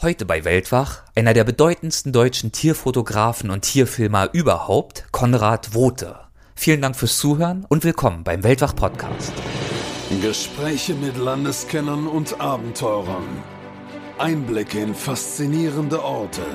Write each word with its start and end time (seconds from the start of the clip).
Heute 0.00 0.26
bei 0.26 0.44
Weltwach 0.44 1.02
einer 1.16 1.34
der 1.34 1.42
bedeutendsten 1.42 2.12
deutschen 2.12 2.52
Tierfotografen 2.52 3.50
und 3.50 3.62
Tierfilmer 3.62 4.28
überhaupt, 4.32 5.06
Konrad 5.10 5.74
Wote. 5.74 6.20
Vielen 6.54 6.80
Dank 6.80 6.94
fürs 6.94 7.18
Zuhören 7.18 7.66
und 7.68 7.82
willkommen 7.82 8.22
beim 8.22 8.44
Weltwach 8.44 8.76
Podcast. 8.76 9.32
Gespräche 10.22 10.94
mit 10.94 11.16
Landeskennern 11.16 12.06
und 12.06 12.40
Abenteurern. 12.40 13.26
Einblicke 14.18 14.78
in 14.78 14.94
faszinierende 14.94 16.00
Orte. 16.00 16.46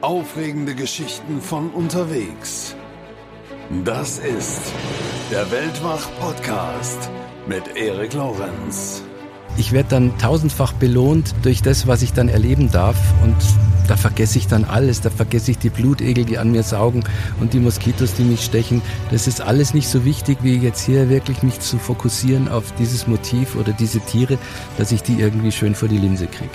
Aufregende 0.00 0.74
Geschichten 0.74 1.40
von 1.40 1.70
unterwegs. 1.70 2.74
Das 3.84 4.18
ist 4.18 4.72
der 5.30 5.48
Weltwach 5.52 6.08
Podcast 6.18 7.10
mit 7.46 7.76
Erik 7.76 8.14
Lorenz. 8.14 9.04
Ich 9.58 9.72
werde 9.72 9.88
dann 9.88 10.16
tausendfach 10.18 10.72
belohnt 10.72 11.34
durch 11.42 11.62
das, 11.62 11.88
was 11.88 12.02
ich 12.02 12.12
dann 12.12 12.28
erleben 12.28 12.70
darf. 12.70 12.96
Und 13.24 13.34
da 13.88 13.96
vergesse 13.96 14.38
ich 14.38 14.46
dann 14.46 14.64
alles. 14.64 15.00
Da 15.00 15.10
vergesse 15.10 15.50
ich 15.50 15.58
die 15.58 15.68
Blutegel, 15.68 16.24
die 16.24 16.38
an 16.38 16.52
mir 16.52 16.62
saugen 16.62 17.02
und 17.40 17.54
die 17.54 17.58
Moskitos, 17.58 18.14
die 18.14 18.22
mich 18.22 18.44
stechen. 18.44 18.82
Das 19.10 19.26
ist 19.26 19.40
alles 19.40 19.74
nicht 19.74 19.88
so 19.88 20.04
wichtig, 20.04 20.38
wie 20.42 20.56
jetzt 20.56 20.86
hier 20.86 21.10
wirklich 21.10 21.42
mich 21.42 21.58
zu 21.58 21.76
fokussieren 21.78 22.48
auf 22.48 22.72
dieses 22.78 23.08
Motiv 23.08 23.56
oder 23.56 23.72
diese 23.72 23.98
Tiere, 23.98 24.38
dass 24.76 24.92
ich 24.92 25.02
die 25.02 25.20
irgendwie 25.20 25.50
schön 25.50 25.74
vor 25.74 25.88
die 25.88 25.98
Linse 25.98 26.28
kriege. 26.28 26.50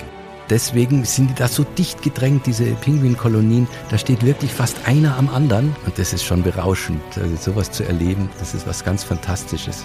Deswegen 0.48 1.04
sind 1.04 1.28
die 1.28 1.34
da 1.34 1.48
so 1.48 1.62
dicht 1.62 2.00
gedrängt, 2.02 2.46
diese 2.46 2.64
Pinguinkolonien. 2.64 3.68
Da 3.90 3.98
steht 3.98 4.24
wirklich 4.24 4.52
fast 4.52 4.76
einer 4.86 5.18
am 5.18 5.28
anderen. 5.28 5.76
Und 5.84 5.98
das 5.98 6.14
ist 6.14 6.24
schon 6.24 6.42
berauschend. 6.42 7.02
Also 7.20 7.36
sowas 7.36 7.70
zu 7.70 7.84
erleben, 7.84 8.30
das 8.38 8.54
ist 8.54 8.66
was 8.66 8.82
ganz 8.82 9.04
Fantastisches. 9.04 9.84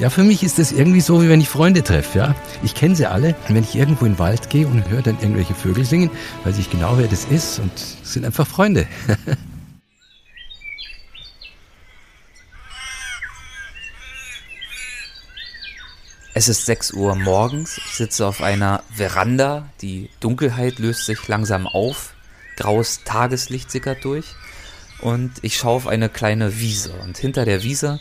Ja, 0.00 0.08
für 0.08 0.24
mich 0.24 0.42
ist 0.42 0.58
das 0.58 0.72
irgendwie 0.72 1.02
so, 1.02 1.22
wie 1.22 1.28
wenn 1.28 1.42
ich 1.42 1.50
Freunde 1.50 1.84
treffe, 1.84 2.18
ja. 2.18 2.34
Ich 2.62 2.74
kenne 2.74 2.96
sie 2.96 3.04
alle. 3.04 3.36
Und 3.46 3.54
wenn 3.54 3.62
ich 3.62 3.76
irgendwo 3.76 4.06
in 4.06 4.12
den 4.12 4.18
Wald 4.18 4.48
gehe 4.48 4.66
und 4.66 4.88
höre 4.88 5.02
dann 5.02 5.18
irgendwelche 5.20 5.52
Vögel 5.52 5.84
singen, 5.84 6.10
weiß 6.44 6.56
ich 6.56 6.70
genau, 6.70 6.96
wer 6.96 7.06
das 7.06 7.26
ist 7.26 7.58
und 7.58 7.70
sind 7.76 8.24
einfach 8.24 8.46
Freunde. 8.46 8.88
Es 16.32 16.48
ist 16.48 16.64
6 16.64 16.92
Uhr 16.92 17.16
morgens. 17.16 17.76
Ich 17.76 17.96
sitze 17.96 18.24
auf 18.24 18.40
einer 18.40 18.82
Veranda. 18.94 19.68
Die 19.82 20.08
Dunkelheit 20.20 20.78
löst 20.78 21.04
sich 21.04 21.28
langsam 21.28 21.66
auf. 21.66 22.14
Graues 22.56 23.02
Tageslicht 23.04 23.70
sickert 23.70 24.04
durch. 24.04 24.24
Und 25.00 25.32
ich 25.42 25.56
schaue 25.56 25.74
auf 25.74 25.86
eine 25.88 26.08
kleine 26.08 26.58
Wiese. 26.58 26.92
Und 27.02 27.18
hinter 27.18 27.44
der 27.44 27.62
Wiese 27.64 28.00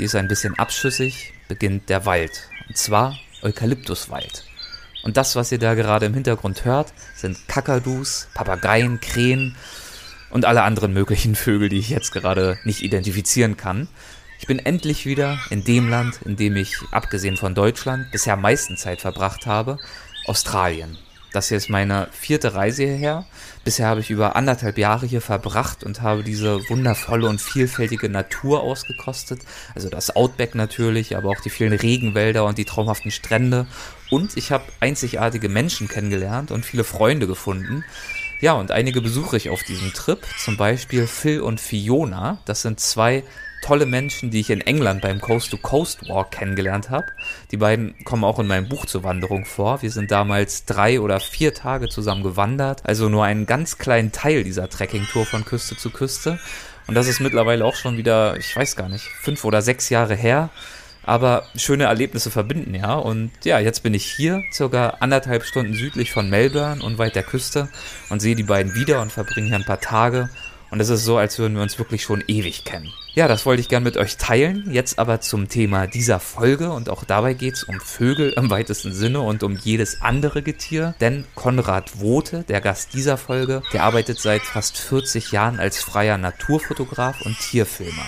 die 0.00 0.06
ist 0.06 0.14
ein 0.14 0.28
bisschen 0.28 0.58
abschüssig, 0.58 1.34
beginnt 1.46 1.90
der 1.90 2.06
Wald. 2.06 2.48
Und 2.68 2.78
zwar 2.78 3.18
Eukalyptuswald. 3.42 4.46
Und 5.02 5.18
das, 5.18 5.36
was 5.36 5.52
ihr 5.52 5.58
da 5.58 5.74
gerade 5.74 6.06
im 6.06 6.14
Hintergrund 6.14 6.64
hört, 6.64 6.94
sind 7.14 7.36
Kakadus, 7.48 8.26
Papageien, 8.32 9.00
Krähen 9.00 9.56
und 10.30 10.46
alle 10.46 10.62
anderen 10.62 10.94
möglichen 10.94 11.34
Vögel, 11.34 11.68
die 11.68 11.78
ich 11.78 11.90
jetzt 11.90 12.12
gerade 12.12 12.58
nicht 12.64 12.80
identifizieren 12.80 13.58
kann. 13.58 13.88
Ich 14.38 14.46
bin 14.46 14.58
endlich 14.58 15.04
wieder 15.04 15.38
in 15.50 15.64
dem 15.64 15.90
Land, 15.90 16.20
in 16.24 16.36
dem 16.36 16.56
ich, 16.56 16.78
abgesehen 16.92 17.36
von 17.36 17.54
Deutschland, 17.54 18.10
bisher 18.10 18.36
meisten 18.36 18.78
Zeit 18.78 19.02
verbracht 19.02 19.44
habe, 19.44 19.76
Australien. 20.24 20.96
Das 21.32 21.48
hier 21.48 21.58
ist 21.58 21.70
meine 21.70 22.08
vierte 22.12 22.54
Reise 22.54 22.84
hierher. 22.84 23.24
Bisher 23.64 23.86
habe 23.86 24.00
ich 24.00 24.10
über 24.10 24.34
anderthalb 24.34 24.78
Jahre 24.78 25.06
hier 25.06 25.20
verbracht 25.20 25.84
und 25.84 26.02
habe 26.02 26.24
diese 26.24 26.68
wundervolle 26.68 27.28
und 27.28 27.40
vielfältige 27.40 28.08
Natur 28.08 28.62
ausgekostet. 28.62 29.40
Also 29.74 29.88
das 29.88 30.16
Outback 30.16 30.54
natürlich, 30.54 31.16
aber 31.16 31.30
auch 31.30 31.40
die 31.40 31.50
vielen 31.50 31.72
Regenwälder 31.72 32.44
und 32.44 32.58
die 32.58 32.64
traumhaften 32.64 33.12
Strände. 33.12 33.66
Und 34.10 34.36
ich 34.36 34.50
habe 34.50 34.64
einzigartige 34.80 35.48
Menschen 35.48 35.88
kennengelernt 35.88 36.50
und 36.50 36.64
viele 36.64 36.84
Freunde 36.84 37.28
gefunden. 37.28 37.84
Ja, 38.40 38.54
und 38.54 38.70
einige 38.70 39.00
besuche 39.00 39.36
ich 39.36 39.50
auf 39.50 39.62
diesem 39.62 39.92
Trip. 39.92 40.20
Zum 40.38 40.56
Beispiel 40.56 41.06
Phil 41.06 41.42
und 41.42 41.60
Fiona. 41.60 42.38
Das 42.46 42.62
sind 42.62 42.80
zwei 42.80 43.22
tolle 43.60 43.86
Menschen, 43.86 44.30
die 44.30 44.40
ich 44.40 44.50
in 44.50 44.60
England 44.60 45.02
beim 45.02 45.20
Coast 45.20 45.50
to 45.50 45.56
Coast 45.56 46.08
Walk 46.08 46.32
kennengelernt 46.32 46.90
habe. 46.90 47.12
Die 47.50 47.56
beiden 47.56 47.94
kommen 48.04 48.24
auch 48.24 48.38
in 48.38 48.46
meinem 48.46 48.68
Buch 48.68 48.86
zur 48.86 49.04
Wanderung 49.04 49.44
vor. 49.44 49.82
Wir 49.82 49.90
sind 49.90 50.10
damals 50.10 50.64
drei 50.64 51.00
oder 51.00 51.20
vier 51.20 51.54
Tage 51.54 51.88
zusammen 51.88 52.22
gewandert, 52.22 52.82
also 52.84 53.08
nur 53.08 53.24
einen 53.24 53.46
ganz 53.46 53.78
kleinen 53.78 54.12
Teil 54.12 54.44
dieser 54.44 54.68
Trekkingtour 54.68 55.26
von 55.26 55.44
Küste 55.44 55.76
zu 55.76 55.90
Küste. 55.90 56.38
Und 56.86 56.94
das 56.94 57.06
ist 57.06 57.20
mittlerweile 57.20 57.64
auch 57.64 57.76
schon 57.76 57.96
wieder, 57.96 58.36
ich 58.36 58.54
weiß 58.54 58.76
gar 58.76 58.88
nicht, 58.88 59.04
fünf 59.04 59.44
oder 59.44 59.62
sechs 59.62 59.90
Jahre 59.90 60.14
her. 60.14 60.50
Aber 61.02 61.44
schöne 61.56 61.84
Erlebnisse 61.84 62.30
verbinden, 62.30 62.74
ja. 62.74 62.94
Und 62.94 63.30
ja, 63.44 63.58
jetzt 63.58 63.82
bin 63.82 63.94
ich 63.94 64.04
hier, 64.04 64.42
circa 64.52 64.96
anderthalb 65.00 65.44
Stunden 65.44 65.74
südlich 65.74 66.12
von 66.12 66.28
Melbourne 66.28 66.82
und 66.82 66.98
weit 66.98 67.16
der 67.16 67.22
Küste 67.22 67.68
und 68.10 68.20
sehe 68.20 68.36
die 68.36 68.42
beiden 68.42 68.74
wieder 68.74 69.00
und 69.00 69.10
verbringe 69.10 69.48
hier 69.48 69.56
ein 69.56 69.64
paar 69.64 69.80
Tage 69.80 70.28
und 70.70 70.80
es 70.80 70.88
ist 70.88 71.04
so, 71.04 71.18
als 71.18 71.38
würden 71.38 71.56
wir 71.56 71.62
uns 71.62 71.78
wirklich 71.78 72.02
schon 72.02 72.22
ewig 72.28 72.64
kennen. 72.64 72.92
Ja, 73.12 73.26
das 73.26 73.44
wollte 73.44 73.60
ich 73.60 73.68
gern 73.68 73.82
mit 73.82 73.96
euch 73.96 74.18
teilen. 74.18 74.70
Jetzt 74.70 75.00
aber 75.00 75.20
zum 75.20 75.48
Thema 75.48 75.88
dieser 75.88 76.20
Folge. 76.20 76.70
Und 76.70 76.88
auch 76.88 77.02
dabei 77.02 77.34
geht 77.34 77.54
es 77.54 77.64
um 77.64 77.80
Vögel 77.80 78.32
im 78.36 78.50
weitesten 78.50 78.92
Sinne 78.92 79.20
und 79.20 79.42
um 79.42 79.56
jedes 79.56 80.00
andere 80.00 80.42
Getier. 80.42 80.94
Denn 81.00 81.24
Konrad 81.34 82.00
Wote, 82.00 82.44
der 82.44 82.60
Gast 82.60 82.94
dieser 82.94 83.16
Folge, 83.16 83.62
der 83.72 83.82
arbeitet 83.82 84.20
seit 84.20 84.42
fast 84.42 84.78
40 84.78 85.32
Jahren 85.32 85.58
als 85.58 85.82
freier 85.82 86.18
Naturfotograf 86.18 87.20
und 87.22 87.36
Tierfilmer. 87.36 88.06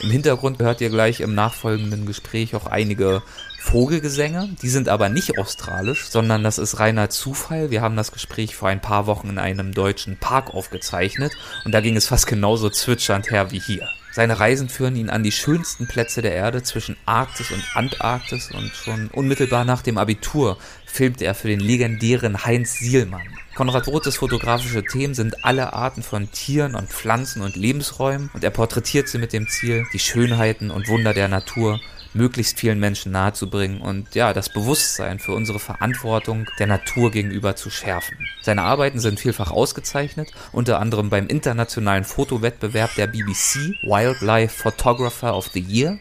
Im 0.00 0.10
Hintergrund 0.10 0.58
hört 0.58 0.82
ihr 0.82 0.90
gleich 0.90 1.20
im 1.20 1.34
nachfolgenden 1.34 2.04
Gespräch 2.04 2.54
auch 2.54 2.66
einige 2.66 3.22
Vogelgesänge. 3.60 4.50
Die 4.60 4.68
sind 4.68 4.90
aber 4.90 5.08
nicht 5.08 5.38
australisch, 5.38 6.04
sondern 6.10 6.44
das 6.44 6.58
ist 6.58 6.80
reiner 6.80 7.08
Zufall. 7.08 7.70
Wir 7.70 7.80
haben 7.80 7.96
das 7.96 8.12
Gespräch 8.12 8.56
vor 8.56 8.68
ein 8.68 8.82
paar 8.82 9.06
Wochen 9.06 9.30
in 9.30 9.38
einem 9.38 9.72
deutschen 9.72 10.18
Park 10.18 10.52
aufgezeichnet 10.52 11.32
und 11.64 11.72
da 11.72 11.80
ging 11.80 11.96
es 11.96 12.08
fast 12.08 12.26
genauso 12.26 12.68
zwitschernd 12.68 13.30
her 13.30 13.50
wie 13.50 13.60
hier. 13.60 13.88
Seine 14.14 14.38
Reisen 14.38 14.68
führen 14.68 14.94
ihn 14.94 15.10
an 15.10 15.24
die 15.24 15.32
schönsten 15.32 15.88
Plätze 15.88 16.22
der 16.22 16.36
Erde 16.36 16.62
zwischen 16.62 16.96
Arktis 17.04 17.50
und 17.50 17.64
Antarktis 17.74 18.52
und 18.52 18.70
schon 18.72 19.08
unmittelbar 19.08 19.64
nach 19.64 19.82
dem 19.82 19.98
Abitur 19.98 20.56
filmt 20.86 21.20
er 21.20 21.34
für 21.34 21.48
den 21.48 21.58
legendären 21.58 22.44
Heinz 22.44 22.78
Sielmann. 22.78 23.26
Konrad 23.56 23.88
Rotes 23.88 24.18
fotografische 24.18 24.84
Themen 24.84 25.14
sind 25.14 25.44
alle 25.44 25.72
Arten 25.72 26.04
von 26.04 26.30
Tieren 26.30 26.76
und 26.76 26.90
Pflanzen 26.90 27.42
und 27.42 27.56
Lebensräumen 27.56 28.30
und 28.32 28.44
er 28.44 28.50
porträtiert 28.50 29.08
sie 29.08 29.18
mit 29.18 29.32
dem 29.32 29.48
Ziel, 29.48 29.84
die 29.92 29.98
Schönheiten 29.98 30.70
und 30.70 30.86
Wunder 30.86 31.12
der 31.12 31.26
Natur 31.26 31.80
möglichst 32.14 32.58
vielen 32.58 32.78
Menschen 32.78 33.12
nahezubringen 33.12 33.80
und 33.80 34.14
ja, 34.14 34.32
das 34.32 34.48
Bewusstsein 34.48 35.18
für 35.18 35.32
unsere 35.32 35.58
Verantwortung 35.58 36.46
der 36.58 36.66
Natur 36.66 37.10
gegenüber 37.10 37.56
zu 37.56 37.70
schärfen. 37.70 38.16
Seine 38.42 38.62
Arbeiten 38.62 39.00
sind 39.00 39.20
vielfach 39.20 39.50
ausgezeichnet, 39.50 40.32
unter 40.52 40.80
anderem 40.80 41.10
beim 41.10 41.26
internationalen 41.26 42.04
Fotowettbewerb 42.04 42.94
der 42.94 43.08
BBC 43.08 43.74
Wildlife 43.82 44.62
Photographer 44.62 45.36
of 45.36 45.48
the 45.52 45.60
Year 45.60 45.98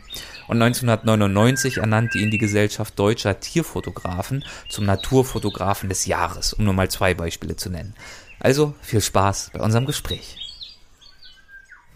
und 0.47 0.61
1999 0.61 1.77
ernannte 1.77 2.19
ihn 2.19 2.31
die 2.31 2.37
Gesellschaft 2.37 2.97
deutscher 2.99 3.39
Tierfotografen 3.39 4.43
zum 4.69 4.85
Naturfotografen 4.85 5.89
des 5.89 6.05
Jahres, 6.05 6.53
um 6.53 6.65
nur 6.65 6.73
mal 6.73 6.89
zwei 6.89 7.13
Beispiele 7.13 7.55
zu 7.55 7.69
nennen. 7.69 7.95
Also 8.39 8.75
viel 8.81 9.01
Spaß 9.01 9.51
bei 9.53 9.61
unserem 9.61 9.85
Gespräch. 9.85 10.42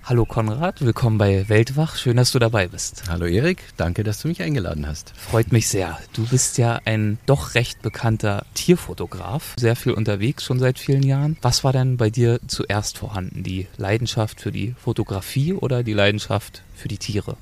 Hallo 0.09 0.23
Konrad, 0.23 0.79
willkommen 0.85 1.17
bei 1.17 1.49
Weltwach. 1.49 1.97
Schön, 1.97 2.15
dass 2.15 2.31
du 2.31 2.39
dabei 2.39 2.69
bist. 2.69 3.03
Hallo 3.09 3.25
Erik, 3.25 3.61
danke, 3.75 4.05
dass 4.05 4.21
du 4.21 4.29
mich 4.29 4.41
eingeladen 4.41 4.87
hast. 4.87 5.11
Freut 5.17 5.51
mich 5.51 5.67
sehr. 5.67 5.99
Du 6.13 6.25
bist 6.25 6.57
ja 6.57 6.79
ein 6.85 7.19
doch 7.25 7.55
recht 7.55 7.81
bekannter 7.81 8.45
Tierfotograf, 8.53 9.55
sehr 9.59 9.75
viel 9.75 9.91
unterwegs 9.91 10.45
schon 10.45 10.59
seit 10.59 10.79
vielen 10.79 11.03
Jahren. 11.03 11.35
Was 11.41 11.65
war 11.65 11.73
denn 11.73 11.97
bei 11.97 12.09
dir 12.09 12.39
zuerst 12.47 12.97
vorhanden? 12.97 13.43
Die 13.43 13.67
Leidenschaft 13.75 14.39
für 14.39 14.53
die 14.53 14.75
Fotografie 14.79 15.51
oder 15.51 15.83
die 15.83 15.91
Leidenschaft 15.91 16.63
für 16.73 16.87
die 16.87 16.99
Tiere? 16.99 17.35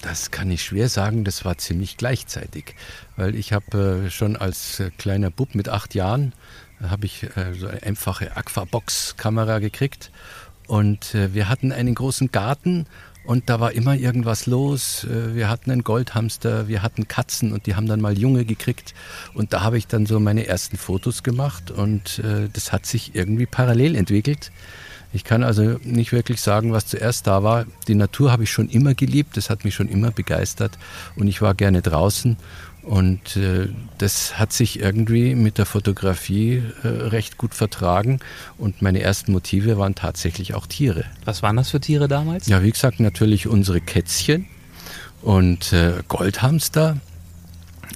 Das 0.00 0.30
kann 0.30 0.50
ich 0.50 0.62
schwer 0.62 0.88
sagen, 0.88 1.22
das 1.22 1.44
war 1.44 1.58
ziemlich 1.58 1.98
gleichzeitig, 1.98 2.76
weil 3.16 3.34
ich 3.34 3.52
habe 3.52 4.06
äh, 4.06 4.10
schon 4.10 4.36
als 4.36 4.80
äh, 4.80 4.90
kleiner 4.96 5.30
Bub 5.30 5.54
mit 5.54 5.68
acht 5.68 5.94
Jahren 5.94 6.32
äh, 6.80 6.88
habe 6.88 7.04
ich 7.04 7.26
so 7.58 7.66
eine 7.66 7.82
einfache 7.82 8.36
Aquabox-Kamera 8.36 9.58
gekriegt 9.58 10.10
und 10.66 11.14
äh, 11.14 11.34
wir 11.34 11.48
hatten 11.48 11.72
einen 11.72 11.94
großen 11.94 12.30
Garten 12.32 12.86
und 13.26 13.50
da 13.50 13.58
war 13.58 13.72
immer 13.72 13.96
irgendwas 13.96 14.46
los. 14.46 15.04
Äh, 15.04 15.34
wir 15.34 15.48
hatten 15.48 15.70
einen 15.70 15.82
Goldhamster, 15.82 16.68
wir 16.68 16.82
hatten 16.82 17.08
Katzen 17.08 17.52
und 17.52 17.66
die 17.66 17.74
haben 17.74 17.86
dann 17.86 18.00
mal 18.00 18.16
Junge 18.16 18.44
gekriegt. 18.44 18.94
Und 19.34 19.52
da 19.52 19.62
habe 19.62 19.78
ich 19.78 19.86
dann 19.86 20.06
so 20.06 20.20
meine 20.20 20.46
ersten 20.46 20.76
Fotos 20.76 21.22
gemacht 21.22 21.70
und 21.70 22.20
äh, 22.20 22.48
das 22.52 22.72
hat 22.72 22.86
sich 22.86 23.14
irgendwie 23.14 23.46
parallel 23.46 23.96
entwickelt. 23.96 24.52
Ich 25.12 25.24
kann 25.24 25.42
also 25.42 25.78
nicht 25.82 26.12
wirklich 26.12 26.40
sagen, 26.40 26.72
was 26.72 26.86
zuerst 26.86 27.26
da 27.26 27.42
war. 27.42 27.64
Die 27.88 27.94
Natur 27.94 28.32
habe 28.32 28.42
ich 28.42 28.50
schon 28.50 28.68
immer 28.68 28.94
geliebt, 28.94 29.36
das 29.36 29.50
hat 29.50 29.64
mich 29.64 29.74
schon 29.74 29.88
immer 29.88 30.10
begeistert 30.10 30.78
und 31.16 31.26
ich 31.26 31.40
war 31.42 31.54
gerne 31.54 31.80
draußen 31.80 32.36
und 32.86 33.36
äh, 33.36 33.68
das 33.98 34.38
hat 34.38 34.52
sich 34.52 34.78
irgendwie 34.78 35.34
mit 35.34 35.58
der 35.58 35.66
Fotografie 35.66 36.62
äh, 36.84 36.86
recht 36.86 37.36
gut 37.36 37.52
vertragen. 37.52 38.20
Und 38.58 38.80
meine 38.80 39.00
ersten 39.00 39.32
Motive 39.32 39.76
waren 39.76 39.96
tatsächlich 39.96 40.54
auch 40.54 40.68
Tiere. 40.68 41.04
Was 41.24 41.42
waren 41.42 41.56
das 41.56 41.70
für 41.70 41.80
Tiere 41.80 42.06
damals? 42.06 42.46
Ja, 42.46 42.62
wie 42.62 42.70
gesagt, 42.70 43.00
natürlich 43.00 43.48
unsere 43.48 43.80
Kätzchen 43.80 44.46
und 45.20 45.72
äh, 45.72 45.94
Goldhamster. 46.06 46.98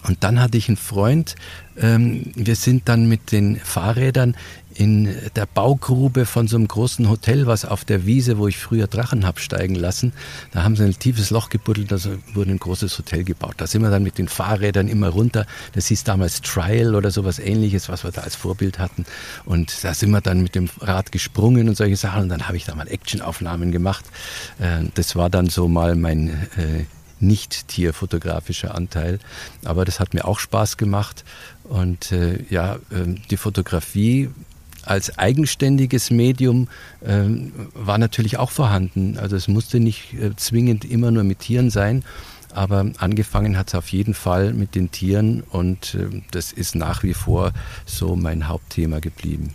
Und 0.08 0.25
dann 0.25 0.40
hatte 0.40 0.58
ich 0.58 0.66
einen 0.66 0.76
Freund, 0.76 1.37
ähm, 1.78 2.32
wir 2.34 2.56
sind 2.56 2.88
dann 2.88 3.08
mit 3.08 3.31
den 3.31 3.56
Fahrrädern 3.56 4.37
in 4.81 5.15
der 5.37 5.44
Baugrube 5.44 6.25
von 6.25 6.49
so 6.49 6.56
einem 6.56 6.67
großen 6.67 7.11
Hotel, 7.11 7.47
was 7.47 7.67
auf 7.67 7.85
der 7.85 8.06
Wiese, 8.06 8.38
wo 8.38 8.49
ich 8.49 8.56
früher 8.56 8.87
Drachen 8.87 9.27
habe 9.27 9.38
steigen 9.38 9.75
lassen, 9.75 10.15
da 10.53 10.62
haben 10.62 10.75
sie 10.75 10.85
ein 10.85 10.99
tiefes 10.99 11.29
Loch 11.29 11.50
gebuddelt, 11.50 11.93
da 11.93 11.99
wurde 12.32 12.50
ein 12.53 12.59
großes 12.59 12.97
Hotel 12.97 13.25
gebaut. 13.25 13.56
Da 13.59 13.67
sind 13.67 13.82
wir 13.82 13.91
dann 13.91 14.03
mit 14.03 14.17
den 14.17 14.27
Fahrrädern 14.27 14.88
immer 14.88 15.11
runter. 15.11 15.44
Das 15.75 15.88
hieß 15.88 16.05
damals 16.05 16.41
Trial 16.41 16.94
oder 16.94 17.11
sowas 17.11 17.38
ähnliches, 17.38 17.91
was 17.91 18.05
wir 18.05 18.11
da 18.11 18.23
als 18.23 18.37
Vorbild 18.37 18.79
hatten. 18.79 19.05
Und 19.44 19.85
da 19.85 19.93
sind 19.93 20.12
wir 20.12 20.23
dann 20.23 20.41
mit 20.43 20.55
dem 20.55 20.71
Rad 20.81 21.12
gesprungen 21.12 21.69
und 21.69 21.76
solche 21.76 21.97
Sachen. 21.97 22.23
Und 22.23 22.29
dann 22.31 22.49
habe 22.49 22.56
ich 22.56 22.65
da 22.65 22.75
mal 22.75 22.88
Actionaufnahmen 22.88 23.73
gemacht. 23.73 24.06
Äh, 24.61 24.85
das 24.94 25.15
war 25.15 25.29
dann 25.29 25.50
so 25.50 25.69
mal 25.69 25.94
mein 25.94 26.31
äh, 26.56 26.87
nicht 27.19 27.69
tierfotografischer 27.69 28.75
Anteil. 28.75 29.19
Aber 29.62 29.85
das 29.85 30.00
hat 30.00 30.15
mir 30.15 30.25
auch 30.25 30.38
Spaß 30.38 30.79
gemacht. 30.79 31.23
Und 31.65 32.12
äh, 32.12 32.43
ja, 32.49 32.76
äh, 32.76 33.15
die 33.31 33.37
Fotografie 33.37 34.31
als 34.90 35.16
eigenständiges 35.19 36.10
Medium 36.10 36.66
äh, 37.00 37.22
war 37.75 37.96
natürlich 37.96 38.38
auch 38.38 38.50
vorhanden. 38.50 39.19
Also 39.19 39.37
es 39.37 39.46
musste 39.46 39.78
nicht 39.78 40.14
äh, 40.14 40.34
zwingend 40.34 40.84
immer 40.84 41.12
nur 41.12 41.22
mit 41.22 41.38
Tieren 41.38 41.70
sein, 41.70 42.02
aber 42.52 42.90
angefangen 42.98 43.56
hat 43.56 43.69
es 43.69 43.76
auf 43.76 43.88
jeden 43.90 44.14
Fall 44.14 44.52
mit 44.52 44.75
den 44.75 44.90
Tieren 44.90 45.44
und 45.48 45.94
äh, 45.94 46.22
das 46.32 46.50
ist 46.50 46.75
nach 46.75 47.04
wie 47.04 47.14
vor 47.14 47.52
so 47.87 48.16
mein 48.16 48.48
Hauptthema 48.48 48.98
geblieben. 48.98 49.54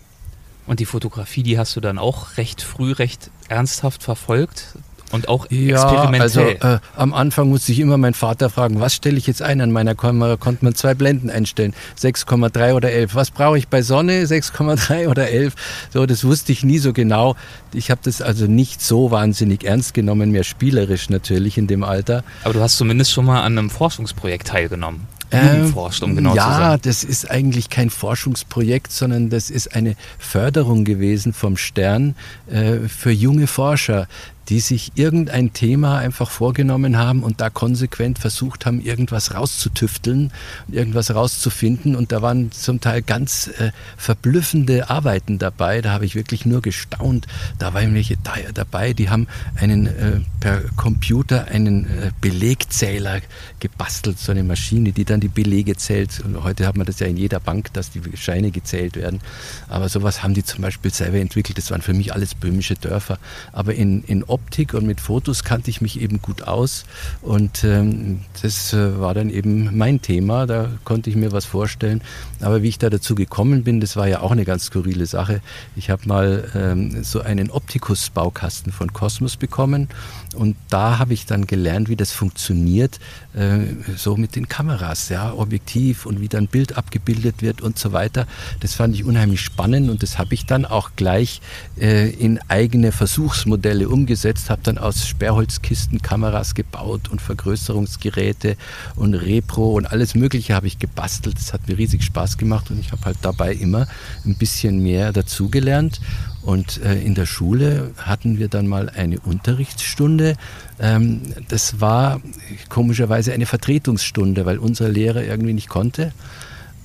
Und 0.67 0.79
die 0.79 0.85
Fotografie, 0.85 1.43
die 1.43 1.59
hast 1.59 1.75
du 1.75 1.81
dann 1.81 1.97
auch 1.97 2.37
recht 2.37 2.61
früh, 2.61 2.93
recht 2.93 3.29
ernsthaft 3.49 4.03
verfolgt? 4.03 4.77
Und 5.15 5.27
auch 5.27 5.49
ja, 5.49 5.75
experimentell. 5.75 6.21
Also 6.21 6.41
äh, 6.41 6.79
am 6.95 7.13
Anfang 7.13 7.49
musste 7.49 7.71
ich 7.71 7.79
immer 7.79 7.97
meinen 7.97 8.13
Vater 8.13 8.49
fragen, 8.49 8.79
was 8.79 8.93
stelle 8.93 9.17
ich 9.17 9.27
jetzt 9.27 9.41
ein 9.41 9.61
an 9.61 9.71
meiner 9.71 9.95
Kamera? 9.95 10.37
Konnte 10.37 10.65
man 10.65 10.75
zwei 10.75 10.93
Blenden 10.93 11.29
einstellen, 11.29 11.73
6,3 11.99 12.73
oder 12.73 12.91
11. 12.91 13.15
Was 13.15 13.31
brauche 13.31 13.57
ich 13.57 13.67
bei 13.67 13.81
Sonne? 13.81 14.23
6,3 14.23 15.07
oder 15.09 15.29
11? 15.29 15.53
So, 15.93 16.05
das 16.05 16.23
wusste 16.23 16.51
ich 16.51 16.63
nie 16.63 16.77
so 16.77 16.93
genau. 16.93 17.35
Ich 17.73 17.89
habe 17.91 18.01
das 18.03 18.21
also 18.21 18.45
nicht 18.45 18.81
so 18.81 19.11
wahnsinnig 19.11 19.63
ernst 19.63 19.93
genommen, 19.93 20.31
mehr 20.31 20.43
spielerisch 20.43 21.09
natürlich 21.09 21.57
in 21.57 21.67
dem 21.67 21.83
Alter. 21.83 22.23
Aber 22.43 22.53
du 22.53 22.61
hast 22.61 22.77
zumindest 22.77 23.11
schon 23.11 23.25
mal 23.25 23.41
an 23.41 23.57
einem 23.57 23.69
Forschungsprojekt 23.69 24.47
teilgenommen. 24.47 25.07
Jugendforscht, 25.31 26.03
um 26.03 26.15
genau 26.15 26.35
ja, 26.35 26.43
zu 26.43 26.49
sein. 26.49 26.61
Ja, 26.61 26.77
das 26.77 27.03
ist 27.03 27.29
eigentlich 27.29 27.69
kein 27.69 27.89
Forschungsprojekt, 27.89 28.91
sondern 28.91 29.29
das 29.29 29.49
ist 29.49 29.75
eine 29.75 29.95
Förderung 30.17 30.85
gewesen 30.85 31.33
vom 31.33 31.57
Stern 31.57 32.15
äh, 32.47 32.87
für 32.87 33.11
junge 33.11 33.47
Forscher 33.47 34.07
die 34.49 34.59
sich 34.59 34.91
irgendein 34.95 35.53
Thema 35.53 35.97
einfach 35.97 36.29
vorgenommen 36.29 36.97
haben 36.97 37.23
und 37.23 37.41
da 37.41 37.49
konsequent 37.49 38.19
versucht 38.19 38.65
haben, 38.65 38.81
irgendwas 38.81 39.33
rauszutüfteln, 39.33 40.31
irgendwas 40.71 41.13
rauszufinden. 41.13 41.95
Und 41.95 42.11
da 42.11 42.21
waren 42.21 42.51
zum 42.51 42.81
Teil 42.81 43.01
ganz 43.01 43.47
äh, 43.47 43.71
verblüffende 43.97 44.89
Arbeiten 44.89 45.39
dabei. 45.39 45.81
Da 45.81 45.91
habe 45.91 46.05
ich 46.05 46.15
wirklich 46.15 46.45
nur 46.45 46.61
gestaunt. 46.61 47.27
Da 47.57 47.73
waren 47.73 47.93
welche 47.93 48.17
dabei, 48.53 48.93
die 48.93 49.09
haben 49.09 49.27
einen 49.55 49.87
äh, 49.87 50.19
per 50.39 50.61
Computer 50.75 51.45
einen 51.47 51.85
äh, 51.85 52.11
Belegzähler 52.21 53.21
gebastelt, 53.59 54.19
so 54.19 54.31
eine 54.31 54.43
Maschine, 54.43 54.91
die 54.91 55.05
dann 55.05 55.19
die 55.19 55.27
Belege 55.27 55.75
zählt. 55.75 56.21
Und 56.23 56.43
heute 56.43 56.67
hat 56.67 56.77
man 56.77 56.85
das 56.85 56.99
ja 56.99 57.07
in 57.07 57.17
jeder 57.17 57.39
Bank, 57.39 57.73
dass 57.73 57.89
die 57.91 58.01
Scheine 58.15 58.51
gezählt 58.51 58.95
werden. 58.95 59.21
Aber 59.69 59.89
sowas 59.89 60.23
haben 60.23 60.33
die 60.33 60.43
zum 60.43 60.61
Beispiel 60.61 60.93
selber 60.93 61.17
entwickelt. 61.17 61.57
Das 61.57 61.71
waren 61.71 61.81
für 61.81 61.93
mich 61.93 62.13
alles 62.13 62.35
böhmische 62.35 62.75
Dörfer. 62.75 63.17
Aber 63.51 63.73
in, 63.73 64.03
in 64.03 64.23
Optik 64.35 64.73
und 64.73 64.85
mit 64.85 64.99
Fotos 64.99 65.45
kannte 65.45 65.69
ich 65.69 65.79
mich 65.79 66.01
eben 66.01 66.21
gut 66.21 66.43
aus 66.43 66.83
und 67.21 67.63
ähm, 67.63 68.19
das 68.41 68.73
äh, 68.73 68.99
war 68.99 69.13
dann 69.13 69.29
eben 69.29 69.77
mein 69.77 70.01
Thema, 70.01 70.45
da 70.45 70.69
konnte 70.83 71.09
ich 71.09 71.15
mir 71.15 71.31
was 71.31 71.45
vorstellen. 71.45 72.01
Aber 72.45 72.61
wie 72.61 72.67
ich 72.67 72.77
da 72.77 72.91
dazu 72.91 73.15
gekommen 73.15 73.63
bin, 73.63 73.81
das 73.81 73.95
war 73.95 74.07
ja 74.07 74.19
auch 74.19 74.29
eine 74.29 74.45
ganz 74.45 74.65
skurrile 74.65 75.07
Sache. 75.07 75.41
Ich 75.75 75.89
habe 75.89 76.07
mal 76.07 76.47
ähm, 76.53 77.03
so 77.03 77.21
einen 77.21 77.49
Optikus-Baukasten 77.49 78.71
von 78.71 78.93
Cosmos 78.93 79.35
bekommen 79.35 79.89
und 80.35 80.55
da 80.69 80.99
habe 80.99 81.15
ich 81.15 81.25
dann 81.25 81.47
gelernt, 81.47 81.89
wie 81.89 81.95
das 81.95 82.11
funktioniert, 82.11 82.99
äh, 83.33 83.61
so 83.97 84.15
mit 84.15 84.35
den 84.35 84.47
Kameras, 84.47 85.09
ja, 85.09 85.33
Objektiv 85.33 86.05
und 86.05 86.21
wie 86.21 86.27
dann 86.27 86.47
Bild 86.47 86.77
abgebildet 86.77 87.41
wird 87.41 87.61
und 87.61 87.79
so 87.79 87.93
weiter. 87.93 88.27
Das 88.59 88.75
fand 88.75 88.93
ich 88.93 89.05
unheimlich 89.05 89.41
spannend 89.41 89.89
und 89.89 90.03
das 90.03 90.19
habe 90.19 90.35
ich 90.35 90.45
dann 90.45 90.65
auch 90.65 90.91
gleich 90.95 91.41
äh, 91.79 92.11
in 92.11 92.39
eigene 92.47 92.91
Versuchsmodelle 92.91 93.89
umgesetzt, 93.89 94.51
habe 94.51 94.61
dann 94.63 94.77
aus 94.77 95.07
Sperrholzkisten 95.07 96.03
Kameras 96.03 96.53
gebaut 96.53 97.09
und 97.09 97.21
Vergrößerungsgeräte 97.21 98.55
und 98.95 99.15
Repro 99.15 99.73
und 99.73 99.87
alles 99.87 100.13
Mögliche 100.13 100.53
habe 100.53 100.67
ich 100.67 100.77
gebastelt. 100.77 101.37
Das 101.37 101.51
hat 101.51 101.67
mir 101.67 101.79
riesig 101.79 102.03
Spaß 102.03 102.34
gemacht 102.37 102.71
und 102.71 102.79
ich 102.79 102.91
habe 102.91 103.03
halt 103.05 103.17
dabei 103.21 103.53
immer 103.53 103.87
ein 104.25 104.35
bisschen 104.35 104.81
mehr 104.81 105.13
dazugelernt 105.13 105.99
und 106.45 106.81
äh, 106.83 107.01
in 107.01 107.15
der 107.15 107.25
Schule 107.25 107.91
hatten 107.97 108.37
wir 108.37 108.49
dann 108.49 108.67
mal 108.67 108.89
eine 108.89 109.19
Unterrichtsstunde. 109.19 110.35
Ähm, 110.79 111.21
das 111.47 111.81
war 111.81 112.21
komischerweise 112.69 113.33
eine 113.33 113.47
Vertretungsstunde, 113.47 114.45
weil 114.45 114.59
unser 114.59 114.87
Lehrer 114.87 115.23
irgendwie 115.23 115.53
nicht 115.53 115.69
konnte. 115.69 116.13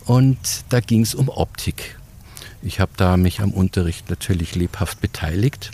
Und 0.07 0.39
da 0.71 0.81
ging 0.81 1.03
es 1.03 1.15
um 1.15 1.29
Optik. 1.29 1.99
Ich 2.63 2.81
habe 2.81 2.93
da 2.97 3.19
mich 3.19 3.41
am 3.41 3.53
Unterricht 3.53 4.09
natürlich 4.09 4.55
lebhaft 4.55 5.01
beteiligt. 5.03 5.71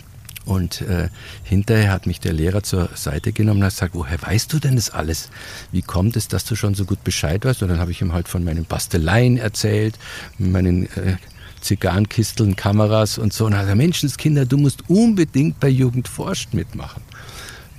Und 0.47 0.79
äh, 0.81 1.09
hinterher 1.43 1.91
hat 1.91 2.07
mich 2.07 2.21
der 2.21 2.31
Lehrer 2.31 2.63
zur 2.63 2.89
Seite 2.95 3.33
genommen 3.33 3.59
und 3.59 3.65
hat 3.65 3.73
gesagt, 3.73 3.95
woher 3.95 4.21
weißt 4.21 4.53
du 4.53 4.59
denn 4.59 4.77
das 4.77 4.89
alles? 4.89 5.29
Wie 5.73 5.81
kommt 5.81 6.15
es, 6.15 6.29
dass 6.29 6.45
du 6.45 6.55
schon 6.55 6.73
so 6.73 6.85
gut 6.85 7.03
Bescheid 7.03 7.43
weißt? 7.43 7.63
Und 7.63 7.67
dann 7.67 7.79
habe 7.79 7.91
ich 7.91 8.01
ihm 8.01 8.13
halt 8.13 8.29
von 8.29 8.45
meinen 8.45 8.63
Basteleien 8.63 9.35
erzählt, 9.37 9.99
meinen 10.37 10.85
äh, 10.95 11.17
Zigarrenkisteln, 11.59 12.55
Kameras 12.55 13.17
und 13.17 13.33
so. 13.33 13.45
Und 13.45 13.57
hat 13.57 13.67
er, 13.67 13.75
Menschenskinder, 13.75 14.45
du 14.45 14.57
musst 14.57 14.89
unbedingt 14.89 15.59
bei 15.59 15.67
Jugend 15.67 16.07
forscht 16.07 16.53
mitmachen. 16.53 17.03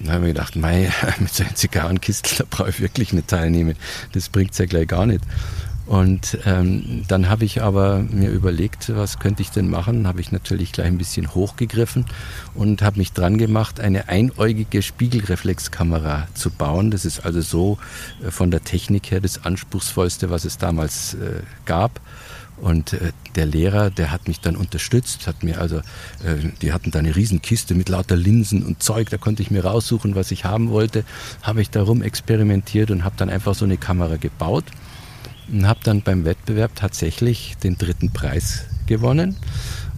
dann 0.00 0.12
habe 0.12 0.29
ich 0.29 0.35
gedacht, 0.35 0.55
mei, 0.55 0.93
mit 1.20 1.32
so 1.32 1.44
einem 1.44 1.56
Zigarrenkistel, 1.56 2.37
da 2.37 2.44
brauche 2.50 2.69
ich 2.69 2.81
wirklich 2.81 3.15
nicht 3.15 3.29
teilnehmen. 3.29 3.76
Das 4.12 4.29
bringt 4.29 4.50
es 4.53 4.59
ja 4.59 4.67
gleich 4.67 4.88
gar 4.88 5.06
nicht. 5.06 5.23
Und 5.88 6.38
ähm, 6.44 7.05
dann 7.08 7.31
habe 7.31 7.46
ich 7.46 7.62
aber 7.62 8.00
mir 8.00 8.29
überlegt, 8.29 8.94
was 8.94 9.19
könnte 9.19 9.40
ich 9.40 9.50
denn 9.50 9.70
machen? 9.70 10.06
Habe 10.06 10.20
ich 10.20 10.32
natürlich 10.32 10.73
gleich 10.73 10.87
ein 10.87 10.99
bisschen 10.99 11.35
hochgegriffen 11.35 12.05
und 12.55 12.82
habe 12.82 12.99
mich 12.99 13.14
dran 13.14 13.38
gemacht, 13.38 13.81
eine 13.81 14.11
einäugige 14.11 14.82
Spiegelreflexkamera 14.82 16.29
zu 16.35 16.50
bauen. 16.50 16.90
Das 16.90 17.06
ist 17.06 17.25
also 17.25 17.40
so 17.40 17.79
äh, 18.23 18.31
von 18.31 18.50
der 18.50 18.64
Technik 18.64 19.11
her 19.11 19.23
das 19.23 19.46
anspruchsvollste, 19.46 20.29
was 20.29 20.44
es 20.44 20.58
damals 20.58 21.14
äh, 21.14 21.40
gab. 21.64 22.02
Und 22.58 22.93
äh, 22.93 23.12
der 23.34 23.46
Lehrer, 23.46 23.88
der 23.88 24.11
hat 24.11 24.29
mich 24.29 24.41
dann 24.41 24.56
unterstützt, 24.56 25.26
hat 25.26 25.43
mir 25.43 25.58
also, 25.58 25.79
äh, 25.79 26.51
die 26.60 26.74
hatten 26.74 26.91
da 26.91 26.98
eine 26.98 27.17
Riesenkiste 27.17 27.74
mit 27.74 27.89
lauter 27.89 28.17
Linsen 28.17 28.62
und 28.62 28.82
Zeug, 28.82 29.08
da 29.08 29.17
konnte 29.17 29.41
ich 29.41 29.51
mir 29.51 29.65
raussuchen, 29.65 30.15
was 30.15 30.32
ich 30.32 30.44
haben 30.44 30.69
wollte, 30.69 31.05
habe 31.41 31.62
ich 31.62 31.70
darum 31.70 32.03
experimentiert 32.03 32.91
und 32.91 33.05
habe 33.05 33.15
dann 33.17 33.31
einfach 33.31 33.55
so 33.55 33.65
eine 33.65 33.79
Kamera 33.79 34.17
gebaut 34.17 34.65
und 35.50 35.67
habe 35.67 35.81
dann 35.82 36.02
beim 36.02 36.24
Wettbewerb 36.24 36.74
tatsächlich 36.74 37.56
den 37.62 37.78
dritten 37.78 38.10
Preis 38.12 38.64
gewonnen. 38.86 39.36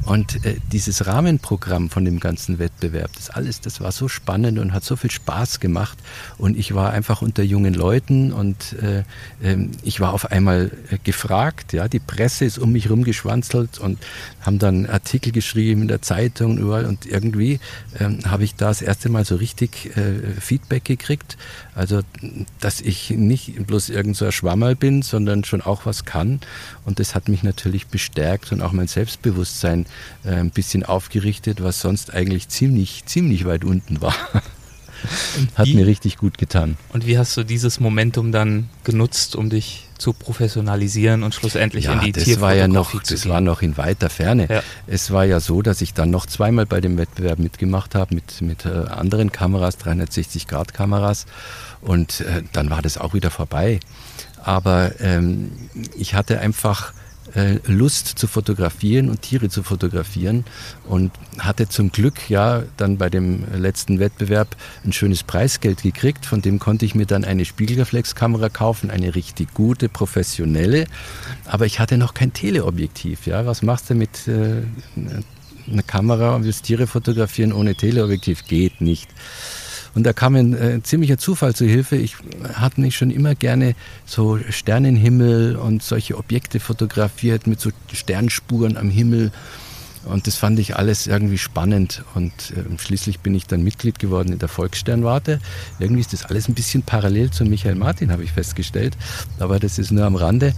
Und 0.07 0.45
äh, 0.47 0.57
dieses 0.73 1.07
Rahmenprogramm 1.07 1.90
von 1.90 2.04
dem 2.04 2.21
ganzen 2.21 2.59
Wettbewerb, 2.59 3.11
das 3.14 3.28
alles, 3.28 3.61
das 3.61 3.80
war 3.80 3.92
so 3.92 4.09
spannend 4.09 4.59
und 4.59 4.73
hat 4.73 4.83
so 4.83 4.97
viel 4.97 5.11
Spaß 5.11 5.61
gemacht. 5.61 5.99
Und 6.38 6.57
ich 6.57 6.75
war 6.75 6.92
einfach 6.92 7.21
unter 7.21 7.42
jungen 7.42 7.75
Leuten 7.75 8.33
und 8.33 8.76
äh, 8.83 9.00
äh, 9.42 9.69
ich 9.83 10.00
war 10.00 10.14
auf 10.14 10.30
einmal 10.33 10.71
äh, 10.90 10.97
gefragt. 11.04 11.75
Ja, 11.75 11.87
die 11.87 11.99
Presse 11.99 12.47
ist 12.47 12.59
um 12.59 12.73
mich 12.73 12.88
rumgeschwanzelt 12.88 13.78
und 13.78 13.99
haben 14.40 14.59
dann 14.59 14.87
Artikel 14.87 15.33
geschrieben 15.33 15.83
in 15.83 15.88
der 15.88 16.00
Zeitung 16.00 16.52
und 16.52 16.59
überall. 16.59 16.87
Und 16.87 17.04
irgendwie 17.04 17.61
ähm, 17.99 18.21
habe 18.25 18.45
ich 18.45 18.54
da 18.54 18.69
das 18.69 18.80
erste 18.80 19.11
Mal 19.11 19.26
so 19.26 19.37
richtig 19.37 19.97
äh, 19.97 20.40
Feedback 20.40 20.87
gekriegt. 20.87 21.37
Also, 21.75 22.00
dass 22.61 22.81
ich 22.81 23.11
nicht 23.11 23.67
bloß 23.67 23.91
irgend 23.91 24.17
so 24.17 24.25
ein 24.25 24.33
Schwammerl 24.33 24.77
bin, 24.77 25.03
sondern 25.03 25.45
schon 25.45 25.62
auch 25.62 25.87
was 25.87 26.05
kann. 26.05 26.41
Und 26.85 26.99
das 26.99 27.15
hat 27.15 27.29
mich 27.29 27.43
natürlich 27.43 27.87
bestärkt 27.87 28.53
und 28.53 28.61
auch 28.61 28.73
mein 28.73 28.89
Selbstbewusstsein 28.89 29.87
äh, 30.25 30.31
ein 30.31 30.50
bisschen 30.50 30.85
aufgerichtet, 30.85 31.62
was 31.62 31.81
sonst 31.81 32.12
eigentlich 32.12 32.49
ziemlich, 32.49 33.05
ziemlich 33.07 33.45
weit 33.45 33.65
unten 33.65 34.00
war. 34.00 34.15
Hat 35.55 35.67
wie, 35.67 35.77
mir 35.77 35.87
richtig 35.87 36.19
gut 36.19 36.37
getan. 36.39 36.77
Und 36.93 37.07
wie 37.07 37.17
hast 37.17 37.37
du 37.37 37.43
dieses 37.43 37.81
Momentum 37.81 38.33
dann 38.33 38.69
genutzt, 38.85 39.35
um 39.35 39.49
dich 39.49 39.87
zu 40.00 40.12
professionalisieren 40.12 41.23
und 41.23 41.35
schlussendlich 41.35 41.85
ja, 41.85 41.92
in 41.92 42.00
die 42.00 42.12
das 42.12 42.40
war 42.40 42.54
ja 42.54 42.66
noch, 42.69 42.99
Das 43.02 43.28
war 43.28 43.40
noch 43.40 43.62
in 43.62 43.76
weiter 43.76 44.09
Ferne. 44.11 44.49
Ja. 44.50 44.62
Es 44.87 45.11
war 45.11 45.25
ja 45.25 45.40
so, 45.40 45.62
dass 45.62 45.80
ich 45.80 45.95
dann 45.95 46.11
noch 46.11 46.26
zweimal 46.26 46.66
bei 46.66 46.80
dem 46.80 46.97
Wettbewerb 46.97 47.38
mitgemacht 47.38 47.95
habe 47.95 48.14
mit, 48.14 48.40
mit 48.40 48.64
äh, 48.64 48.71
anderen 48.88 49.30
Kameras, 49.30 49.78
360-Grad-Kameras. 49.78 51.26
Und 51.83 52.21
äh, 52.23 52.42
dann 52.52 52.71
war 52.71 52.83
das 52.83 52.99
auch 52.99 53.14
wieder 53.14 53.30
vorbei. 53.30 53.80
Aber 54.42 54.92
ähm, 55.00 55.52
ich 55.97 56.14
hatte 56.14 56.40
einfach 56.40 56.95
Lust 57.67 58.19
zu 58.19 58.27
fotografieren 58.27 59.09
und 59.09 59.23
Tiere 59.23 59.49
zu 59.49 59.63
fotografieren 59.63 60.45
und 60.89 61.13
hatte 61.39 61.69
zum 61.69 61.93
Glück 61.93 62.29
ja 62.29 62.63
dann 62.77 62.99
bei 62.99 63.09
dem 63.09 63.45
letzten 63.57 63.99
Wettbewerb 63.99 64.57
ein 64.85 64.93
schönes 64.93 65.23
Preisgeld 65.23 65.83
gekriegt. 65.83 66.27
Von 66.27 66.43
dem 66.43 66.59
konnte 66.59 66.85
ich 66.85 66.95
mir 66.95 67.07
dann 67.07 67.25
eine 67.25 67.45
Spiegelreflexkamera 67.45 68.49
kaufen, 68.49 68.91
eine 68.91 69.15
richtig 69.15 69.55
gute, 69.55 69.89
professionelle. 69.89 70.87
Aber 71.47 71.67
ich 71.67 71.79
hatte 71.79 71.99
noch 71.99 72.15
kein 72.15 72.33
Teleobjektiv. 72.33 73.27
Ja, 73.27 73.47
was 73.47 73.63
machst 73.63 73.91
du 73.91 73.95
mit 73.95 74.27
äh, 74.27 74.63
einer 75.71 75.83
Kamera 75.83 76.35
und 76.35 76.45
willst 76.45 76.65
Tiere 76.65 76.87
fotografieren 76.87 77.53
ohne 77.53 77.75
Teleobjektiv? 77.75 78.47
Geht 78.47 78.81
nicht. 78.81 79.09
Und 79.94 80.04
da 80.04 80.12
kam 80.12 80.35
ein 80.35 80.54
äh, 80.54 80.82
ziemlicher 80.82 81.18
Zufall 81.18 81.54
zu 81.54 81.66
Hilfe. 81.66 81.97
Ich 81.97 82.16
hatte 82.54 82.80
mich 82.80 82.97
schon 82.97 83.11
immer 83.11 83.35
gerne 83.35 83.75
so 84.06 84.38
Sternenhimmel 84.49 85.56
und 85.56 85.82
solche 85.82 86.16
Objekte 86.16 86.61
fotografiert 86.61 87.47
mit 87.47 87.61
so 87.61 87.70
Sternspuren 87.92 88.76
am 88.76 88.90
Himmel. 88.90 89.32
Und 90.04 90.26
das 90.26 90.37
fand 90.37 90.59
ich 90.59 90.76
alles 90.76 91.06
irgendwie 91.06 91.38
spannend. 91.38 92.02
Und 92.14 92.32
äh, 92.32 92.78
schließlich 92.78 93.20
bin 93.20 93.35
ich 93.35 93.47
dann 93.47 93.62
Mitglied 93.62 93.99
geworden 93.99 94.32
in 94.32 94.38
der 94.38 94.49
Volkssternwarte. 94.49 95.40
Irgendwie 95.78 96.00
ist 96.00 96.12
das 96.12 96.25
alles 96.25 96.49
ein 96.49 96.54
bisschen 96.54 96.82
parallel 96.82 97.30
zu 97.30 97.44
Michael 97.44 97.75
Martin, 97.75 98.11
habe 98.11 98.25
ich 98.25 98.32
festgestellt. 98.32 98.97
Aber 99.38 99.59
das 99.59 99.78
ist 99.78 99.90
nur 99.90 100.04
am 100.04 100.16
Rande. 100.16 100.54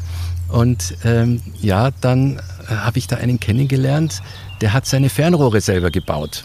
Und 0.49 0.97
ähm, 1.05 1.41
ja, 1.61 1.91
dann 2.03 2.37
äh, 2.37 2.75
habe 2.75 2.99
ich 2.99 3.09
da 3.09 3.17
einen 3.17 3.41
kennengelernt, 3.41 4.23
der 4.61 4.75
hat 4.75 4.87
seine 4.87 5.09
Fernrohre 5.09 5.61
selber 5.61 5.91
gebaut 5.91 6.45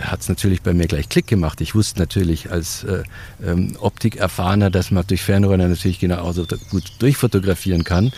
hat 0.00 0.20
es 0.20 0.28
natürlich 0.28 0.62
bei 0.62 0.72
mir 0.72 0.86
gleich 0.86 1.08
Klick 1.08 1.26
gemacht. 1.26 1.60
Ich 1.60 1.74
wusste 1.74 1.98
natürlich 1.98 2.50
als 2.50 2.84
äh, 2.84 3.02
ähm, 3.44 3.76
Optikerfahrener, 3.80 4.70
dass 4.70 4.90
man 4.90 5.06
durch 5.06 5.22
Fernrohre 5.22 5.58
natürlich 5.58 5.98
genau 5.98 6.30
so 6.32 6.46
gut 6.70 6.84
durchfotografieren 6.98 7.84
kann. 7.84 8.12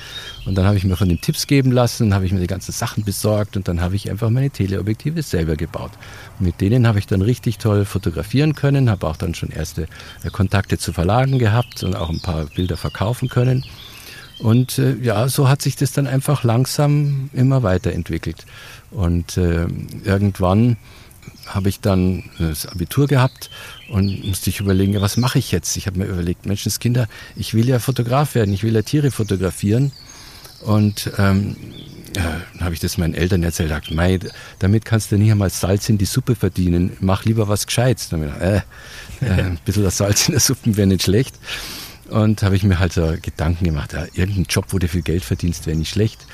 Und 0.45 0.57
dann 0.57 0.67
habe 0.67 0.77
ich 0.77 0.85
mir 0.85 0.97
von 0.97 1.09
den 1.09 1.21
Tipps 1.21 1.47
geben 1.47 1.73
lassen, 1.73 2.15
habe 2.15 2.27
ich 2.27 2.33
mir 2.33 2.41
die 2.41 2.47
ganzen 2.47 2.73
Sachen 2.73 3.05
besorgt 3.05 3.57
und 3.57 3.69
dann 3.69 3.81
habe 3.81 3.97
ich 3.97 4.11
einfach 4.11 4.31
meine 4.31 4.51
Teleobjektive 4.51 5.23
selber 5.23 5.57
gebaut. 5.57 5.93
Und 6.39 6.47
mit 6.47 6.61
denen 6.61 6.87
habe 6.87 6.99
ich 6.99 7.07
dann 7.07 7.23
richtig 7.23 7.59
toll 7.59 7.85
fotografieren 7.85 8.55
können, 8.55 8.91
habe 8.91 9.07
auch 9.07 9.17
dann 9.17 9.35
schon 9.35 9.51
erste 9.51 9.87
äh, 10.25 10.31
Kontakte 10.31 10.79
zu 10.79 10.93
Verlagen 10.93 11.39
gehabt 11.39 11.83
und 11.83 11.97
auch 11.97 12.11
ein 12.11 12.21
paar 12.21 12.47
Bilder 12.47 12.77
verkaufen 12.77 13.29
können. 13.29 13.65
Und 14.43 14.79
äh, 14.79 14.97
ja, 14.97 15.29
so 15.29 15.49
hat 15.49 15.63
sich 15.63 15.77
das 15.77 15.93
dann 15.93 16.07
einfach 16.07 16.43
langsam 16.43 17.31
immer 17.33 17.63
weiterentwickelt. 17.63 18.45
Und 18.91 19.37
äh, 19.37 19.67
irgendwann 20.05 20.77
habe 21.47 21.69
ich 21.69 21.81
dann 21.81 22.25
das 22.39 22.67
Abitur 22.67 23.07
gehabt 23.07 23.51
und 23.89 24.25
musste 24.25 24.51
ich 24.51 24.61
überlegen, 24.61 25.01
was 25.01 25.17
mache 25.17 25.39
ich 25.39 25.53
jetzt? 25.53 25.77
Ich 25.77 25.87
habe 25.87 25.99
mir 25.99 26.07
überlegt, 26.07 26.47
Menschenskinder, 26.47 27.09
ich 27.37 27.55
will 27.55 27.69
ja 27.69 27.79
Fotograf 27.79 28.35
werden, 28.35 28.55
ich 28.55 28.63
will 28.63 28.75
ja 28.75 28.83
Tiere 28.83 29.11
fotografieren. 29.11 29.93
Und 30.63 31.11
ähm, 31.19 31.57
ja, 32.17 32.41
dann 32.53 32.65
habe 32.65 32.75
ich 32.75 32.81
das 32.81 32.99
meinen 32.99 33.15
Eltern 33.15 33.43
erzählt, 33.43 33.71
gesagt, 33.71 33.91
Mei, 33.91 34.19
damit 34.59 34.85
kannst 34.85 35.11
du 35.11 35.17
nicht 35.17 35.31
einmal 35.31 35.51
Salz 35.51 35.89
in 35.89 35.99
die 35.99 36.05
Suppe 36.05 36.37
verdienen, 36.37 36.97
mach 37.01 37.25
lieber 37.25 37.49
was 37.49 37.67
Gescheites. 37.67 38.09
Dann 38.11 38.23
ich 38.23 38.33
gedacht, 38.33 38.65
äh, 39.21 39.27
äh, 39.27 39.43
ein 39.43 39.59
bisschen 39.65 39.83
das 39.83 39.97
Salz 39.97 40.29
in 40.29 40.33
der 40.33 40.41
Suppe 40.41 40.77
wäre 40.77 40.87
nicht 40.87 41.03
schlecht. 41.03 41.35
Und 42.09 42.43
habe 42.43 42.57
ich 42.57 42.63
mir 42.63 42.79
halt 42.79 42.93
so 42.93 43.15
Gedanken 43.23 43.65
gemacht, 43.65 43.95
ja, 43.95 44.05
irgendein 44.13 44.45
Job, 44.45 44.67
wo 44.69 44.79
du 44.79 44.87
viel 44.87 45.03
Geld 45.03 45.25
verdienst, 45.25 45.67
wäre 45.67 45.77
nicht 45.77 45.91
schlecht. 45.91 46.27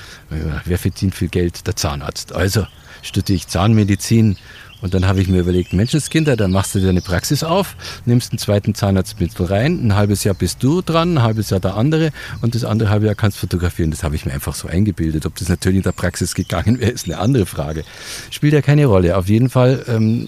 Wer 0.65 0.77
verdient 0.77 1.15
viel 1.15 1.29
Geld? 1.29 1.65
Der 1.67 1.75
Zahnarzt. 1.77 2.33
Also 2.33 2.67
studiere 3.01 3.37
ich 3.37 3.47
Zahnmedizin 3.47 4.35
und 4.81 4.93
dann 4.93 5.05
habe 5.07 5.21
ich 5.21 5.27
mir 5.27 5.39
überlegt, 5.39 5.73
Menschenskinder, 5.73 6.37
dann 6.37 6.51
machst 6.51 6.75
du 6.75 6.79
dir 6.79 6.89
eine 6.89 7.01
Praxis 7.01 7.43
auf, 7.43 7.75
nimmst 8.05 8.31
einen 8.31 8.39
zweiten 8.39 8.75
Zahnarzt 8.75 9.19
mit 9.19 9.31
rein, 9.49 9.87
ein 9.87 9.95
halbes 9.95 10.23
Jahr 10.23 10.35
bist 10.35 10.63
du 10.63 10.81
dran, 10.81 11.15
ein 11.15 11.23
halbes 11.23 11.49
Jahr 11.49 11.59
der 11.59 11.75
andere 11.75 12.11
und 12.41 12.55
das 12.55 12.63
andere 12.63 12.89
halbe 12.89 13.07
Jahr 13.07 13.15
kannst 13.15 13.37
du 13.37 13.41
fotografieren. 13.41 13.91
Das 13.91 14.03
habe 14.03 14.15
ich 14.15 14.25
mir 14.25 14.33
einfach 14.33 14.55
so 14.55 14.67
eingebildet. 14.67 15.25
Ob 15.25 15.35
das 15.35 15.49
natürlich 15.49 15.77
in 15.77 15.83
der 15.83 15.91
Praxis 15.91 16.33
gegangen 16.33 16.79
wäre, 16.79 16.91
ist 16.91 17.05
eine 17.05 17.17
andere 17.17 17.45
Frage. 17.45 17.83
Spielt 18.29 18.53
ja 18.53 18.61
keine 18.61 18.85
Rolle. 18.85 19.17
Auf 19.17 19.27
jeden 19.27 19.49
Fall, 19.49 19.83
ähm, 19.87 20.27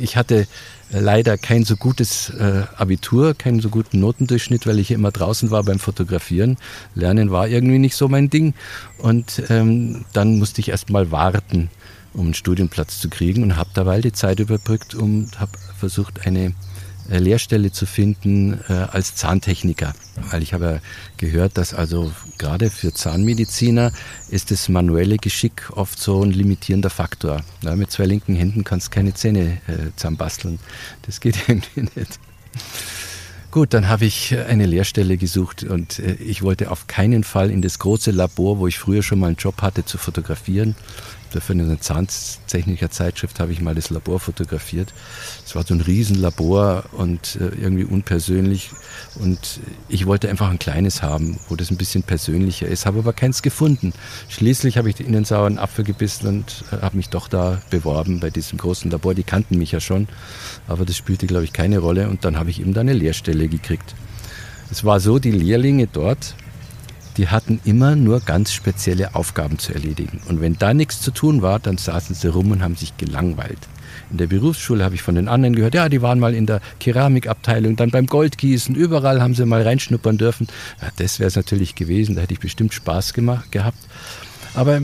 ich 0.00 0.16
hatte 0.16 0.46
leider 0.92 1.38
kein 1.38 1.64
so 1.64 1.76
gutes 1.76 2.30
äh, 2.30 2.62
Abitur, 2.76 3.34
keinen 3.34 3.60
so 3.60 3.68
guten 3.68 4.00
Notendurchschnitt, 4.00 4.66
weil 4.66 4.78
ich 4.78 4.90
immer 4.90 5.10
draußen 5.10 5.50
war 5.50 5.62
beim 5.62 5.78
Fotografieren. 5.78 6.56
Lernen 6.94 7.30
war 7.30 7.48
irgendwie 7.48 7.78
nicht 7.78 7.96
so 7.96 8.08
mein 8.08 8.30
Ding. 8.30 8.54
Und 8.98 9.42
ähm, 9.50 10.04
dann 10.12 10.38
musste 10.38 10.60
ich 10.60 10.70
erst 10.70 10.90
mal 10.90 11.10
warten 11.10 11.70
um 12.14 12.26
einen 12.26 12.34
Studienplatz 12.34 13.00
zu 13.00 13.08
kriegen 13.08 13.42
und 13.42 13.56
habe 13.56 13.70
dabei 13.74 14.00
die 14.00 14.12
Zeit 14.12 14.40
überbrückt 14.40 14.94
und 14.94 15.38
habe 15.40 15.52
versucht, 15.78 16.26
eine 16.26 16.54
äh, 17.10 17.18
Lehrstelle 17.18 17.72
zu 17.72 17.86
finden 17.86 18.60
äh, 18.68 18.72
als 18.72 19.16
Zahntechniker. 19.16 19.94
Weil 20.30 20.42
ich 20.42 20.52
habe 20.52 20.80
gehört, 21.16 21.58
dass 21.58 21.74
also 21.74 22.12
gerade 22.38 22.70
für 22.70 22.92
Zahnmediziner 22.92 23.92
ist 24.28 24.50
das 24.50 24.68
manuelle 24.68 25.16
Geschick 25.16 25.70
oft 25.74 25.98
so 25.98 26.22
ein 26.22 26.30
limitierender 26.30 26.90
Faktor. 26.90 27.42
Ja, 27.62 27.74
mit 27.74 27.90
zwei 27.90 28.04
linken 28.04 28.34
Händen 28.34 28.64
kannst 28.64 28.88
du 28.88 28.90
keine 28.90 29.14
Zähne 29.14 29.60
äh, 29.66 29.94
zusammenbasteln. 29.96 30.58
Das 31.02 31.20
geht 31.20 31.36
irgendwie 31.48 31.82
nicht. 31.96 32.20
Gut, 33.50 33.74
dann 33.74 33.88
habe 33.88 34.04
ich 34.04 34.30
äh, 34.30 34.44
eine 34.44 34.66
Lehrstelle 34.66 35.16
gesucht 35.16 35.64
und 35.64 35.98
äh, 35.98 36.14
ich 36.14 36.42
wollte 36.42 36.70
auf 36.70 36.86
keinen 36.86 37.24
Fall 37.24 37.50
in 37.50 37.62
das 37.62 37.80
große 37.80 38.12
Labor, 38.12 38.60
wo 38.60 38.68
ich 38.68 38.78
früher 38.78 39.02
schon 39.02 39.18
mal 39.18 39.28
einen 39.28 39.36
Job 39.36 39.62
hatte, 39.62 39.84
zu 39.84 39.98
fotografieren 39.98 40.76
für 41.38 41.52
eine 41.52 41.78
Zahntechniker 41.78 42.90
Zeitschrift 42.90 43.38
habe 43.38 43.52
ich 43.52 43.60
mal 43.60 43.74
das 43.74 43.90
Labor 43.90 44.18
fotografiert. 44.18 44.92
Es 45.46 45.54
war 45.54 45.64
so 45.64 45.74
ein 45.74 45.80
Riesenlabor 45.80 46.84
und 46.92 47.36
äh, 47.36 47.60
irgendwie 47.60 47.84
unpersönlich. 47.84 48.70
Und 49.20 49.60
ich 49.88 50.06
wollte 50.06 50.28
einfach 50.28 50.50
ein 50.50 50.58
kleines 50.58 51.02
haben, 51.02 51.38
wo 51.48 51.56
das 51.56 51.70
ein 51.70 51.76
bisschen 51.76 52.02
persönlicher 52.02 52.66
ist, 52.66 52.86
habe 52.86 52.98
aber 52.98 53.12
keins 53.12 53.42
gefunden. 53.42 53.92
Schließlich 54.28 54.76
habe 54.76 54.90
ich 54.90 54.98
in 55.00 55.12
den 55.12 55.24
sauren 55.24 55.58
Apfel 55.58 55.84
gebissen 55.84 56.26
und 56.26 56.64
äh, 56.72 56.82
habe 56.82 56.96
mich 56.96 57.08
doch 57.08 57.28
da 57.28 57.60
beworben 57.70 58.18
bei 58.18 58.30
diesem 58.30 58.58
großen 58.58 58.90
Labor. 58.90 59.14
Die 59.14 59.22
kannten 59.22 59.58
mich 59.58 59.72
ja 59.72 59.80
schon, 59.80 60.08
aber 60.66 60.84
das 60.84 60.96
spielte, 60.96 61.26
glaube 61.26 61.44
ich, 61.44 61.52
keine 61.52 61.78
Rolle. 61.78 62.08
Und 62.08 62.24
dann 62.24 62.36
habe 62.36 62.50
ich 62.50 62.60
eben 62.60 62.74
da 62.74 62.80
eine 62.80 62.94
Lehrstelle 62.94 63.48
gekriegt. 63.48 63.94
Es 64.70 64.84
war 64.84 65.00
so, 65.00 65.18
die 65.18 65.32
Lehrlinge 65.32 65.88
dort, 65.88 66.34
die 67.20 67.28
hatten 67.28 67.60
immer 67.66 67.96
nur 67.96 68.20
ganz 68.20 68.50
spezielle 68.50 69.14
Aufgaben 69.14 69.58
zu 69.58 69.74
erledigen. 69.74 70.22
Und 70.26 70.40
wenn 70.40 70.56
da 70.56 70.72
nichts 70.72 71.02
zu 71.02 71.10
tun 71.10 71.42
war, 71.42 71.58
dann 71.58 71.76
saßen 71.76 72.14
sie 72.14 72.28
rum 72.28 72.50
und 72.50 72.62
haben 72.62 72.76
sich 72.76 72.96
gelangweilt. 72.96 73.58
In 74.10 74.16
der 74.16 74.26
Berufsschule 74.26 74.82
habe 74.82 74.94
ich 74.94 75.02
von 75.02 75.16
den 75.16 75.28
anderen 75.28 75.54
gehört, 75.54 75.74
ja, 75.74 75.90
die 75.90 76.00
waren 76.00 76.18
mal 76.18 76.32
in 76.32 76.46
der 76.46 76.62
Keramikabteilung, 76.78 77.76
dann 77.76 77.90
beim 77.90 78.06
Goldgießen, 78.06 78.74
überall 78.74 79.20
haben 79.20 79.34
sie 79.34 79.44
mal 79.44 79.60
reinschnuppern 79.60 80.16
dürfen. 80.16 80.46
Ja, 80.80 80.88
das 80.96 81.18
wäre 81.18 81.28
es 81.28 81.36
natürlich 81.36 81.74
gewesen, 81.74 82.14
da 82.14 82.22
hätte 82.22 82.32
ich 82.32 82.40
bestimmt 82.40 82.72
Spaß 82.72 83.12
gemacht, 83.12 83.52
gehabt. 83.52 83.76
Aber 84.54 84.80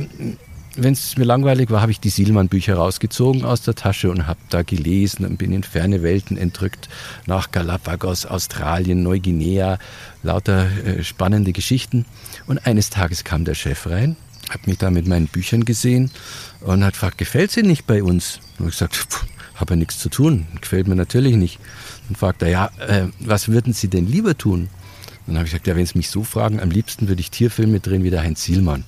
wenn 0.77 0.93
es 0.93 1.17
mir 1.17 1.25
langweilig 1.25 1.71
war, 1.71 1.81
habe 1.81 1.93
ich 1.93 2.01
die 2.01 2.11
Sielmann-Bücher 2.11 2.75
rausgezogen 2.77 3.45
aus 3.45 3.63
der 3.63 3.75
Tasche 3.75 4.11
und 4.11 4.27
habe 4.27 4.41
da 4.51 4.63
gelesen 4.63 5.25
und 5.25 5.39
bin 5.39 5.53
in 5.53 5.63
ferne 5.63 6.03
Welten 6.03 6.37
entrückt, 6.37 6.89
nach 7.27 7.51
Galapagos, 7.51 8.27
Australien, 8.27 9.03
Neuguinea, 9.03 9.79
lauter 10.23 10.67
äh, 10.85 11.03
spannende 11.03 11.53
Geschichten. 11.53 12.05
Und 12.47 12.67
eines 12.67 12.91
Tages 12.91 13.25
kam 13.25 13.45
der 13.45 13.55
Chef 13.55 13.87
rein, 13.87 14.17
hat 14.51 14.67
mich 14.67 14.79
da 14.79 14.91
mit 14.91 15.07
meinen 15.07 15.27
Büchern 15.27 15.65
gesehen 15.65 16.11
und 16.61 16.85
hat 16.85 16.95
gefragt, 16.95 17.19
gefällt 17.19 17.51
sie 17.51 17.63
nicht 17.63 17.87
bei 17.87 18.03
uns? 18.03 18.41
Und 18.59 18.67
ich 18.67 18.73
gesagt, 18.73 19.09
habe 19.57 19.75
ja 19.75 19.77
nichts 19.77 19.99
zu 19.99 20.09
tun, 20.09 20.47
gefällt 20.61 20.87
mir 20.87 20.97
natürlich 20.97 21.37
nicht. 21.37 21.59
Und 22.09 22.19
fragt 22.19 22.43
er, 22.43 22.49
ja, 22.49 22.71
äh, 22.87 23.07
was 23.21 23.49
würden 23.49 23.73
Sie 23.73 23.89
denn 23.89 24.07
lieber 24.07 24.37
tun? 24.37 24.69
Dann 25.27 25.37
habe 25.37 25.47
ich 25.47 25.53
gesagt, 25.53 25.67
ja, 25.67 25.75
wenn 25.75 25.87
Sie 25.87 25.99
mich 25.99 26.11
so 26.11 26.23
fragen, 26.23 26.61
am 26.61 26.71
liebsten 26.71 27.09
würde 27.09 27.21
ich 27.21 27.31
Tierfilme 27.31 27.81
drehen 27.81 28.05
wie 28.05 28.11
der 28.11 28.23
Heinz 28.23 28.45
Sielmann. 28.45 28.85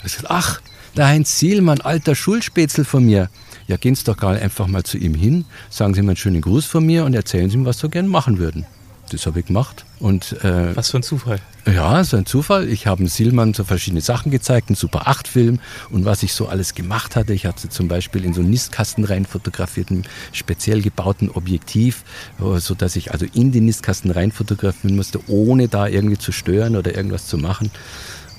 Und 0.00 0.06
ich 0.06 0.16
gesagt, 0.16 0.30
ach, 0.30 0.60
der 0.96 1.08
Heinz 1.08 1.38
Sielmann, 1.38 1.80
alter 1.80 2.14
Schulspätzl 2.14 2.84
von 2.84 3.04
mir. 3.04 3.30
Ja, 3.66 3.76
gehen 3.76 3.94
Sie 3.94 4.04
doch 4.04 4.16
gerade 4.16 4.40
einfach 4.40 4.66
mal 4.66 4.82
zu 4.82 4.98
ihm 4.98 5.14
hin, 5.14 5.44
sagen 5.70 5.94
Sie 5.94 6.00
ihm 6.00 6.08
einen 6.08 6.16
schönen 6.16 6.40
Gruß 6.40 6.64
von 6.66 6.84
mir 6.84 7.04
und 7.04 7.14
erzählen 7.14 7.50
Sie 7.50 7.56
ihm, 7.56 7.64
was 7.64 7.78
Sie 7.78 7.88
gerne 7.88 8.08
machen 8.08 8.38
würden. 8.38 8.66
Das 9.10 9.26
habe 9.26 9.40
ich 9.40 9.46
gemacht. 9.46 9.84
Und, 10.00 10.32
äh, 10.44 10.76
was 10.76 10.90
für 10.90 10.98
ein 10.98 11.02
Zufall. 11.02 11.40
Ja, 11.66 12.02
so 12.04 12.16
ein 12.16 12.26
Zufall. 12.26 12.68
Ich 12.68 12.86
habe 12.86 13.06
Silman 13.08 13.54
so 13.54 13.64
verschiedene 13.64 14.00
Sachen 14.00 14.30
gezeigt, 14.30 14.68
einen 14.68 14.76
Super 14.76 15.08
8-Film 15.08 15.60
und 15.90 16.04
was 16.04 16.22
ich 16.22 16.32
so 16.32 16.48
alles 16.48 16.74
gemacht 16.74 17.16
hatte. 17.16 17.32
Ich 17.32 17.46
hatte 17.46 17.68
zum 17.68 17.88
Beispiel 17.88 18.24
in 18.24 18.34
so 18.34 18.40
einen 18.40 18.50
Nistkasten 18.50 19.04
rein 19.04 19.24
fotografierten, 19.24 20.04
speziell 20.32 20.82
gebauten 20.82 21.30
Objektiv, 21.30 22.04
äh, 22.40 22.58
so 22.58 22.74
dass 22.74 22.96
ich 22.96 23.12
also 23.12 23.26
in 23.32 23.52
den 23.52 23.64
Nistkasten 23.64 24.10
rein 24.10 24.32
fotografieren 24.32 24.96
musste, 24.96 25.20
ohne 25.26 25.68
da 25.68 25.86
irgendwie 25.86 26.18
zu 26.18 26.32
stören 26.32 26.76
oder 26.76 26.94
irgendwas 26.94 27.26
zu 27.26 27.38
machen. 27.38 27.70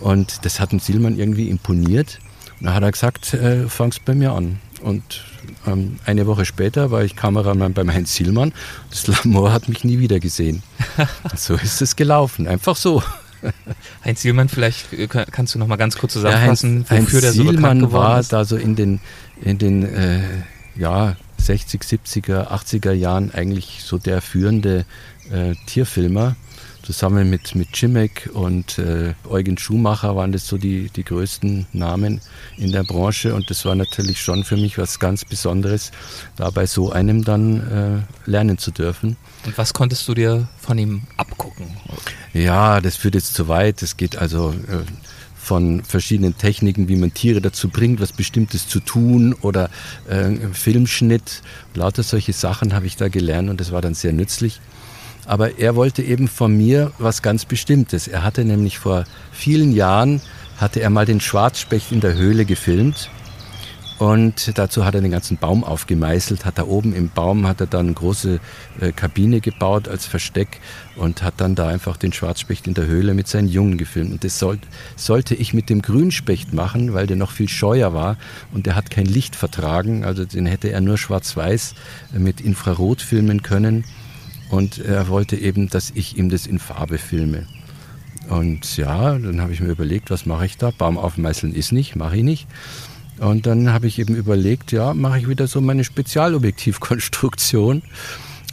Und 0.01 0.45
das 0.45 0.59
hat 0.59 0.71
dem 0.71 0.79
Silman 0.79 1.17
irgendwie 1.17 1.49
imponiert. 1.49 2.19
Dann 2.61 2.73
hat 2.73 2.83
er 2.83 2.91
gesagt, 2.91 3.33
äh, 3.33 3.67
fangst 3.67 4.05
bei 4.05 4.15
mir 4.15 4.33
an. 4.33 4.59
Und 4.81 5.23
ähm, 5.67 5.99
eine 6.05 6.25
Woche 6.27 6.45
später 6.45 6.91
war 6.91 7.03
ich 7.03 7.15
Kameramann 7.15 7.73
beim 7.73 7.91
Heinz 7.91 8.13
Zielmann. 8.13 8.53
Das 8.89 9.07
Lamor 9.07 9.51
hat 9.51 9.69
mich 9.69 9.83
nie 9.83 9.99
wieder 9.99 10.19
gesehen. 10.19 10.63
so 11.35 11.55
ist 11.55 11.81
es 11.81 11.95
gelaufen, 11.95 12.47
einfach 12.47 12.75
so. 12.75 13.03
Heinz 14.03 14.21
Zielmann, 14.21 14.49
vielleicht 14.49 14.91
äh, 14.93 15.07
kannst 15.07 15.55
du 15.55 15.59
noch 15.59 15.67
mal 15.67 15.77
ganz 15.77 15.97
kurz 15.97 16.13
zusammenfassen, 16.13 16.83
ja, 16.83 16.89
Heinz, 16.89 17.05
wofür 17.07 17.21
Heinz 17.21 17.21
der 17.21 17.33
so 17.33 17.43
Zielmann 17.43 17.91
war 17.91 18.19
ist. 18.19 18.33
da 18.33 18.43
so 18.43 18.57
in 18.57 18.75
den, 18.75 18.99
in 19.41 19.57
den 19.57 19.83
äh, 19.83 20.21
ja, 20.75 21.15
60, 21.37 21.81
70er, 21.81 22.49
80er 22.49 22.91
Jahren 22.91 23.33
eigentlich 23.33 23.81
so 23.83 23.97
der 23.97 24.21
führende 24.21 24.85
äh, 25.31 25.55
Tierfilmer 25.67 26.35
Zusammen 26.89 27.29
mit, 27.29 27.53
mit 27.53 27.75
Cimek 27.75 28.31
und 28.33 28.79
äh, 28.79 29.13
Eugen 29.29 29.59
Schumacher 29.59 30.15
waren 30.15 30.31
das 30.31 30.47
so 30.47 30.57
die, 30.57 30.89
die 30.89 31.03
größten 31.03 31.67
Namen 31.71 32.19
in 32.57 32.71
der 32.71 32.83
Branche. 32.83 33.35
Und 33.35 33.51
das 33.51 33.63
war 33.63 33.75
natürlich 33.75 34.19
schon 34.19 34.43
für 34.43 34.57
mich 34.57 34.79
was 34.79 34.97
ganz 34.97 35.23
Besonderes, 35.23 35.91
da 36.35 36.49
bei 36.49 36.65
so 36.65 36.91
einem 36.91 37.23
dann 37.23 38.07
äh, 38.25 38.29
lernen 38.31 38.57
zu 38.57 38.71
dürfen. 38.71 39.17
Und 39.45 39.55
was 39.55 39.75
konntest 39.75 40.07
du 40.07 40.15
dir 40.15 40.47
von 40.59 40.79
ihm 40.79 41.03
abgucken? 41.15 41.67
Ja, 42.33 42.81
das 42.81 42.95
führt 42.95 43.13
jetzt 43.13 43.35
zu 43.35 43.47
weit. 43.47 43.83
Es 43.83 43.95
geht 43.95 44.17
also 44.17 44.49
äh, 44.49 44.81
von 45.35 45.83
verschiedenen 45.83 46.39
Techniken, 46.39 46.87
wie 46.87 46.95
man 46.95 47.13
Tiere 47.13 47.39
dazu 47.39 47.69
bringt, 47.69 48.01
was 48.01 48.13
Bestimmtes 48.13 48.67
zu 48.67 48.79
tun 48.79 49.35
oder 49.41 49.69
äh, 50.09 50.31
Filmschnitt. 50.53 51.43
Lauter 51.75 52.01
solche 52.01 52.33
Sachen 52.33 52.73
habe 52.73 52.87
ich 52.87 52.95
da 52.95 53.09
gelernt 53.09 53.51
und 53.51 53.61
das 53.61 53.71
war 53.71 53.83
dann 53.83 53.93
sehr 53.93 54.11
nützlich. 54.11 54.59
Aber 55.29 55.59
er 55.59 55.75
wollte 55.75 56.01
eben 56.01 56.27
von 56.27 56.57
mir 56.57 56.91
was 56.97 57.21
ganz 57.21 57.45
Bestimmtes. 57.45 58.07
Er 58.07 58.23
hatte 58.23 58.43
nämlich 58.43 58.79
vor 58.79 59.03
vielen 59.31 59.71
Jahren, 59.73 60.21
hatte 60.57 60.79
er 60.79 60.89
mal 60.89 61.05
den 61.05 61.21
Schwarzspecht 61.21 61.91
in 61.91 62.01
der 62.01 62.15
Höhle 62.15 62.45
gefilmt 62.45 63.11
und 63.99 64.57
dazu 64.57 64.85
hat 64.85 64.95
er 64.95 65.01
den 65.01 65.11
ganzen 65.11 65.37
Baum 65.37 65.63
aufgemeißelt, 65.63 66.45
hat 66.45 66.57
da 66.57 66.63
oben 66.63 66.95
im 66.95 67.09
Baum 67.09 67.45
hat 67.45 67.61
er 67.61 67.67
dann 67.67 67.85
eine 67.85 67.93
große 67.93 68.39
äh, 68.81 68.91
Kabine 68.91 69.39
gebaut 69.39 69.87
als 69.87 70.07
Versteck 70.07 70.61
und 70.95 71.21
hat 71.21 71.35
dann 71.37 71.53
da 71.53 71.67
einfach 71.67 71.95
den 71.95 72.11
Schwarzspecht 72.11 72.65
in 72.65 72.73
der 72.73 72.87
Höhle 72.87 73.13
mit 73.13 73.27
seinen 73.27 73.49
Jungen 73.49 73.77
gefilmt. 73.77 74.11
Und 74.11 74.23
das 74.23 74.39
soll, 74.39 74.57
sollte 74.95 75.35
ich 75.35 75.53
mit 75.53 75.69
dem 75.69 75.83
Grünspecht 75.83 76.53
machen, 76.53 76.95
weil 76.95 77.05
der 77.05 77.17
noch 77.17 77.29
viel 77.29 77.49
scheuer 77.49 77.93
war 77.93 78.17
und 78.51 78.65
der 78.65 78.75
hat 78.75 78.89
kein 78.89 79.05
Licht 79.05 79.35
vertragen. 79.35 80.03
Also 80.05 80.25
den 80.25 80.47
hätte 80.47 80.71
er 80.71 80.81
nur 80.81 80.97
schwarz-weiß 80.97 81.75
äh, 82.15 82.17
mit 82.17 82.41
Infrarot 82.41 83.03
filmen 83.03 83.43
können. 83.43 83.83
Und 84.49 84.79
er 84.79 85.07
wollte 85.07 85.35
eben, 85.35 85.69
dass 85.69 85.91
ich 85.93 86.17
ihm 86.17 86.29
das 86.29 86.47
in 86.47 86.59
Farbe 86.59 86.97
filme. 86.97 87.45
Und 88.29 88.77
ja, 88.77 89.17
dann 89.17 89.41
habe 89.41 89.53
ich 89.53 89.59
mir 89.59 89.69
überlegt, 89.69 90.11
was 90.11 90.25
mache 90.25 90.45
ich 90.45 90.57
da? 90.57 90.71
Baum 90.71 90.97
aufmeißeln 90.97 91.53
ist 91.53 91.71
nicht, 91.71 91.95
mache 91.95 92.17
ich 92.17 92.23
nicht. 92.23 92.47
Und 93.19 93.45
dann 93.47 93.71
habe 93.73 93.87
ich 93.87 93.99
eben 93.99 94.15
überlegt, 94.15 94.71
ja, 94.71 94.93
mache 94.93 95.19
ich 95.19 95.27
wieder 95.27 95.47
so 95.47 95.61
meine 95.61 95.83
Spezialobjektivkonstruktion 95.83 97.81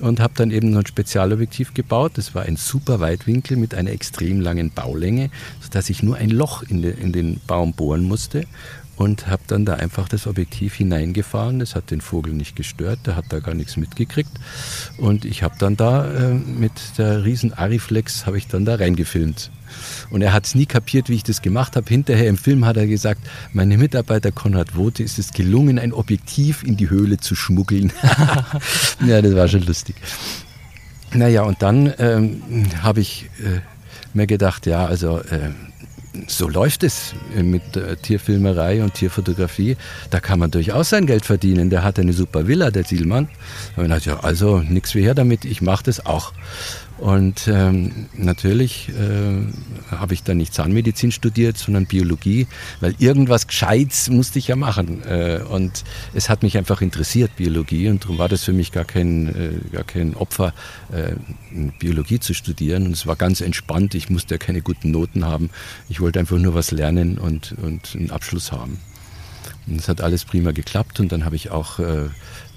und 0.00 0.20
habe 0.20 0.34
dann 0.36 0.50
eben 0.50 0.70
noch 0.70 0.80
ein 0.80 0.86
Spezialobjektiv 0.86 1.72
gebaut. 1.72 2.12
Das 2.16 2.34
war 2.34 2.42
ein 2.42 2.56
super 2.56 3.00
Weitwinkel 3.00 3.56
mit 3.56 3.74
einer 3.74 3.90
extrem 3.90 4.40
langen 4.40 4.70
Baulänge, 4.70 5.30
sodass 5.60 5.88
ich 5.88 6.02
nur 6.02 6.16
ein 6.16 6.30
Loch 6.30 6.62
in, 6.62 6.82
de, 6.82 6.98
in 6.98 7.12
den 7.12 7.40
Baum 7.46 7.74
bohren 7.74 8.04
musste 8.04 8.44
und 8.96 9.26
habe 9.26 9.42
dann 9.46 9.64
da 9.64 9.74
einfach 9.74 10.08
das 10.08 10.26
Objektiv 10.26 10.74
hineingefahren. 10.74 11.58
Das 11.58 11.74
hat 11.74 11.90
den 11.90 12.00
Vogel 12.00 12.32
nicht 12.32 12.56
gestört, 12.56 13.00
der 13.06 13.16
hat 13.16 13.26
da 13.28 13.40
gar 13.40 13.54
nichts 13.54 13.76
mitgekriegt. 13.76 14.32
Und 14.98 15.24
ich 15.24 15.42
habe 15.42 15.54
dann 15.58 15.76
da 15.76 16.06
äh, 16.06 16.34
mit 16.34 16.72
der 16.98 17.24
riesen 17.24 17.52
Ariflex 17.52 18.26
habe 18.26 18.38
ich 18.38 18.48
dann 18.48 18.64
da 18.64 18.76
reingefilmt. 18.76 19.50
Und 20.10 20.22
er 20.22 20.32
hat 20.32 20.46
es 20.46 20.54
nie 20.54 20.66
kapiert, 20.66 21.08
wie 21.08 21.14
ich 21.14 21.24
das 21.24 21.42
gemacht 21.42 21.76
habe. 21.76 21.88
Hinterher 21.88 22.28
im 22.28 22.38
Film 22.38 22.64
hat 22.64 22.76
er 22.76 22.86
gesagt, 22.86 23.20
meine 23.52 23.76
Mitarbeiter 23.76 24.32
Konrad 24.32 24.76
Wote 24.76 25.02
ist 25.02 25.18
es 25.18 25.32
gelungen, 25.32 25.78
ein 25.78 25.92
Objektiv 25.92 26.62
in 26.62 26.76
die 26.76 26.88
Höhle 26.88 27.18
zu 27.18 27.34
schmuggeln. 27.34 27.92
ja, 29.06 29.20
das 29.20 29.34
war 29.34 29.48
schon 29.48 29.62
lustig. 29.62 29.96
Naja, 31.12 31.42
und 31.42 31.62
dann 31.62 31.92
ähm, 31.98 32.42
habe 32.82 33.00
ich 33.00 33.28
äh, 33.40 33.60
mir 34.14 34.26
gedacht, 34.26 34.66
ja, 34.66 34.86
also 34.86 35.18
äh, 35.18 35.50
so 36.26 36.48
läuft 36.48 36.82
es 36.82 37.14
mit 37.34 37.76
äh, 37.76 37.96
Tierfilmerei 37.96 38.82
und 38.82 38.94
Tierfotografie. 38.94 39.76
Da 40.10 40.20
kann 40.20 40.38
man 40.38 40.50
durchaus 40.50 40.90
sein 40.90 41.06
Geld 41.06 41.24
verdienen. 41.24 41.70
Der 41.70 41.82
hat 41.82 41.98
eine 41.98 42.12
super 42.12 42.46
Villa, 42.46 42.70
der 42.70 42.84
Zielmann. 42.84 43.28
Und 43.76 43.90
er 43.90 43.96
hat 43.96 44.04
ja, 44.04 44.20
also 44.20 44.58
nichts 44.58 44.94
wie 44.94 45.02
her 45.02 45.14
damit, 45.14 45.44
ich 45.44 45.62
mache 45.62 45.84
das 45.84 46.04
auch. 46.04 46.32
Und 46.98 47.46
ähm, 47.46 48.06
natürlich 48.14 48.88
äh, 48.88 49.92
habe 49.94 50.14
ich 50.14 50.22
dann 50.22 50.38
nicht 50.38 50.54
Zahnmedizin 50.54 51.12
studiert, 51.12 51.58
sondern 51.58 51.84
Biologie, 51.84 52.46
weil 52.80 52.94
irgendwas 52.98 53.46
Gescheites 53.46 54.08
musste 54.08 54.38
ich 54.38 54.48
ja 54.48 54.56
machen. 54.56 55.02
Äh, 55.04 55.40
und 55.48 55.84
es 56.14 56.30
hat 56.30 56.42
mich 56.42 56.56
einfach 56.56 56.80
interessiert, 56.80 57.36
Biologie, 57.36 57.88
und 57.88 58.04
darum 58.04 58.16
war 58.18 58.28
das 58.30 58.44
für 58.44 58.54
mich 58.54 58.72
gar 58.72 58.84
kein, 58.84 59.28
äh, 59.28 59.70
gar 59.72 59.84
kein 59.84 60.14
Opfer, 60.14 60.54
äh, 60.90 61.16
Biologie 61.78 62.18
zu 62.18 62.32
studieren. 62.32 62.86
Und 62.86 62.92
es 62.92 63.06
war 63.06 63.16
ganz 63.16 63.42
entspannt, 63.42 63.94
ich 63.94 64.08
musste 64.08 64.34
ja 64.34 64.38
keine 64.38 64.62
guten 64.62 64.90
Noten 64.90 65.26
haben. 65.26 65.50
Ich 65.90 66.00
wollte 66.00 66.18
einfach 66.18 66.38
nur 66.38 66.54
was 66.54 66.70
lernen 66.70 67.18
und, 67.18 67.54
und 67.62 67.94
einen 67.94 68.10
Abschluss 68.10 68.52
haben. 68.52 68.78
Und 69.66 69.80
es 69.80 69.88
hat 69.88 70.00
alles 70.00 70.24
prima 70.24 70.52
geklappt 70.52 71.00
und 71.00 71.12
dann 71.12 71.24
habe 71.24 71.36
ich 71.36 71.50
auch 71.50 71.78
äh, 71.78 72.08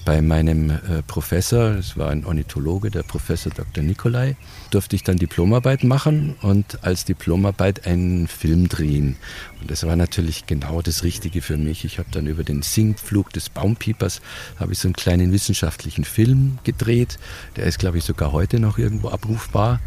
bei 0.06 0.22
meinem 0.22 0.72
äh, 0.72 1.04
Professor, 1.06 1.72
es 1.72 1.98
war 1.98 2.10
ein 2.10 2.26
Ornithologe, 2.26 2.90
der 2.90 3.04
Professor 3.04 3.52
Dr. 3.52 3.84
Nikolai, 3.84 4.36
durfte 4.72 4.96
ich 4.96 5.04
dann 5.04 5.18
Diplomarbeit 5.18 5.84
machen 5.84 6.36
und 6.42 6.84
als 6.84 7.06
Diplomarbeit 7.06 7.86
einen 7.86 8.28
Film 8.28 8.70
drehen. 8.70 9.18
Und 9.62 9.70
das 9.70 9.86
war 9.86 9.96
natürlich 9.96 10.46
genau 10.46 10.82
das 10.82 11.04
Richtige 11.04 11.42
für 11.42 11.58
mich. 11.58 11.86
Ich 11.86 12.00
habe 12.00 12.10
dann 12.12 12.28
über 12.28 12.44
den 12.44 12.62
Singflug 12.62 13.32
des 13.34 13.50
Baumpiepers 13.50 14.22
habe 14.60 14.74
ich 14.74 14.80
so 14.80 14.88
einen 14.88 14.96
kleinen 14.96 15.32
wissenschaftlichen 15.32 16.06
Film 16.06 16.60
gedreht. 16.64 17.20
Der 17.56 17.66
ist, 17.66 17.78
glaube 17.78 17.98
ich, 17.98 18.04
sogar 18.04 18.32
heute 18.32 18.60
noch 18.60 18.78
irgendwo 18.78 19.10
abrufbar. 19.10 19.80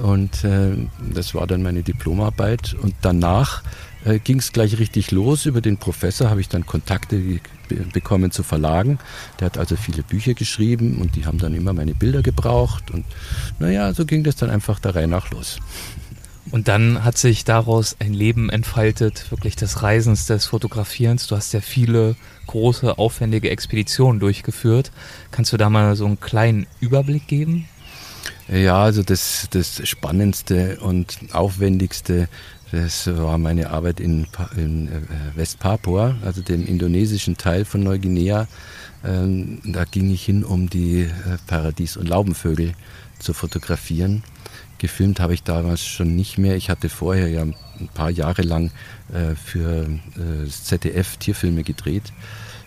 Und 0.00 0.44
äh, 0.44 0.76
das 1.12 1.34
war 1.34 1.46
dann 1.46 1.62
meine 1.62 1.82
Diplomarbeit. 1.82 2.74
Und 2.74 2.94
danach 3.02 3.62
äh, 4.04 4.18
ging 4.18 4.38
es 4.38 4.52
gleich 4.52 4.78
richtig 4.78 5.10
los. 5.10 5.46
Über 5.46 5.60
den 5.60 5.76
Professor 5.76 6.30
habe 6.30 6.40
ich 6.40 6.48
dann 6.48 6.66
Kontakte 6.66 7.40
bekommen 7.92 8.30
zu 8.30 8.42
Verlagen. 8.42 8.98
Der 9.38 9.46
hat 9.46 9.58
also 9.58 9.76
viele 9.76 10.02
Bücher 10.02 10.34
geschrieben 10.34 10.98
und 11.00 11.16
die 11.16 11.26
haben 11.26 11.38
dann 11.38 11.54
immer 11.54 11.72
meine 11.72 11.94
Bilder 11.94 12.22
gebraucht. 12.22 12.90
Und 12.90 13.04
naja, 13.58 13.92
so 13.94 14.04
ging 14.04 14.24
das 14.24 14.36
dann 14.36 14.50
einfach 14.50 14.78
der 14.80 14.94
Reihe 14.94 15.08
nach 15.08 15.30
los. 15.30 15.58
Und 16.50 16.66
dann 16.66 17.04
hat 17.04 17.16
sich 17.16 17.44
daraus 17.44 17.96
ein 18.00 18.12
Leben 18.12 18.50
entfaltet, 18.50 19.30
wirklich 19.30 19.54
des 19.54 19.82
Reisens, 19.82 20.26
des 20.26 20.46
Fotografierens. 20.46 21.28
Du 21.28 21.36
hast 21.36 21.52
ja 21.52 21.60
viele 21.60 22.16
große, 22.48 22.98
aufwendige 22.98 23.50
Expeditionen 23.50 24.18
durchgeführt. 24.18 24.90
Kannst 25.30 25.52
du 25.52 25.56
da 25.56 25.70
mal 25.70 25.94
so 25.94 26.06
einen 26.06 26.18
kleinen 26.18 26.66
Überblick 26.80 27.28
geben? 27.28 27.68
Ja, 28.48 28.82
also 28.82 29.04
das, 29.04 29.46
das 29.50 29.86
Spannendste 29.88 30.80
und 30.80 31.18
Aufwendigste 31.32 32.28
das 32.72 33.06
war 33.06 33.38
meine 33.38 33.70
Arbeit 33.70 34.00
in, 34.00 34.26
in 34.56 34.88
äh, 34.88 35.00
Westpapua, 35.34 36.16
also 36.24 36.42
dem 36.42 36.66
indonesischen 36.66 37.36
Teil 37.36 37.64
von 37.64 37.82
Neuguinea. 37.82 38.46
Ähm, 39.04 39.60
da 39.64 39.84
ging 39.84 40.10
ich 40.10 40.24
hin, 40.24 40.44
um 40.44 40.70
die 40.70 41.02
äh, 41.02 41.10
Paradies- 41.46 41.96
und 41.96 42.08
Laubenvögel 42.08 42.74
zu 43.18 43.32
fotografieren. 43.32 44.22
Gefilmt 44.78 45.20
habe 45.20 45.34
ich 45.34 45.42
damals 45.42 45.84
schon 45.84 46.14
nicht 46.14 46.38
mehr. 46.38 46.56
Ich 46.56 46.70
hatte 46.70 46.88
vorher 46.88 47.28
ja 47.28 47.42
ein 47.42 47.88
paar 47.92 48.10
Jahre 48.10 48.42
lang 48.42 48.70
äh, 49.12 49.34
für 49.34 49.86
das 50.16 50.64
ZDF 50.64 51.16
Tierfilme 51.18 51.64
gedreht 51.64 52.12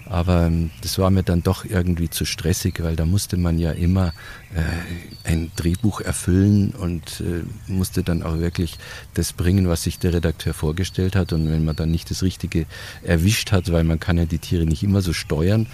aber 0.06 0.46
ähm, 0.46 0.70
das 0.82 0.98
war 0.98 1.10
mir 1.10 1.24
dann 1.24 1.44
doch 1.44 1.66
irgendwie 1.66 2.10
zu 2.10 2.26
stressig, 2.26 2.82
weil 2.84 2.96
da 2.96 3.06
musste 3.06 3.38
man 3.38 3.58
ja 3.58 3.72
immer 3.72 4.14
äh, 4.54 5.30
ein 5.30 5.52
Drehbuch 5.56 6.02
erfüllen 6.02 6.72
und 6.72 7.22
äh, 7.22 7.44
musste 7.72 8.04
dann 8.04 8.24
auch 8.24 8.38
wirklich 8.40 8.78
das 9.14 9.34
bringen, 9.34 9.68
was 9.68 9.84
sich 9.84 10.00
der 10.00 10.14
Redakteur 10.14 10.54
vorgestellt 10.54 11.16
hat. 11.16 11.34
Und 11.34 11.50
wenn 11.50 11.66
man 11.66 11.76
dann 11.76 11.92
nicht 11.92 12.12
das 12.12 12.24
Richtige 12.24 12.66
erwischt 13.04 13.52
hat, 13.52 13.72
weil 13.72 13.84
man 13.84 14.00
kann 14.00 14.18
ja 14.18 14.26
die 14.26 14.40
Tiere 14.40 14.66
nicht 14.66 14.84
immer 14.84 15.02
so 15.02 15.14
steuern, 15.14 15.68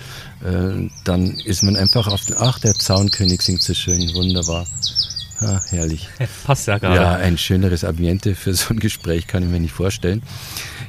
äh, 0.44 0.90
dann 1.04 1.32
ist 1.32 1.64
man 1.64 1.76
einfach 1.76 2.08
auf 2.08 2.26
den, 2.26 2.38
ach, 2.38 2.60
der 2.60 2.76
Zaunkönig 2.76 3.42
singt 3.42 3.62
so 3.62 3.74
schön, 3.74 4.14
wunderbar. 4.14 4.66
Ah, 5.42 5.62
herrlich. 5.70 6.10
Passt 6.46 6.68
ja 6.68 6.78
gerade. 6.78 6.96
Ja, 6.96 7.16
ein 7.16 7.38
schöneres 7.38 7.84
Ambiente 7.84 8.36
für 8.36 8.54
so 8.54 8.74
ein 8.74 8.80
Gespräch 8.80 9.28
kann 9.28 9.44
ich 9.44 9.50
mir 9.50 9.60
nicht 9.60 9.74
vorstellen. 9.74 10.22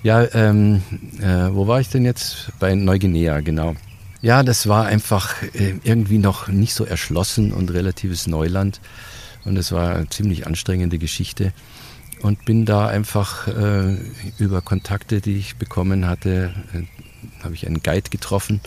Ja, 0.02 0.26
ähm, 0.32 0.82
äh, 1.20 1.54
wo 1.54 1.66
war 1.66 1.78
ich 1.80 1.90
denn 1.90 2.06
jetzt? 2.06 2.52
Bei 2.58 2.74
Neuguinea, 2.74 3.40
genau. 3.40 3.76
Ja, 4.22 4.42
das 4.42 4.66
war 4.66 4.86
einfach 4.86 5.42
äh, 5.54 5.74
irgendwie 5.84 6.16
noch 6.16 6.48
nicht 6.48 6.72
so 6.72 6.86
erschlossen 6.86 7.52
und 7.52 7.70
relatives 7.70 8.26
Neuland. 8.26 8.80
Und 9.44 9.58
es 9.58 9.72
war 9.72 9.96
eine 9.96 10.08
ziemlich 10.08 10.46
anstrengende 10.46 10.96
Geschichte. 10.96 11.52
Und 12.22 12.46
bin 12.46 12.64
da 12.64 12.86
einfach 12.86 13.46
äh, 13.48 13.96
über 14.38 14.62
Kontakte, 14.62 15.20
die 15.20 15.36
ich 15.36 15.56
bekommen 15.56 16.06
hatte, 16.06 16.54
äh, 16.72 17.42
habe 17.44 17.54
ich 17.54 17.66
einen 17.66 17.82
Guide 17.82 18.08
getroffen 18.08 18.60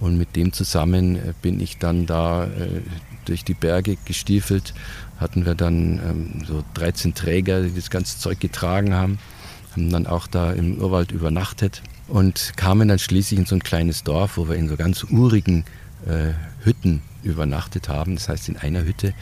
und 0.00 0.18
mit 0.18 0.34
dem 0.34 0.52
zusammen 0.52 1.16
äh, 1.16 1.34
bin 1.40 1.60
ich 1.60 1.78
dann 1.78 2.06
da 2.06 2.44
äh, 2.44 2.80
durch 3.26 3.44
die 3.44 3.54
Berge 3.54 3.96
gestiefelt. 4.04 4.74
Hatten 5.18 5.46
wir 5.46 5.54
dann 5.54 6.00
ähm, 6.04 6.44
so 6.46 6.64
13 6.74 7.14
Träger, 7.14 7.62
die 7.62 7.74
das 7.74 7.90
ganze 7.90 8.18
Zeug 8.18 8.40
getragen 8.40 8.94
haben 8.94 9.18
haben 9.72 9.90
dann 9.90 10.06
auch 10.06 10.26
da 10.26 10.52
im 10.52 10.78
Urwald 10.78 11.12
übernachtet 11.12 11.82
und 12.08 12.52
kamen 12.56 12.88
dann 12.88 12.98
schließlich 12.98 13.38
in 13.38 13.46
so 13.46 13.54
ein 13.54 13.62
kleines 13.62 14.02
Dorf, 14.02 14.36
wo 14.36 14.48
wir 14.48 14.56
in 14.56 14.68
so 14.68 14.76
ganz 14.76 15.04
urigen 15.04 15.64
äh, 16.06 16.32
Hütten 16.64 17.02
übernachtet 17.22 17.88
haben. 17.88 18.14
Das 18.14 18.28
heißt, 18.28 18.48
in 18.48 18.56
einer 18.56 18.84
Hütte, 18.84 19.14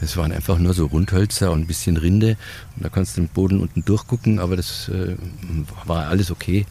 das 0.00 0.16
waren 0.16 0.32
einfach 0.32 0.58
nur 0.58 0.74
so 0.74 0.86
Rundhölzer 0.86 1.52
und 1.52 1.60
ein 1.60 1.66
bisschen 1.66 1.96
Rinde. 1.96 2.36
Und 2.76 2.84
da 2.84 2.88
kannst 2.88 3.16
du 3.16 3.22
den 3.22 3.28
Boden 3.28 3.60
unten 3.60 3.84
durchgucken, 3.84 4.38
aber 4.38 4.56
das 4.56 4.88
äh, 4.88 5.16
war 5.86 6.08
alles 6.08 6.30
okay. 6.30 6.66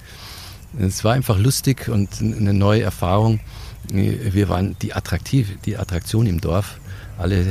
Es 0.79 1.03
war 1.03 1.13
einfach 1.13 1.37
lustig 1.37 1.87
und 1.89 2.21
eine 2.21 2.53
neue 2.53 2.81
Erfahrung. 2.81 3.39
Wir 3.87 4.49
waren 4.49 4.75
die 4.81 4.93
attraktiv, 4.93 5.57
die 5.65 5.77
Attraktion 5.77 6.25
im 6.25 6.41
Dorf. 6.41 6.79
Alle 7.17 7.41
äh, 7.41 7.45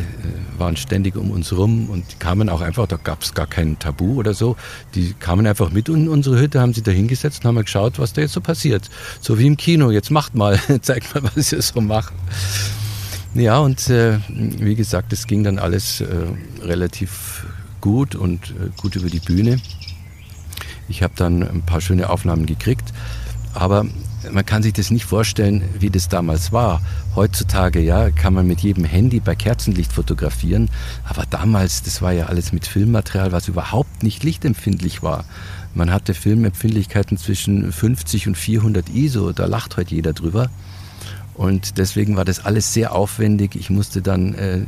waren 0.58 0.76
ständig 0.76 1.16
um 1.16 1.30
uns 1.30 1.52
rum 1.52 1.88
und 1.88 2.20
kamen 2.20 2.48
auch 2.48 2.60
einfach, 2.60 2.86
da 2.86 2.96
gab 2.96 3.22
es 3.22 3.34
gar 3.34 3.46
kein 3.46 3.78
Tabu 3.78 4.16
oder 4.18 4.34
so. 4.34 4.56
Die 4.94 5.14
kamen 5.14 5.46
einfach 5.46 5.70
mit 5.70 5.88
in 5.88 6.08
unsere 6.08 6.38
Hütte, 6.38 6.60
haben 6.60 6.74
sich 6.74 6.82
da 6.82 6.90
hingesetzt 6.90 7.44
und 7.44 7.48
haben 7.48 7.64
geschaut, 7.64 7.98
was 7.98 8.12
da 8.12 8.22
jetzt 8.22 8.32
so 8.32 8.40
passiert. 8.40 8.90
So 9.20 9.38
wie 9.38 9.46
im 9.46 9.56
Kino, 9.56 9.90
jetzt 9.90 10.10
macht 10.10 10.34
mal, 10.34 10.58
zeigt 10.82 11.14
mal, 11.14 11.30
was 11.34 11.52
ihr 11.52 11.62
so 11.62 11.80
macht. 11.80 12.12
Ja, 13.34 13.60
und 13.60 13.88
äh, 13.88 14.18
wie 14.28 14.74
gesagt, 14.74 15.12
es 15.12 15.26
ging 15.26 15.42
dann 15.42 15.58
alles 15.58 16.02
äh, 16.02 16.06
relativ 16.62 17.46
gut 17.80 18.14
und 18.14 18.50
äh, 18.50 18.70
gut 18.76 18.96
über 18.96 19.08
die 19.08 19.20
Bühne. 19.20 19.58
Ich 20.88 21.02
habe 21.02 21.14
dann 21.16 21.42
ein 21.42 21.62
paar 21.62 21.80
schöne 21.80 22.10
Aufnahmen 22.10 22.44
gekriegt, 22.44 22.92
aber 23.54 23.86
man 24.30 24.46
kann 24.46 24.62
sich 24.62 24.72
das 24.72 24.90
nicht 24.90 25.04
vorstellen, 25.04 25.62
wie 25.78 25.90
das 25.90 26.08
damals 26.08 26.52
war. 26.52 26.80
Heutzutage 27.14 27.80
ja, 27.80 28.10
kann 28.10 28.34
man 28.34 28.46
mit 28.46 28.60
jedem 28.60 28.84
Handy 28.84 29.20
bei 29.20 29.34
Kerzenlicht 29.34 29.92
fotografieren, 29.92 30.68
aber 31.04 31.24
damals, 31.28 31.82
das 31.82 32.02
war 32.02 32.12
ja 32.12 32.26
alles 32.26 32.52
mit 32.52 32.66
Filmmaterial, 32.66 33.32
was 33.32 33.48
überhaupt 33.48 34.02
nicht 34.02 34.22
lichtempfindlich 34.22 35.02
war. 35.02 35.24
Man 35.74 35.90
hatte 35.90 36.14
Filmempfindlichkeiten 36.14 37.16
zwischen 37.16 37.72
50 37.72 38.28
und 38.28 38.36
400 38.36 38.88
ISO, 38.90 39.32
da 39.32 39.46
lacht 39.46 39.76
heute 39.76 39.94
jeder 39.94 40.12
drüber. 40.12 40.50
Und 41.34 41.78
deswegen 41.78 42.16
war 42.16 42.26
das 42.26 42.44
alles 42.44 42.74
sehr 42.74 42.94
aufwendig. 42.94 43.56
Ich 43.56 43.70
musste 43.70 44.02
dann 44.02 44.34
äh, 44.34 44.60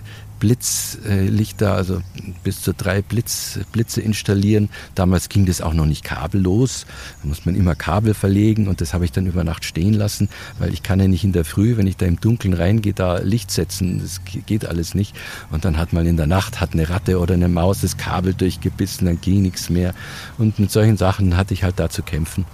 Blitzlichter, 0.45 1.73
also 1.73 2.03
bis 2.43 2.61
zu 2.61 2.75
drei 2.75 3.01
Blitz, 3.01 3.59
Blitze 3.73 4.03
installieren. 4.03 4.69
Damals 4.95 5.31
ging 5.31 5.47
das 5.47 5.63
auch 5.63 5.73
noch 5.73 5.87
nicht 5.87 6.05
kabellos. 6.05 6.85
Da 7.23 7.29
muss 7.29 7.47
man 7.47 7.55
immer 7.55 7.75
Kabel 7.75 8.13
verlegen 8.13 8.69
und 8.69 8.83
das 8.83 8.93
habe 8.93 9.07
ich 9.07 9.13
dann 9.13 9.25
über 9.25 9.43
Nacht 9.43 9.65
stehen 9.65 9.95
lassen, 9.95 10.29
weil 10.59 10.75
ich 10.75 10.83
kann 10.83 11.01
ja 11.01 11.09
nicht 11.09 11.25
in 11.25 11.33
der 11.33 11.47
Früh, 11.47 11.79
wenn 11.79 11.87
ich 11.87 11.97
da 11.97 12.05
im 12.05 12.21
Dunkeln 12.21 12.53
reingehe, 12.53 12.93
da 12.93 13.21
Licht 13.21 13.51
setzen. 13.51 14.01
Das 14.01 14.21
geht 14.45 14.67
alles 14.67 14.95
nicht. 14.95 15.17
Und 15.51 15.65
dann 15.65 15.79
hat 15.79 15.95
man 15.95 16.05
in 16.05 16.19
der 16.19 16.27
Nacht 16.27 16.61
hat 16.61 16.75
eine 16.75 16.91
Ratte 16.91 17.21
oder 17.21 17.33
eine 17.33 17.49
Maus 17.49 17.81
das 17.81 17.97
Kabel 17.97 18.35
durchgebissen, 18.35 19.07
dann 19.07 19.23
ging 19.23 19.41
nichts 19.41 19.71
mehr. 19.71 19.95
Und 20.37 20.59
mit 20.59 20.71
solchen 20.71 20.99
Sachen 20.99 21.39
hatte 21.39 21.55
ich 21.55 21.65
halt 21.65 21.79
da 21.79 21.89
zu 21.89 22.03
kämpfen. 22.03 22.45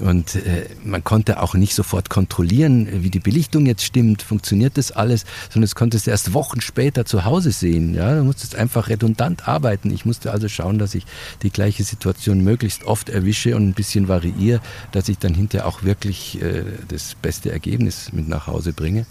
Und 0.00 0.36
äh, 0.36 0.68
man 0.84 1.04
konnte 1.04 1.42
auch 1.42 1.54
nicht 1.54 1.74
sofort 1.74 2.08
kontrollieren, 2.08 2.88
wie 3.02 3.10
die 3.10 3.20
Belichtung 3.20 3.66
jetzt 3.66 3.84
stimmt, 3.84 4.22
funktioniert 4.22 4.78
das 4.78 4.90
alles, 4.90 5.24
sondern 5.50 5.64
es 5.64 5.74
konntest 5.74 6.06
du 6.06 6.10
erst 6.10 6.32
Wochen 6.32 6.60
später 6.60 7.04
zu 7.04 7.24
Hause 7.24 7.52
sehen. 7.52 7.94
Ja, 7.94 8.16
du 8.16 8.24
musstest 8.24 8.56
einfach 8.56 8.88
redundant 8.88 9.46
arbeiten. 9.46 9.90
Ich 9.90 10.04
musste 10.04 10.32
also 10.32 10.48
schauen, 10.48 10.78
dass 10.78 10.94
ich 10.94 11.04
die 11.42 11.50
gleiche 11.50 11.84
Situation 11.84 12.42
möglichst 12.42 12.84
oft 12.84 13.10
erwische 13.10 13.54
und 13.54 13.68
ein 13.68 13.74
bisschen 13.74 14.08
variiere, 14.08 14.60
dass 14.92 15.08
ich 15.08 15.18
dann 15.18 15.34
hinterher 15.34 15.68
auch 15.68 15.82
wirklich 15.82 16.40
äh, 16.40 16.64
das 16.88 17.14
beste 17.14 17.52
Ergebnis 17.52 18.12
mit 18.12 18.28
nach 18.28 18.46
Hause 18.46 18.72
bringe. 18.72 19.06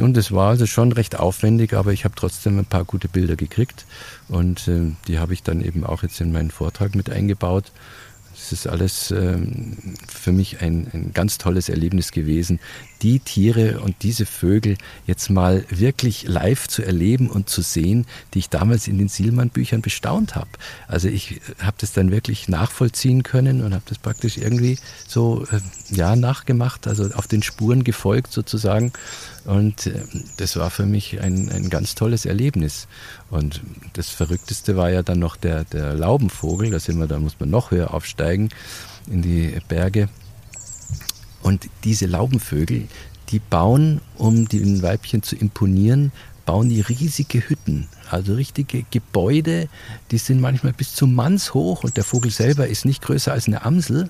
Und 0.00 0.16
es 0.16 0.30
war 0.30 0.50
also 0.50 0.66
schon 0.66 0.92
recht 0.92 1.18
aufwendig, 1.18 1.74
aber 1.74 1.92
ich 1.92 2.04
habe 2.04 2.14
trotzdem 2.16 2.58
ein 2.58 2.64
paar 2.64 2.84
gute 2.84 3.08
Bilder 3.08 3.34
gekriegt 3.36 3.84
und 4.28 4.68
äh, 4.68 4.92
die 5.08 5.18
habe 5.18 5.32
ich 5.32 5.42
dann 5.42 5.60
eben 5.60 5.84
auch 5.84 6.02
jetzt 6.02 6.20
in 6.20 6.30
meinen 6.30 6.50
Vortrag 6.50 6.94
mit 6.94 7.10
eingebaut. 7.10 7.72
Es 8.40 8.52
ist 8.52 8.66
alles 8.66 9.10
ähm, 9.10 9.76
für 10.08 10.32
mich 10.32 10.62
ein, 10.62 10.88
ein 10.92 11.10
ganz 11.12 11.38
tolles 11.38 11.68
Erlebnis 11.68 12.12
gewesen, 12.12 12.60
die 13.02 13.20
Tiere 13.20 13.80
und 13.80 13.96
diese 14.02 14.26
Vögel 14.26 14.76
jetzt 15.06 15.30
mal 15.30 15.64
wirklich 15.70 16.24
live 16.24 16.68
zu 16.68 16.82
erleben 16.82 17.30
und 17.30 17.48
zu 17.48 17.62
sehen, 17.62 18.06
die 18.34 18.40
ich 18.40 18.50
damals 18.50 18.88
in 18.88 18.98
den 18.98 19.08
Sielmann-Büchern 19.08 19.82
bestaunt 19.82 20.34
habe. 20.34 20.50
Also 20.86 21.08
ich 21.08 21.40
habe 21.60 21.76
das 21.80 21.92
dann 21.92 22.10
wirklich 22.10 22.48
nachvollziehen 22.48 23.22
können 23.22 23.62
und 23.62 23.72
habe 23.72 23.84
das 23.86 23.98
praktisch 23.98 24.36
irgendwie 24.36 24.78
so 25.06 25.44
äh, 25.52 25.60
ja 25.94 26.16
nachgemacht, 26.16 26.86
also 26.86 27.04
auf 27.14 27.26
den 27.26 27.42
Spuren 27.42 27.84
gefolgt 27.84 28.32
sozusagen. 28.32 28.92
Und 29.44 29.86
äh, 29.86 30.02
das 30.36 30.56
war 30.56 30.70
für 30.70 30.86
mich 30.86 31.20
ein, 31.20 31.50
ein 31.50 31.70
ganz 31.70 31.94
tolles 31.94 32.26
Erlebnis. 32.26 32.88
Und 33.30 33.62
das 33.92 34.10
Verrückteste 34.10 34.76
war 34.76 34.90
ja 34.90 35.02
dann 35.02 35.18
noch 35.18 35.36
der, 35.36 35.64
der 35.64 35.94
Laubenvogel. 35.94 36.70
Da 36.70 36.80
sind 36.80 36.98
wir, 36.98 37.06
da 37.06 37.18
muss 37.18 37.38
man 37.38 37.50
noch 37.50 37.70
höher 37.70 37.94
aufsteigen 37.94 38.50
in 39.10 39.22
die 39.22 39.56
Berge. 39.68 40.08
Und 41.42 41.68
diese 41.84 42.06
Laubenvögel, 42.06 42.88
die 43.30 43.38
bauen, 43.38 44.00
um 44.16 44.48
den 44.48 44.82
Weibchen 44.82 45.22
zu 45.22 45.36
imponieren, 45.36 46.12
bauen 46.46 46.70
die 46.70 46.80
riesige 46.80 47.46
Hütten, 47.46 47.88
also 48.10 48.34
richtige 48.34 48.84
Gebäude, 48.90 49.68
die 50.10 50.16
sind 50.16 50.40
manchmal 50.40 50.72
bis 50.72 50.94
zum 50.94 51.14
Manns 51.14 51.52
hoch 51.52 51.84
und 51.84 51.98
der 51.98 52.04
Vogel 52.04 52.30
selber 52.30 52.68
ist 52.68 52.86
nicht 52.86 53.02
größer 53.02 53.32
als 53.32 53.48
eine 53.48 53.66
Amsel. 53.66 54.08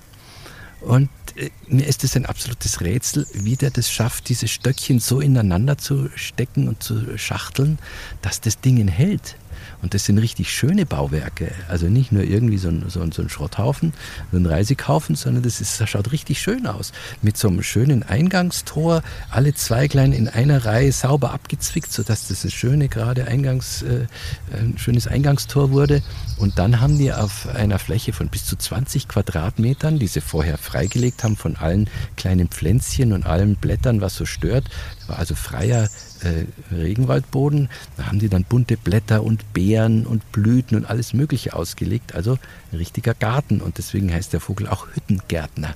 Und 0.79 1.09
äh, 1.35 1.49
mir 1.67 1.85
ist 1.85 2.05
es 2.05 2.15
ein 2.15 2.25
absolutes 2.25 2.79
Rätsel, 2.79 3.27
wie 3.33 3.57
der 3.57 3.71
das 3.71 3.91
schafft, 3.91 4.29
diese 4.29 4.47
Stöckchen 4.47 4.99
so 4.99 5.19
ineinander 5.19 5.77
zu 5.77 6.09
stecken 6.15 6.69
und 6.69 6.81
zu 6.81 7.17
schachteln, 7.17 7.77
dass 8.21 8.39
das 8.39 8.61
Ding 8.61 8.87
hält. 8.87 9.35
Und 9.81 9.93
das 9.93 10.05
sind 10.05 10.17
richtig 10.17 10.51
schöne 10.51 10.85
Bauwerke. 10.85 11.51
Also 11.67 11.87
nicht 11.87 12.11
nur 12.11 12.23
irgendwie 12.23 12.57
so 12.57 12.69
ein, 12.69 12.85
so 12.89 13.01
ein, 13.01 13.11
so 13.11 13.21
ein 13.21 13.29
Schrotthaufen, 13.29 13.93
so 14.31 14.37
ein 14.37 14.45
Reisigehaufen, 14.45 15.15
sondern 15.15 15.43
das, 15.43 15.61
ist, 15.61 15.79
das 15.79 15.89
schaut 15.89 16.11
richtig 16.11 16.41
schön 16.41 16.67
aus. 16.67 16.91
Mit 17.21 17.37
so 17.37 17.47
einem 17.47 17.63
schönen 17.63 18.03
Eingangstor, 18.03 19.03
alle 19.29 19.53
Zweiglein 19.53 20.13
in 20.13 20.27
einer 20.27 20.65
Reihe 20.65 20.91
sauber 20.91 21.31
abgezwickt, 21.31 21.91
sodass 21.91 22.27
das 22.27 22.43
ein 22.43 22.51
schöne, 22.51 22.89
gerade 22.89 23.25
Eingangs, 23.25 23.83
äh, 23.83 24.07
ein 24.51 24.77
schönes 24.77 25.07
Eingangstor 25.07 25.71
wurde. 25.71 26.01
Und 26.37 26.59
dann 26.59 26.81
haben 26.81 26.97
die 26.97 27.13
auf 27.13 27.47
einer 27.47 27.79
Fläche 27.79 28.13
von 28.13 28.27
bis 28.27 28.45
zu 28.45 28.55
20 28.55 29.07
Quadratmetern, 29.07 29.99
die 29.99 30.07
sie 30.07 30.21
vorher 30.21 30.57
freigelegt 30.57 31.23
haben 31.23 31.37
von 31.37 31.55
allen 31.55 31.89
kleinen 32.17 32.49
Pflänzchen 32.49 33.13
und 33.13 33.25
allen 33.25 33.55
Blättern, 33.55 34.01
was 34.01 34.15
so 34.15 34.25
stört, 34.25 34.65
war 35.07 35.19
also 35.19 35.35
freier 35.35 35.89
äh, 36.23 36.45
Regenwaldboden. 36.73 37.69
Da 37.97 38.07
haben 38.07 38.19
die 38.19 38.29
dann 38.29 38.43
bunte 38.43 38.77
Blätter 38.77 39.23
und 39.23 39.53
Beeren 39.53 40.05
und 40.05 40.31
Blüten 40.31 40.77
und 40.77 40.85
alles 40.85 41.13
Mögliche 41.13 41.53
ausgelegt. 41.55 42.15
Also 42.15 42.37
ein 42.71 42.77
richtiger 42.77 43.13
Garten. 43.13 43.61
Und 43.61 43.77
deswegen 43.77 44.13
heißt 44.13 44.33
der 44.33 44.39
Vogel 44.39 44.67
auch 44.67 44.87
Hüttengärtner. 44.93 45.75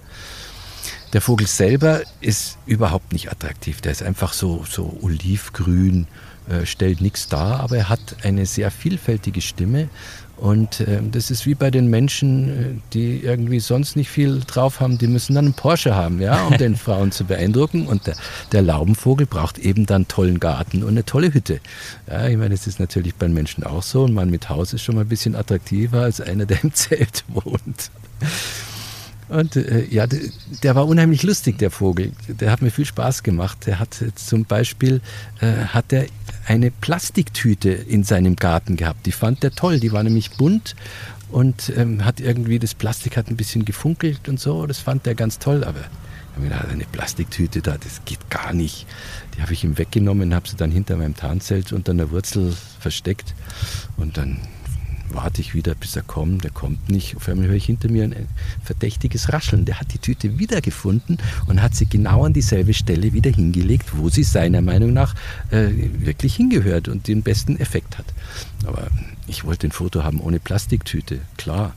Der 1.13 1.21
Vogel 1.21 1.47
selber 1.47 2.01
ist 2.21 2.57
überhaupt 2.65 3.13
nicht 3.13 3.31
attraktiv. 3.31 3.81
Der 3.81 3.91
ist 3.91 4.03
einfach 4.03 4.33
so, 4.33 4.65
so 4.69 4.97
olivgrün, 5.01 6.07
äh, 6.49 6.65
stellt 6.65 7.01
nichts 7.01 7.27
dar, 7.27 7.59
aber 7.59 7.77
er 7.77 7.89
hat 7.89 8.17
eine 8.23 8.45
sehr 8.45 8.71
vielfältige 8.71 9.41
Stimme 9.41 9.89
und 10.43 10.81
äh, 10.81 10.99
das 11.09 11.31
ist 11.31 11.45
wie 11.45 11.53
bei 11.53 11.71
den 11.71 11.87
Menschen, 11.87 12.49
äh, 12.49 12.81
die 12.93 13.19
irgendwie 13.19 13.61
sonst 13.61 13.95
nicht 13.95 14.09
viel 14.09 14.41
drauf 14.41 14.81
haben, 14.81 14.97
die 14.97 15.07
müssen 15.07 15.35
dann 15.35 15.45
einen 15.45 15.53
Porsche 15.53 15.95
haben, 15.95 16.19
ja, 16.19 16.43
um 16.47 16.57
den 16.57 16.75
Frauen 16.75 17.13
zu 17.13 17.23
beeindrucken. 17.23 17.87
Und 17.87 18.07
der, 18.07 18.15
der, 18.51 18.61
Laubenvogel 18.61 19.27
braucht 19.27 19.57
eben 19.59 19.85
dann 19.85 20.01
einen 20.01 20.07
tollen 20.09 20.41
Garten 20.41 20.83
und 20.83 20.89
eine 20.89 21.05
tolle 21.05 21.33
Hütte. 21.33 21.61
Ja, 22.09 22.27
ich 22.27 22.35
meine, 22.35 22.49
das 22.49 22.67
ist 22.67 22.79
natürlich 22.79 23.15
bei 23.15 23.27
den 23.27 23.33
Menschen 23.33 23.63
auch 23.63 23.83
so. 23.83 24.05
Ein 24.05 24.13
Mann 24.13 24.31
mit 24.31 24.49
Haus 24.49 24.73
ist 24.73 24.81
schon 24.81 24.95
mal 24.95 25.01
ein 25.01 25.07
bisschen 25.07 25.35
attraktiver 25.35 26.01
als 26.01 26.19
einer, 26.19 26.45
der 26.45 26.63
im 26.63 26.73
Zelt 26.73 27.23
wohnt. 27.27 27.91
Und 29.29 29.55
äh, 29.55 29.85
ja, 29.89 30.05
der 30.07 30.75
war 30.75 30.87
unheimlich 30.87 31.23
lustig, 31.23 31.57
der 31.57 31.71
Vogel. 31.71 32.11
Der 32.27 32.51
hat 32.51 32.61
mir 32.61 32.71
viel 32.71 32.85
Spaß 32.85 33.23
gemacht. 33.23 33.65
Der 33.65 33.79
hat 33.79 34.03
zum 34.15 34.45
Beispiel 34.45 35.01
äh, 35.39 35.65
hat 35.65 35.93
er 35.93 36.05
eine 36.45 36.71
Plastiktüte 36.71 37.69
in 37.69 38.03
seinem 38.03 38.35
Garten 38.35 38.75
gehabt. 38.75 39.05
Die 39.05 39.11
fand 39.11 39.43
der 39.43 39.51
toll. 39.51 39.79
Die 39.79 39.91
war 39.91 40.03
nämlich 40.03 40.31
bunt 40.31 40.75
und 41.31 41.73
ähm, 41.75 42.05
hat 42.05 42.19
irgendwie 42.19 42.59
das 42.59 42.73
Plastik 42.73 43.17
hat 43.17 43.29
ein 43.29 43.37
bisschen 43.37 43.65
gefunkelt 43.65 44.27
und 44.29 44.39
so. 44.39 44.67
Das 44.67 44.79
fand 44.79 45.07
er 45.07 45.15
ganz 45.15 45.39
toll. 45.39 45.63
Aber 45.63 45.79
ich 46.43 46.51
habe 46.51 46.67
eine 46.69 46.85
Plastiktüte 46.85 47.61
da, 47.61 47.77
das 47.77 48.01
geht 48.05 48.29
gar 48.29 48.53
nicht. 48.53 48.87
Die 49.35 49.41
habe 49.41 49.53
ich 49.53 49.63
ihm 49.63 49.77
weggenommen, 49.77 50.33
habe 50.33 50.47
sie 50.47 50.55
dann 50.55 50.71
hinter 50.71 50.97
meinem 50.97 51.15
Tarnzelt 51.15 51.73
unter 51.73 51.91
einer 51.91 52.11
Wurzel 52.11 52.55
versteckt 52.79 53.33
und 53.97 54.17
dann 54.17 54.39
warte 55.13 55.41
ich 55.41 55.53
wieder, 55.53 55.75
bis 55.75 55.95
er 55.95 56.03
kommt. 56.03 56.43
Der 56.43 56.51
kommt 56.51 56.89
nicht. 56.89 57.15
Auf 57.15 57.27
einmal 57.29 57.47
höre 57.47 57.55
ich 57.55 57.65
hinter 57.65 57.89
mir 57.89 58.03
ein 58.03 58.27
verdächtiges 58.63 59.31
Rascheln. 59.31 59.65
Der 59.65 59.79
hat 59.79 59.93
die 59.93 59.99
Tüte 59.99 60.39
wiedergefunden 60.39 61.17
und 61.47 61.61
hat 61.61 61.75
sie 61.75 61.85
genau 61.85 62.25
an 62.25 62.33
dieselbe 62.33 62.73
Stelle 62.73 63.13
wieder 63.13 63.31
hingelegt, 63.31 63.97
wo 63.97 64.09
sie 64.09 64.23
seiner 64.23 64.61
Meinung 64.61 64.93
nach 64.93 65.15
äh, 65.51 65.69
wirklich 65.99 66.35
hingehört 66.35 66.87
und 66.87 67.07
den 67.07 67.21
besten 67.21 67.59
Effekt 67.59 67.97
hat. 67.97 68.05
Aber 68.65 68.87
ich 69.27 69.43
wollte 69.45 69.67
ein 69.67 69.71
Foto 69.71 70.03
haben 70.03 70.19
ohne 70.19 70.39
Plastiktüte, 70.39 71.19
klar. 71.37 71.73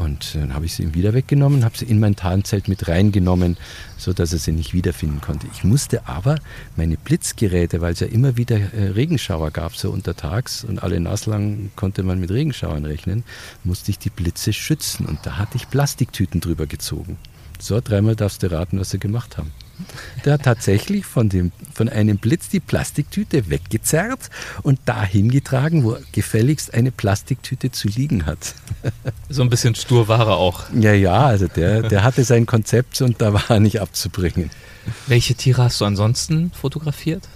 Und 0.00 0.34
dann 0.34 0.54
habe 0.54 0.64
ich 0.64 0.72
sie 0.74 0.82
ihm 0.82 0.94
wieder 0.94 1.12
weggenommen, 1.12 1.62
habe 1.62 1.76
sie 1.76 1.84
in 1.84 2.00
mein 2.00 2.16
Tarnzelt 2.16 2.68
mit 2.68 2.88
reingenommen, 2.88 3.58
sodass 3.98 4.32
er 4.32 4.38
sie 4.38 4.52
nicht 4.52 4.72
wiederfinden 4.72 5.20
konnte. 5.20 5.46
Ich 5.52 5.62
musste 5.62 6.08
aber 6.08 6.36
meine 6.74 6.96
Blitzgeräte, 6.96 7.82
weil 7.82 7.92
es 7.92 8.00
ja 8.00 8.06
immer 8.06 8.38
wieder 8.38 8.56
äh, 8.56 8.88
Regenschauer 8.94 9.50
gab, 9.50 9.76
so 9.76 9.90
untertags 9.90 10.64
und 10.64 10.82
alle 10.82 11.00
naslang 11.00 11.70
konnte 11.76 12.02
man 12.02 12.18
mit 12.18 12.30
Regenschauern 12.30 12.86
rechnen, 12.86 13.24
musste 13.62 13.90
ich 13.90 13.98
die 13.98 14.08
Blitze 14.08 14.54
schützen 14.54 15.04
und 15.04 15.18
da 15.24 15.36
hatte 15.36 15.56
ich 15.56 15.68
Plastiktüten 15.68 16.40
drüber 16.40 16.66
gezogen. 16.66 17.18
So, 17.58 17.78
dreimal 17.78 18.16
darfst 18.16 18.42
du 18.42 18.50
raten, 18.50 18.80
was 18.80 18.88
sie 18.88 18.98
gemacht 18.98 19.36
haben. 19.36 19.52
Der 20.24 20.34
hat 20.34 20.42
tatsächlich 20.42 21.06
von, 21.06 21.28
dem, 21.28 21.52
von 21.74 21.88
einem 21.88 22.18
Blitz 22.18 22.48
die 22.48 22.60
Plastiktüte 22.60 23.50
weggezerrt 23.50 24.30
und 24.62 24.78
dahin 24.84 25.30
getragen, 25.30 25.84
wo 25.84 25.96
gefälligst 26.12 26.74
eine 26.74 26.90
Plastiktüte 26.90 27.70
zu 27.70 27.88
liegen 27.88 28.26
hat. 28.26 28.54
So 29.28 29.42
ein 29.42 29.50
bisschen 29.50 29.74
stur 29.74 30.08
war 30.08 30.26
er 30.26 30.36
auch. 30.36 30.64
Ja, 30.74 30.92
ja, 30.92 31.26
also 31.26 31.46
der, 31.46 31.82
der 31.82 32.02
hatte 32.02 32.24
sein 32.24 32.46
Konzept 32.46 33.00
und 33.00 33.20
da 33.20 33.32
war 33.32 33.50
er 33.50 33.60
nicht 33.60 33.80
abzubringen. 33.80 34.50
Welche 35.06 35.34
Tiere 35.34 35.64
hast 35.64 35.80
du 35.80 35.84
ansonsten 35.84 36.50
fotografiert? 36.52 37.28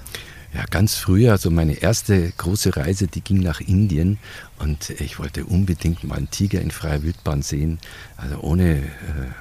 Ja, 0.55 0.67
ganz 0.71 0.95
früher, 0.95 1.33
also 1.33 1.51
meine 1.51 1.75
erste 1.75 2.31
große 2.37 2.77
Reise, 2.77 3.09
die 3.09 3.23
ging 3.23 3.41
nach 3.41 3.61
Indien 3.61 4.19
und 4.61 4.91
ich 5.01 5.19
wollte 5.19 5.45
unbedingt 5.45 6.05
mal 6.05 6.15
einen 6.15 6.31
Tiger 6.31 6.61
in 6.61 6.71
freier 6.71 7.03
Wildbahn 7.03 7.43
sehen, 7.43 7.81
also 8.17 8.39
ohne 8.39 8.77
äh, 8.77 8.85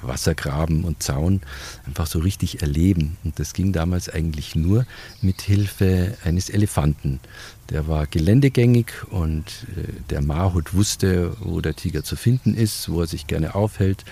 Wassergraben 0.02 0.84
und 0.84 1.04
Zaun, 1.04 1.42
einfach 1.86 2.08
so 2.08 2.18
richtig 2.18 2.64
erleben. 2.64 3.18
Und 3.24 3.38
das 3.38 3.54
ging 3.54 3.74
damals 3.74 4.10
eigentlich 4.10 4.56
nur 4.56 4.88
mit 5.22 5.44
Hilfe 5.44 6.18
eines 6.26 6.50
Elefanten. 6.50 7.20
Der 7.70 7.88
war 7.88 8.08
geländegängig 8.08 8.88
und 9.12 9.68
äh, 9.78 9.94
der 10.10 10.24
Mahut 10.24 10.74
wusste, 10.74 11.38
wo 11.40 11.62
der 11.62 11.76
Tiger 11.76 12.04
zu 12.04 12.16
finden 12.16 12.56
ist, 12.56 12.90
wo 12.90 13.02
er 13.02 13.08
sich 13.08 13.28
gerne 13.28 13.54
aufhält. 13.54 14.04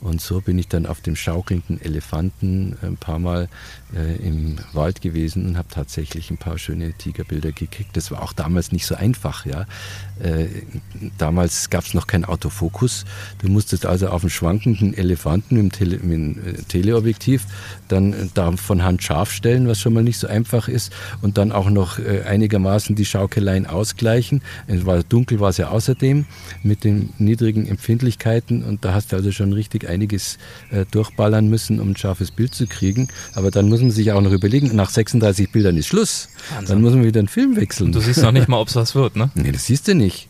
Und 0.00 0.20
so 0.20 0.40
bin 0.40 0.58
ich 0.58 0.68
dann 0.68 0.86
auf 0.86 1.00
dem 1.00 1.16
schaukelnden 1.16 1.80
Elefanten 1.80 2.76
ein 2.82 2.96
paar 2.96 3.18
Mal 3.18 3.48
äh, 3.94 4.16
im 4.16 4.56
Wald 4.72 5.00
gewesen 5.00 5.46
und 5.46 5.56
habe 5.56 5.68
tatsächlich 5.70 6.30
ein 6.30 6.36
paar 6.36 6.58
schöne 6.58 6.92
Tigerbilder 6.92 7.52
gekriegt. 7.52 7.96
Das 7.96 8.10
war 8.10 8.22
auch 8.22 8.32
damals 8.32 8.72
nicht 8.72 8.86
so 8.86 8.94
einfach. 8.94 9.46
Ja. 9.46 9.66
Äh, 10.20 10.46
damals 11.18 11.70
gab 11.70 11.84
es 11.84 11.94
noch 11.94 12.06
kein 12.06 12.24
Autofokus. 12.24 13.04
Du 13.38 13.48
musstest 13.48 13.86
also 13.86 14.08
auf 14.08 14.22
einen 14.22 14.30
schwankenden 14.30 14.94
Elefanten 14.94 15.56
mit 15.56 15.64
dem, 15.64 15.72
Tele, 15.72 15.96
mit 15.98 16.12
dem 16.12 16.46
äh, 16.46 16.52
Teleobjektiv 16.68 17.46
dann 17.88 18.12
äh, 18.12 18.26
da 18.34 18.52
von 18.56 18.82
Hand 18.82 19.02
scharf 19.02 19.32
stellen, 19.32 19.66
was 19.66 19.80
schon 19.80 19.94
mal 19.94 20.02
nicht 20.02 20.18
so 20.18 20.26
einfach 20.26 20.68
ist. 20.68 20.92
Und 21.22 21.38
dann 21.38 21.52
auch 21.52 21.70
noch 21.70 21.98
äh, 21.98 22.22
einigermaßen 22.22 22.96
die 22.96 23.04
Schaukeleien 23.04 23.66
ausgleichen. 23.66 24.42
Es 24.66 24.84
war 24.84 25.02
dunkel, 25.02 25.40
war 25.40 25.50
es 25.50 25.56
ja 25.56 25.68
außerdem 25.68 26.26
mit 26.62 26.84
den 26.84 27.14
niedrigen 27.18 27.66
Empfindlichkeiten 27.66 28.62
und 28.62 28.84
da 28.84 28.94
hast 28.94 29.12
du 29.12 29.16
also 29.16 29.32
schon 29.32 29.52
richtig 29.52 29.85
einiges 29.86 30.38
äh, 30.70 30.84
durchballern 30.90 31.48
müssen, 31.48 31.80
um 31.80 31.90
ein 31.90 31.96
scharfes 31.96 32.30
Bild 32.30 32.54
zu 32.54 32.66
kriegen. 32.66 33.08
Aber 33.34 33.50
dann 33.50 33.68
muss 33.68 33.80
man 33.80 33.90
sich 33.90 34.12
auch 34.12 34.20
noch 34.20 34.32
überlegen, 34.32 34.74
nach 34.74 34.90
36 34.90 35.50
Bildern 35.50 35.76
ist 35.76 35.86
Schluss. 35.88 36.28
Wahnsinn. 36.54 36.76
Dann 36.76 36.82
muss 36.82 36.94
man 36.94 37.04
wieder 37.04 37.20
einen 37.20 37.28
Film 37.28 37.56
wechseln. 37.56 37.86
Und 37.86 37.94
du 37.94 38.00
siehst 38.00 38.22
noch 38.22 38.32
nicht 38.32 38.48
mal, 38.48 38.58
ob 38.58 38.68
es 38.68 38.76
was 38.76 38.94
wird, 38.94 39.16
ne? 39.16 39.30
Nee, 39.34 39.52
das 39.52 39.66
siehst 39.66 39.88
du 39.88 39.94
nicht. 39.94 40.28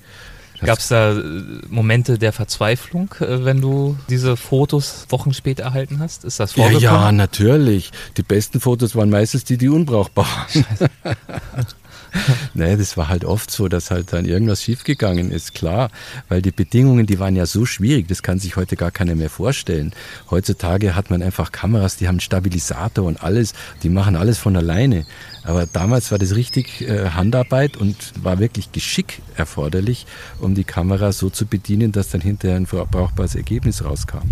Gab 0.61 0.79
es 0.79 0.89
da 0.89 1.13
äh, 1.13 1.23
Momente 1.69 2.19
der 2.19 2.33
Verzweiflung, 2.33 3.15
äh, 3.21 3.45
wenn 3.45 3.61
du 3.61 3.97
diese 4.09 4.37
Fotos 4.37 5.07
Wochen 5.11 5.35
später 5.35 5.65
erhalten 5.65 5.99
hast? 5.99 6.25
Ist 6.25 6.41
das 6.41 6.53
vorgekommen? 6.53 6.83
Ja, 6.83 7.05
ja, 7.07 7.13
natürlich. 7.13 7.91
Die 8.17 8.23
besten 8.23 8.61
Fotos 8.61 8.97
waren 8.97 9.11
meistens 9.11 9.45
die, 9.45 9.59
die 9.59 9.69
unbrauchbar 9.69 10.27
waren. 10.27 10.87
nee, 12.55 12.77
das 12.77 12.97
war 12.97 13.09
halt 13.09 13.25
oft 13.25 13.51
so, 13.51 13.69
dass 13.69 13.91
halt 13.91 14.13
dann 14.13 14.25
irgendwas 14.25 14.63
schiefgegangen 14.63 15.31
ist, 15.31 15.55
klar. 15.55 15.91
Weil 16.29 16.43
die 16.43 16.51
Bedingungen, 16.51 17.07
die 17.07 17.19
waren 17.19 17.37
ja 17.37 17.47
so 17.47 17.67
schwierig, 17.67 18.09
das 18.09 18.23
kann 18.23 18.39
sich 18.39 18.57
heute 18.57 18.77
gar 18.77 18.91
keiner 18.91 19.15
mehr 19.15 19.31
vorstellen. 19.31 19.93
Heutzutage 20.31 20.95
hat 20.95 21.11
man 21.11 21.23
einfach 21.23 21.53
Kameras, 21.53 21.97
die 21.97 22.09
haben 22.09 22.15
einen 22.15 22.21
Stabilisator 22.21 23.05
und 23.05 23.23
alles, 23.23 23.55
die 23.83 23.89
machen 23.89 24.17
alles 24.17 24.39
von 24.39 24.57
alleine. 24.57 25.07
Aber 25.45 25.67
damals 25.67 26.11
war 26.11 26.19
das 26.19 26.35
richtig 26.35 26.83
äh, 26.83 27.11
Handarbeit 27.11 27.77
und 27.77 27.97
war 28.23 28.39
wirklich 28.39 28.73
Geschick 28.73 29.23
erforderlich, 29.37 30.07
um 30.41 30.55
die 30.55 30.65
Kamera 30.65 31.13
so 31.13 31.31
zu 31.31 31.47
bedienen, 31.47 31.93
dass 31.93 32.11
dann 32.11 32.21
hinterher 32.21 32.57
ein 32.57 32.67
brauchbares 32.67 33.35
Ergebnis 33.35 33.85
rauskam. 33.85 34.29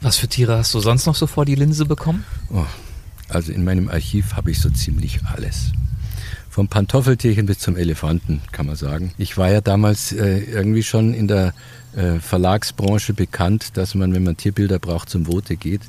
Was 0.00 0.18
für 0.18 0.28
Tiere 0.28 0.58
hast 0.58 0.72
du 0.74 0.80
sonst 0.80 1.06
noch 1.06 1.14
so 1.14 1.26
vor 1.26 1.44
die 1.44 1.54
Linse 1.54 1.86
bekommen? 1.86 2.24
Oh, 2.52 2.64
also 3.28 3.52
in 3.52 3.64
meinem 3.64 3.88
Archiv 3.88 4.34
habe 4.34 4.50
ich 4.50 4.60
so 4.60 4.70
ziemlich 4.70 5.20
alles. 5.24 5.72
Vom 6.56 6.68
Pantoffeltierchen 6.68 7.44
bis 7.44 7.58
zum 7.58 7.76
Elefanten, 7.76 8.40
kann 8.50 8.64
man 8.64 8.76
sagen. 8.76 9.12
Ich 9.18 9.36
war 9.36 9.50
ja 9.50 9.60
damals 9.60 10.12
äh, 10.12 10.38
irgendwie 10.38 10.82
schon 10.82 11.12
in 11.12 11.28
der 11.28 11.52
äh, 11.94 12.18
Verlagsbranche 12.18 13.12
bekannt, 13.12 13.76
dass 13.76 13.94
man, 13.94 14.14
wenn 14.14 14.24
man 14.24 14.38
Tierbilder 14.38 14.78
braucht, 14.78 15.10
zum 15.10 15.26
Vote 15.26 15.56
geht. 15.56 15.82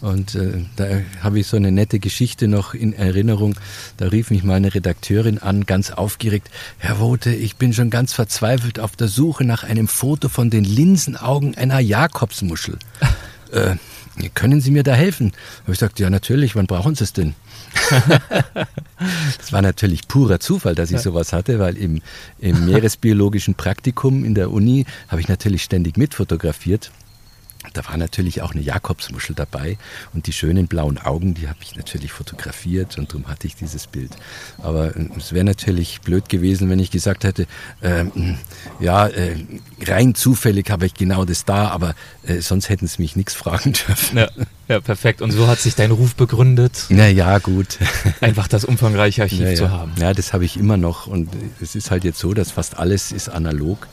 Und 0.00 0.34
äh, 0.34 0.64
da 0.76 0.86
habe 1.20 1.40
ich 1.40 1.46
so 1.46 1.58
eine 1.58 1.72
nette 1.72 1.98
Geschichte 1.98 2.48
noch 2.48 2.72
in 2.72 2.94
Erinnerung. 2.94 3.56
Da 3.98 4.08
rief 4.08 4.30
mich 4.30 4.44
mal 4.44 4.54
eine 4.54 4.74
Redakteurin 4.74 5.40
an, 5.40 5.66
ganz 5.66 5.90
aufgeregt. 5.90 6.48
Herr 6.78 7.00
Wote, 7.00 7.34
ich 7.34 7.56
bin 7.56 7.74
schon 7.74 7.90
ganz 7.90 8.14
verzweifelt 8.14 8.80
auf 8.80 8.96
der 8.96 9.08
Suche 9.08 9.44
nach 9.44 9.62
einem 9.62 9.88
Foto 9.88 10.30
von 10.30 10.48
den 10.48 10.64
Linsenaugen 10.64 11.54
einer 11.54 11.80
Jakobsmuschel. 11.80 12.78
äh, 13.52 13.76
können 14.34 14.60
Sie 14.60 14.70
mir 14.70 14.82
da 14.82 14.94
helfen? 14.94 15.32
Habe 15.62 15.72
ich 15.72 15.78
gesagt, 15.78 16.00
ja 16.00 16.10
natürlich, 16.10 16.56
wann 16.56 16.66
brauchen 16.66 16.94
Sie 16.94 17.04
es 17.04 17.12
denn? 17.12 17.34
das 19.38 19.52
war 19.52 19.62
natürlich 19.62 20.08
purer 20.08 20.40
Zufall, 20.40 20.74
dass 20.74 20.90
ich 20.90 21.00
sowas 21.00 21.32
hatte, 21.32 21.58
weil 21.58 21.76
im, 21.76 22.02
im 22.38 22.64
meeresbiologischen 22.66 23.54
Praktikum 23.54 24.24
in 24.24 24.34
der 24.34 24.50
Uni 24.50 24.86
habe 25.08 25.20
ich 25.20 25.28
natürlich 25.28 25.62
ständig 25.62 25.96
mitfotografiert. 25.96 26.90
Da 27.72 27.86
war 27.86 27.96
natürlich 27.96 28.42
auch 28.42 28.52
eine 28.52 28.62
Jakobsmuschel 28.62 29.34
dabei 29.34 29.78
und 30.14 30.26
die 30.26 30.32
schönen 30.32 30.68
blauen 30.68 30.98
Augen, 30.98 31.34
die 31.34 31.48
habe 31.48 31.58
ich 31.62 31.76
natürlich 31.76 32.12
fotografiert 32.12 32.98
und 32.98 33.10
darum 33.10 33.28
hatte 33.28 33.46
ich 33.46 33.56
dieses 33.56 33.86
Bild. 33.86 34.10
Aber 34.58 34.96
äh, 34.96 35.08
es 35.16 35.32
wäre 35.32 35.44
natürlich 35.44 36.00
blöd 36.00 36.28
gewesen, 36.28 36.70
wenn 36.70 36.78
ich 36.78 36.90
gesagt 36.90 37.24
hätte, 37.24 37.46
ähm, 37.82 38.38
ja, 38.80 39.06
äh, 39.06 39.36
rein 39.86 40.14
zufällig 40.14 40.70
habe 40.70 40.86
ich 40.86 40.94
genau 40.94 41.24
das 41.24 41.44
da, 41.44 41.68
aber 41.68 41.94
äh, 42.24 42.40
sonst 42.40 42.68
hätten 42.68 42.86
sie 42.86 43.00
mich 43.02 43.16
nichts 43.16 43.34
fragen 43.34 43.72
dürfen. 43.88 44.18
Ja, 44.18 44.28
ja, 44.68 44.80
perfekt. 44.80 45.22
Und 45.22 45.30
so 45.30 45.48
hat 45.48 45.58
sich 45.58 45.74
dein 45.74 45.90
Ruf 45.90 46.14
begründet. 46.14 46.86
Na 46.90 47.08
ja, 47.08 47.38
gut. 47.38 47.78
Einfach 48.20 48.48
das 48.48 48.64
umfangreiche 48.64 49.22
Archiv 49.22 49.40
ja, 49.40 49.50
ja. 49.50 49.54
zu 49.54 49.70
haben. 49.70 49.92
Ja, 49.98 50.12
das 50.12 50.32
habe 50.32 50.44
ich 50.44 50.56
immer 50.56 50.76
noch 50.76 51.06
und 51.06 51.30
es 51.60 51.74
ist 51.74 51.90
halt 51.90 52.04
jetzt 52.04 52.18
so, 52.18 52.34
dass 52.34 52.50
fast 52.50 52.78
alles 52.78 53.12
ist 53.12 53.28
analog. 53.28 53.88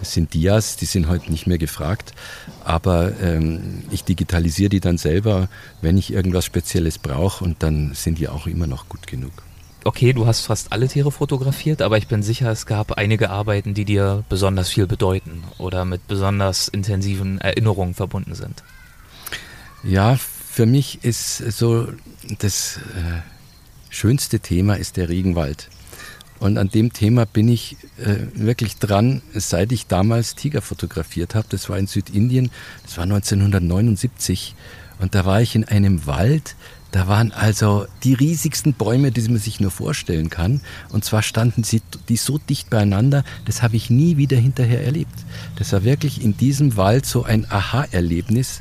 Das 0.00 0.12
sind 0.12 0.32
Dias, 0.32 0.76
die 0.76 0.86
sind 0.86 1.08
heute 1.08 1.30
nicht 1.30 1.46
mehr 1.46 1.58
gefragt. 1.58 2.12
Aber 2.64 3.12
ähm, 3.22 3.82
ich 3.90 4.04
digitalisiere 4.04 4.70
die 4.70 4.80
dann 4.80 4.98
selber, 4.98 5.48
wenn 5.80 5.98
ich 5.98 6.12
irgendwas 6.12 6.44
Spezielles 6.44 6.98
brauche 6.98 7.44
und 7.44 7.62
dann 7.62 7.92
sind 7.94 8.18
die 8.18 8.28
auch 8.28 8.46
immer 8.46 8.66
noch 8.66 8.88
gut 8.88 9.06
genug. 9.06 9.32
Okay, 9.86 10.14
du 10.14 10.26
hast 10.26 10.40
fast 10.40 10.72
alle 10.72 10.88
Tiere 10.88 11.12
fotografiert, 11.12 11.82
aber 11.82 11.98
ich 11.98 12.08
bin 12.08 12.22
sicher, 12.22 12.50
es 12.50 12.64
gab 12.64 12.92
einige 12.92 13.28
Arbeiten, 13.28 13.74
die 13.74 13.84
dir 13.84 14.24
besonders 14.30 14.70
viel 14.70 14.86
bedeuten 14.86 15.44
oder 15.58 15.84
mit 15.84 16.08
besonders 16.08 16.68
intensiven 16.68 17.38
Erinnerungen 17.38 17.92
verbunden 17.92 18.34
sind. 18.34 18.62
Ja, 19.82 20.16
für 20.16 20.64
mich 20.64 21.04
ist 21.04 21.36
so 21.36 21.88
das 22.38 22.78
äh, 22.96 23.20
schönste 23.90 24.40
Thema 24.40 24.74
ist 24.74 24.96
der 24.96 25.10
Regenwald. 25.10 25.68
Und 26.44 26.58
an 26.58 26.68
dem 26.68 26.92
Thema 26.92 27.24
bin 27.24 27.48
ich 27.48 27.78
äh, 27.96 28.16
wirklich 28.34 28.76
dran, 28.76 29.22
seit 29.32 29.72
ich 29.72 29.86
damals 29.86 30.34
Tiger 30.34 30.60
fotografiert 30.60 31.34
habe. 31.34 31.46
Das 31.48 31.70
war 31.70 31.78
in 31.78 31.86
Südindien, 31.86 32.50
das 32.82 32.98
war 32.98 33.04
1979. 33.04 34.54
Und 34.98 35.14
da 35.14 35.24
war 35.24 35.40
ich 35.40 35.54
in 35.54 35.64
einem 35.64 36.04
Wald, 36.06 36.54
da 36.92 37.08
waren 37.08 37.32
also 37.32 37.86
die 38.02 38.12
riesigsten 38.12 38.74
Bäume, 38.74 39.10
die 39.10 39.22
man 39.22 39.38
sich 39.38 39.58
nur 39.58 39.70
vorstellen 39.70 40.28
kann. 40.28 40.60
Und 40.90 41.02
zwar 41.02 41.22
standen 41.22 41.64
sie 41.64 41.80
die 42.10 42.18
so 42.18 42.36
dicht 42.36 42.68
beieinander, 42.68 43.24
das 43.46 43.62
habe 43.62 43.76
ich 43.76 43.88
nie 43.88 44.18
wieder 44.18 44.36
hinterher 44.36 44.84
erlebt. 44.84 45.16
Das 45.56 45.72
war 45.72 45.82
wirklich 45.82 46.22
in 46.22 46.36
diesem 46.36 46.76
Wald 46.76 47.06
so 47.06 47.24
ein 47.24 47.50
Aha-Erlebnis. 47.50 48.60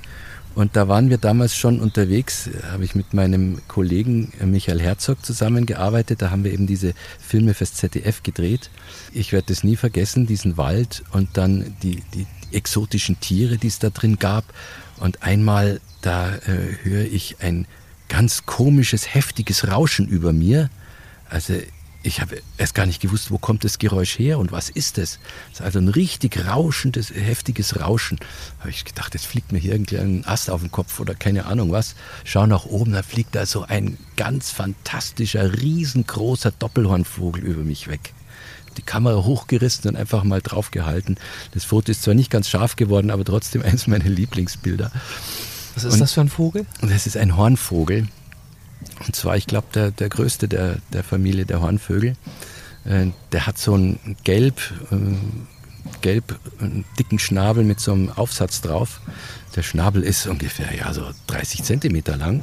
Und 0.56 0.76
da 0.76 0.88
waren 0.88 1.10
wir 1.10 1.18
damals 1.18 1.56
schon 1.56 1.80
unterwegs, 1.80 2.50
habe 2.72 2.86
ich 2.86 2.94
mit 2.94 3.14
meinem 3.14 3.60
Kollegen 3.68 4.32
Michael 4.44 4.80
Herzog 4.80 5.26
zusammengearbeitet. 5.26 6.22
Da 6.22 6.30
haben 6.30 6.44
wir 6.44 6.54
eben 6.54 6.68
diese 6.68 6.94
Filme 7.20 7.56
fürs 7.56 7.74
ZDF 7.74 8.22
gedreht. 8.22 8.70
Ich 9.14 9.32
werde 9.32 9.48
das 9.48 9.64
nie 9.64 9.76
vergessen, 9.76 10.28
diesen 10.28 10.58
Wald 10.58 11.04
und 11.12 11.30
dann 11.38 11.76
die, 11.82 12.04
die 12.14 12.28
exotischen 12.52 13.20
Tiere, 13.20 13.58
die 13.58 13.68
es 13.68 13.80
da 13.80 13.90
drin 13.90 14.20
gab. 14.20 14.46
Und 15.00 15.24
einmal, 15.24 15.82
da 16.02 16.36
äh, 16.36 16.78
höre 16.84 17.06
ich 17.06 17.38
ein 17.40 17.66
ganz 18.08 18.46
komisches, 18.46 19.14
heftiges 19.14 19.68
Rauschen 19.68 20.08
über 20.08 20.34
mir. 20.34 20.70
Also 21.30 21.56
ich 22.04 22.20
habe 22.20 22.42
erst 22.58 22.76
gar 22.76 22.86
nicht 22.86 23.02
gewusst, 23.02 23.32
wo 23.32 23.38
kommt 23.38 23.64
das 23.64 23.80
Geräusch 23.80 24.20
her 24.20 24.38
und 24.38 24.52
was 24.52 24.70
ist 24.70 24.98
es. 24.98 25.20
Es 25.52 25.60
ist 25.60 25.62
also 25.62 25.80
ein 25.80 25.88
richtig 25.88 26.46
rauschendes, 26.46 27.12
heftiges 27.12 27.80
Rauschen. 27.80 28.20
Habe 28.60 28.72
ich 28.72 28.84
gedacht, 28.84 29.14
jetzt 29.14 29.26
fliegt 29.26 29.54
mir 29.54 29.60
hier 29.60 29.72
irgendein 29.72 30.26
Ast 30.26 30.50
auf 30.50 30.62
den 30.62 30.72
Kopf 30.72 31.00
oder 31.00 31.16
keine 31.16 31.46
Ahnung 31.46 31.72
was. 31.72 31.96
Schau 32.26 32.46
nach 32.46 32.66
oben, 32.66 32.92
da 32.92 33.04
fliegt 33.04 33.36
da 33.36 33.46
so 33.46 33.64
ein 33.64 33.98
ganz 34.18 34.52
fantastischer, 34.52 35.62
riesengroßer 35.62 36.52
Doppelhornvogel 36.52 37.42
über 37.42 37.64
mich 37.64 37.88
weg. 37.88 38.14
Die 38.76 38.82
Kamera 38.82 39.24
hochgerissen 39.24 39.90
und 39.90 39.96
einfach 39.96 40.26
mal 40.26 40.42
draufgehalten. 40.42 41.18
Das 41.54 41.64
Foto 41.64 41.92
ist 41.92 42.04
zwar 42.04 42.16
nicht 42.16 42.30
ganz 42.30 42.50
scharf 42.50 42.76
geworden, 42.76 43.12
aber 43.12 43.24
trotzdem 43.24 43.62
eines 43.64 43.88
meiner 43.88 44.10
Lieblingsbilder. 44.10 44.92
Was 45.76 45.86
ist 45.86 45.94
und 45.94 46.00
das 46.02 46.12
für 46.12 46.22
ein 46.22 46.30
Vogel? 46.30 46.66
Das 46.82 47.08
ist 47.08 47.16
ein 47.16 47.38
Hornvogel. 47.38 48.08
Und 49.06 49.16
zwar, 49.16 49.38
ich 49.38 49.48
glaube, 49.48 49.68
der, 49.74 49.92
der 49.92 50.10
größte 50.10 50.48
der, 50.48 50.78
der 50.92 51.04
Familie 51.04 51.46
der 51.46 51.62
Hornvögel. 51.62 52.16
Äh, 52.86 53.08
der 53.32 53.48
hat 53.48 53.58
so 53.58 53.74
einen 53.74 54.18
gelb, 54.24 54.60
äh, 54.92 54.96
gelb 56.02 56.40
einen 56.60 56.86
dicken 56.98 57.20
Schnabel 57.20 57.64
mit 57.64 57.80
so 57.80 57.94
einem 57.94 58.10
Aufsatz 58.10 58.62
drauf. 58.62 59.02
Der 59.56 59.64
Schnabel 59.64 60.04
ist 60.04 60.28
ungefähr 60.28 60.74
ja, 60.76 60.94
so 60.94 61.10
30 61.28 61.64
Zentimeter 61.64 62.18
lang. 62.18 62.42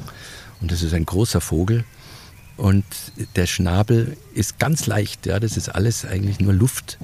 Und 0.60 0.70
das 0.70 0.82
ist 0.82 0.94
ein 0.94 1.06
großer 1.06 1.40
Vogel. 1.40 1.84
Und 2.56 2.84
der 3.36 3.46
Schnabel 3.46 4.16
ist 4.34 4.58
ganz 4.58 4.86
leicht, 4.86 5.24
ja, 5.24 5.40
das 5.40 5.56
ist 5.56 5.70
alles 5.70 6.04
eigentlich 6.04 6.40
nur 6.40 6.52
Luft 6.52 6.98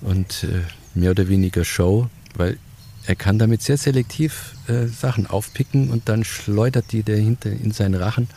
und 0.00 0.44
äh, 0.44 0.62
mehr 0.94 1.10
oder 1.10 1.28
weniger 1.28 1.64
Show, 1.64 2.08
weil 2.36 2.58
er 3.04 3.16
kann 3.16 3.38
damit 3.38 3.62
sehr 3.62 3.76
selektiv 3.76 4.54
äh, 4.66 4.86
Sachen 4.86 5.26
aufpicken 5.26 5.90
und 5.90 6.08
dann 6.08 6.24
schleudert 6.24 6.92
die 6.92 7.02
dahinter 7.02 7.50
in 7.50 7.72
seinen 7.72 7.94
Rachen. 7.94 8.28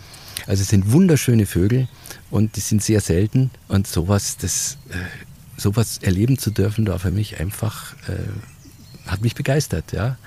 Also 0.47 0.63
es 0.63 0.69
sind 0.69 0.91
wunderschöne 0.91 1.45
Vögel 1.45 1.87
und 2.29 2.55
die 2.55 2.61
sind 2.61 2.83
sehr 2.83 3.01
selten 3.01 3.51
und 3.67 3.87
sowas, 3.87 4.37
das, 4.37 4.77
äh, 4.89 5.59
sowas 5.59 5.99
erleben 6.01 6.37
zu 6.37 6.51
dürfen, 6.51 6.87
war 6.87 6.99
für 6.99 7.11
mich 7.11 7.39
einfach, 7.39 7.93
äh, 8.07 9.09
hat 9.09 9.21
mich 9.21 9.35
begeistert, 9.35 9.91
ja. 9.91 10.17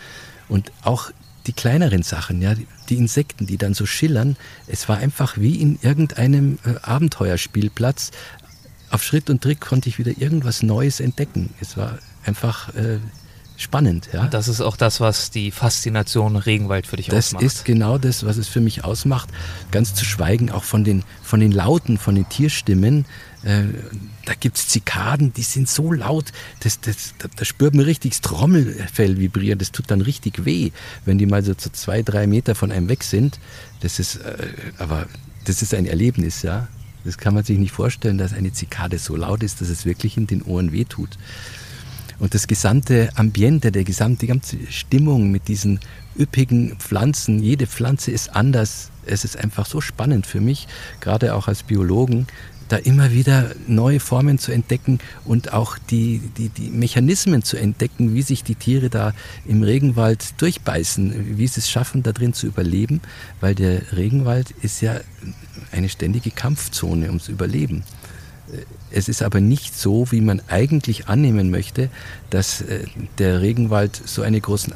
Und 0.48 0.72
auch 0.83 1.11
die 1.46 1.53
kleineren 1.53 2.03
Sachen, 2.03 2.40
ja, 2.40 2.55
die 2.88 2.96
Insekten, 2.96 3.46
die 3.46 3.59
dann 3.59 3.74
so 3.74 3.87
schillern, 3.87 4.37
es 4.66 4.88
war 4.88 4.98
einfach 4.98 5.37
wie 5.38 5.61
in 5.61 5.79
irgendeinem 5.83 6.59
äh, 6.64 6.77
Abenteuerspielplatz. 6.83 8.12
Auf 8.90 9.03
Schritt 9.03 9.29
und 9.29 9.42
Trick 9.42 9.61
konnte 9.61 9.88
ich 9.88 9.98
wieder 9.98 10.12
irgendwas 10.18 10.62
Neues 10.62 11.00
entdecken. 11.00 11.50
Es 11.61 11.77
war 11.77 11.98
einfach 12.24 12.74
äh, 12.74 12.98
spannend. 13.57 14.09
Ja. 14.12 14.27
Das 14.27 14.49
ist 14.49 14.61
auch 14.61 14.77
das, 14.77 15.01
was 15.01 15.31
die 15.31 15.51
Faszination 15.51 16.37
Regenwald 16.37 16.87
für 16.87 16.97
dich 16.97 17.07
das 17.07 17.29
ausmacht. 17.29 17.45
Das 17.45 17.55
ist 17.55 17.64
genau 17.64 17.99
das, 17.99 18.25
was 18.25 18.37
es 18.37 18.49
für 18.49 18.61
mich 18.61 18.85
ausmacht. 18.85 19.29
Ganz 19.71 19.95
zu 19.95 20.05
schweigen 20.05 20.51
auch 20.51 20.64
von 20.64 20.85
den, 20.85 21.05
von 21.23 21.40
den 21.40 21.53
Lauten, 21.53 21.99
von 21.99 22.14
den 22.14 22.29
Tierstimmen. 22.29 23.05
Äh, 23.43 23.64
da 24.25 24.33
gibt 24.35 24.57
es 24.57 24.69
Zikaden, 24.69 25.33
die 25.35 25.43
sind 25.43 25.69
so 25.69 25.93
laut, 25.93 26.33
das, 26.61 26.81
das, 26.81 27.14
da, 27.19 27.29
da 27.37 27.45
spürt 27.45 27.75
man 27.75 27.85
richtig 27.85 28.12
das 28.12 28.21
Trommelfell 28.23 29.19
vibrieren. 29.19 29.59
Das 29.59 29.71
tut 29.71 29.90
dann 29.90 30.01
richtig 30.01 30.45
weh, 30.45 30.71
wenn 31.05 31.19
die 31.19 31.27
mal 31.27 31.45
so 31.45 31.55
zu 31.55 31.71
zwei, 31.71 32.03
drei 32.03 32.27
Meter 32.27 32.55
von 32.55 32.73
einem 32.73 32.88
weg 32.88 33.05
sind. 33.05 33.38
Das 33.81 33.99
ist, 33.99 34.17
äh, 34.17 34.49
aber 34.79 35.07
das 35.45 35.62
ist 35.62 35.75
ein 35.75 35.87
Erlebnis, 35.87 36.43
ja. 36.43 36.69
Das 37.05 37.19
kann 37.19 37.35
man 37.35 37.45
sich 37.45 37.59
nicht 37.59 37.73
vorstellen, 37.73 38.17
dass 38.17 38.33
eine 38.33 38.53
Zikade 38.53 38.99
so 38.99 39.14
laut 39.14 39.43
ist, 39.43 39.61
dass 39.61 39.69
es 39.69 39.85
wirklich 39.85 40.17
in 40.17 40.27
den 40.27 40.43
Ohren 40.43 40.73
wehtut. 40.73 41.19
Und 42.18 42.35
das 42.35 42.46
gesamte 42.46 43.11
Ambiente, 43.16 43.72
der 43.72 43.85
gesamte, 43.85 44.20
die 44.20 44.27
ganze 44.29 44.57
Stimmung 44.70 45.31
mit 45.31 45.48
diesen 45.48 45.81
üppigen 46.18 46.77
Pflanzen, 46.79 47.42
jede 47.42 47.66
Pflanze 47.66 48.11
ist 48.11 48.35
anders. 48.35 48.90
Es 49.07 49.24
ist 49.24 49.37
einfach 49.37 49.66
so 49.66 49.81
spannend 49.81 50.27
für 50.27 50.40
mich, 50.40 50.68
gerade 51.00 51.35
auch 51.35 51.48
als 51.48 51.62
Biologen, 51.62 52.27
da 52.68 52.77
immer 52.77 53.12
wieder 53.12 53.53
neue 53.66 54.00
Formen 54.00 54.38
zu 54.38 54.53
entdecken 54.53 54.98
und 55.24 55.53
auch 55.53 55.77
die, 55.79 56.20
die, 56.38 56.48
die 56.48 56.70
Mechanismen 56.70 57.42
zu 57.42 57.57
entdecken, 57.57 58.14
wie 58.14 58.22
sich 58.22 58.42
die 58.42 58.55
Tiere 58.55 58.88
da 58.88 59.12
im 59.44 59.62
Regenwald 59.62 60.40
durchbeißen, 60.40 61.37
wie 61.37 61.46
sie 61.46 61.61
es 61.61 61.70
schaffen, 61.70 62.03
da 62.03 62.12
drin 62.12 62.33
zu 62.33 62.46
überleben, 62.46 63.00
weil 63.40 63.55
der 63.55 63.92
Regenwald 63.96 64.50
ist 64.62 64.81
ja 64.81 65.00
eine 65.72 65.88
ständige 65.88 66.31
Kampfzone 66.31 67.07
ums 67.07 67.29
Überleben. 67.29 67.85
Es 68.96 69.09
ist 69.09 69.22
aber 69.22 69.40
nicht 69.40 69.76
so, 69.76 70.12
wie 70.12 70.20
man 70.20 70.40
eigentlich 70.46 71.09
annehmen 71.09 71.50
möchte, 71.50 71.90
dass 72.35 72.62
äh, 72.62 72.87
der 73.18 73.42
Regenwald 73.42 73.94
so 73.94 74.23
eine 74.23 74.40
große 74.40 74.75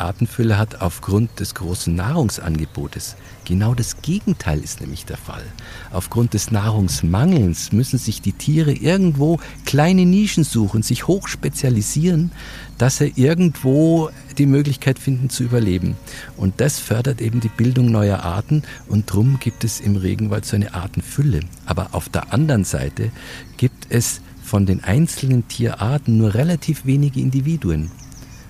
Artenfülle 0.00 0.58
hat 0.58 0.80
aufgrund 0.80 1.38
des 1.38 1.54
großen 1.54 1.94
Nahrungsangebotes. 1.94 3.14
Genau 3.44 3.74
das 3.74 4.02
Gegenteil 4.02 4.58
ist 4.58 4.80
nämlich 4.80 5.06
der 5.06 5.16
Fall. 5.16 5.44
Aufgrund 5.92 6.34
des 6.34 6.50
Nahrungsmangels 6.50 7.70
müssen 7.70 8.00
sich 8.00 8.22
die 8.22 8.32
Tiere 8.32 8.72
irgendwo 8.72 9.38
kleine 9.66 10.04
Nischen 10.04 10.42
suchen, 10.42 10.82
sich 10.82 11.06
hochspezialisieren, 11.06 12.32
dass 12.76 12.98
sie 12.98 13.12
irgendwo 13.14 14.10
die 14.36 14.46
Möglichkeit 14.46 14.98
finden 14.98 15.30
zu 15.30 15.44
überleben. 15.44 15.96
Und 16.36 16.60
das 16.60 16.80
fördert 16.80 17.20
eben 17.20 17.38
die 17.38 17.48
Bildung 17.48 17.92
neuer 17.92 18.24
Arten 18.24 18.64
und 18.88 19.10
darum 19.10 19.38
gibt 19.38 19.62
es 19.62 19.78
im 19.78 19.94
Regenwald 19.94 20.44
so 20.44 20.56
eine 20.56 20.74
Artenfülle. 20.74 21.40
Aber 21.66 21.90
auf 21.92 22.08
der 22.08 22.32
anderen 22.32 22.64
Seite 22.64 23.12
gibt 23.58 23.86
es 23.90 24.20
von 24.50 24.66
den 24.66 24.82
einzelnen 24.82 25.46
Tierarten 25.46 26.18
nur 26.18 26.34
relativ 26.34 26.84
wenige 26.84 27.20
Individuen. 27.20 27.88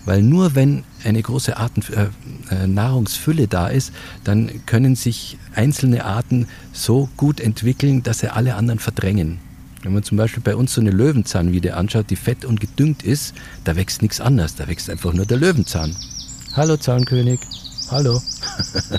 Weil 0.07 0.23
nur 0.23 0.55
wenn 0.55 0.83
eine 1.05 1.21
große 1.21 1.59
Arten, 1.59 1.83
äh, 1.93 2.07
äh, 2.55 2.67
Nahrungsfülle 2.67 3.49
da 3.49 3.69
ist, 3.69 3.93
dann 4.25 4.51
können 4.65 4.97
sich 4.97 5.37
einzelne 5.55 6.07
Arten 6.07 6.49
so 6.73 7.11
gut 7.19 7.39
entwickeln, 7.39 8.03
dass 8.03 8.21
sie 8.21 8.33
alle 8.33 8.55
anderen 8.55 8.79
verdrängen. 8.79 9.41
Wenn 9.83 9.93
man 9.93 10.03
zum 10.03 10.17
Beispiel 10.17 10.43
bei 10.43 10.57
uns 10.57 10.73
so 10.73 10.81
eine 10.81 10.91
Löwenzahnwiede 10.91 11.77
anschaut, 11.77 12.09
die 12.09 12.17
fett 12.17 12.47
und 12.47 12.61
gedüngt 12.61 13.03
ist, 13.03 13.35
da 13.65 13.77
wächst 13.77 14.01
nichts 14.01 14.23
anderes, 14.23 14.55
da 14.55 14.69
wächst 14.69 14.89
einfach 14.89 15.13
nur 15.13 15.27
der 15.27 15.37
Löwenzahn. 15.37 15.95
Hallo 16.57 16.79
Zahnkönig, 16.79 17.41
hallo. 17.91 18.23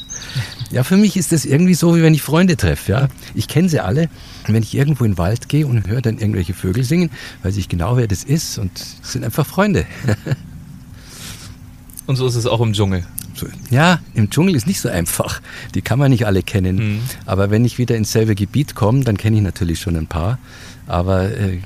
ja, 0.72 0.84
für 0.84 0.98
mich 0.98 1.18
ist 1.18 1.32
das 1.32 1.46
irgendwie 1.46 1.74
so, 1.74 1.96
wie 1.96 2.02
wenn 2.02 2.14
ich 2.14 2.22
Freunde 2.22 2.58
treffe. 2.58 2.92
Ja? 2.92 3.08
Ich 3.36 3.48
kenne 3.48 3.70
sie 3.70 3.80
alle. 3.80 4.10
Und 4.48 4.54
wenn 4.54 4.64
ich 4.64 4.76
irgendwo 4.76 5.04
in 5.04 5.12
den 5.12 5.18
Wald 5.18 5.50
gehe 5.50 5.68
und 5.68 5.88
höre 5.88 6.02
dann 6.02 6.18
irgendwelche 6.18 6.54
Vögel 6.54 6.84
singen, 6.84 7.10
weiß 7.44 7.58
ich 7.58 7.70
genau, 7.70 7.98
wer 7.98 8.08
das 8.08 8.24
ist 8.24 8.58
und 8.58 8.72
sind 9.02 9.24
einfach 9.24 9.46
Freunde. 9.46 9.86
Und 12.08 12.18
so 12.18 12.28
ist 12.28 12.36
es 12.36 12.46
auch 12.46 12.60
im 12.60 12.74
Dschungel. 12.74 13.06
Ja, 13.70 14.00
im 14.16 14.30
Dschungel 14.30 14.56
ist 14.56 14.68
nicht 14.68 14.82
so 14.82 14.90
einfach. 14.90 15.42
Die 15.76 15.82
kann 15.82 15.98
man 15.98 16.12
nicht 16.12 16.26
alle 16.26 16.44
kennen. 16.44 16.76
Mhm. 16.76 17.00
Aber 17.26 17.52
wenn 17.52 17.64
ich 17.64 17.78
wieder 17.78 17.96
ins 17.96 18.12
selbe 18.12 18.36
Gebiet 18.36 18.76
komme, 18.76 19.06
dann 19.06 19.16
kenne 19.16 19.38
ich 19.38 19.44
natürlich 19.44 19.80
schon 19.80 19.96
ein 19.96 20.08
paar. 20.08 20.38
Aber 20.88 21.32
äh, 21.32 21.60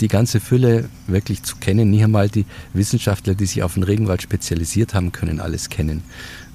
die 0.00 0.08
ganze 0.08 0.40
Fülle 0.40 0.88
wirklich 1.06 1.42
zu 1.42 1.56
kennen, 1.56 1.90
nicht 1.90 2.04
einmal 2.04 2.28
die 2.28 2.46
Wissenschaftler, 2.72 3.34
die 3.34 3.46
sich 3.46 3.62
auf 3.62 3.74
den 3.74 3.82
Regenwald 3.82 4.22
spezialisiert 4.22 4.94
haben, 4.94 5.12
können 5.12 5.40
alles 5.40 5.68
kennen. 5.68 6.02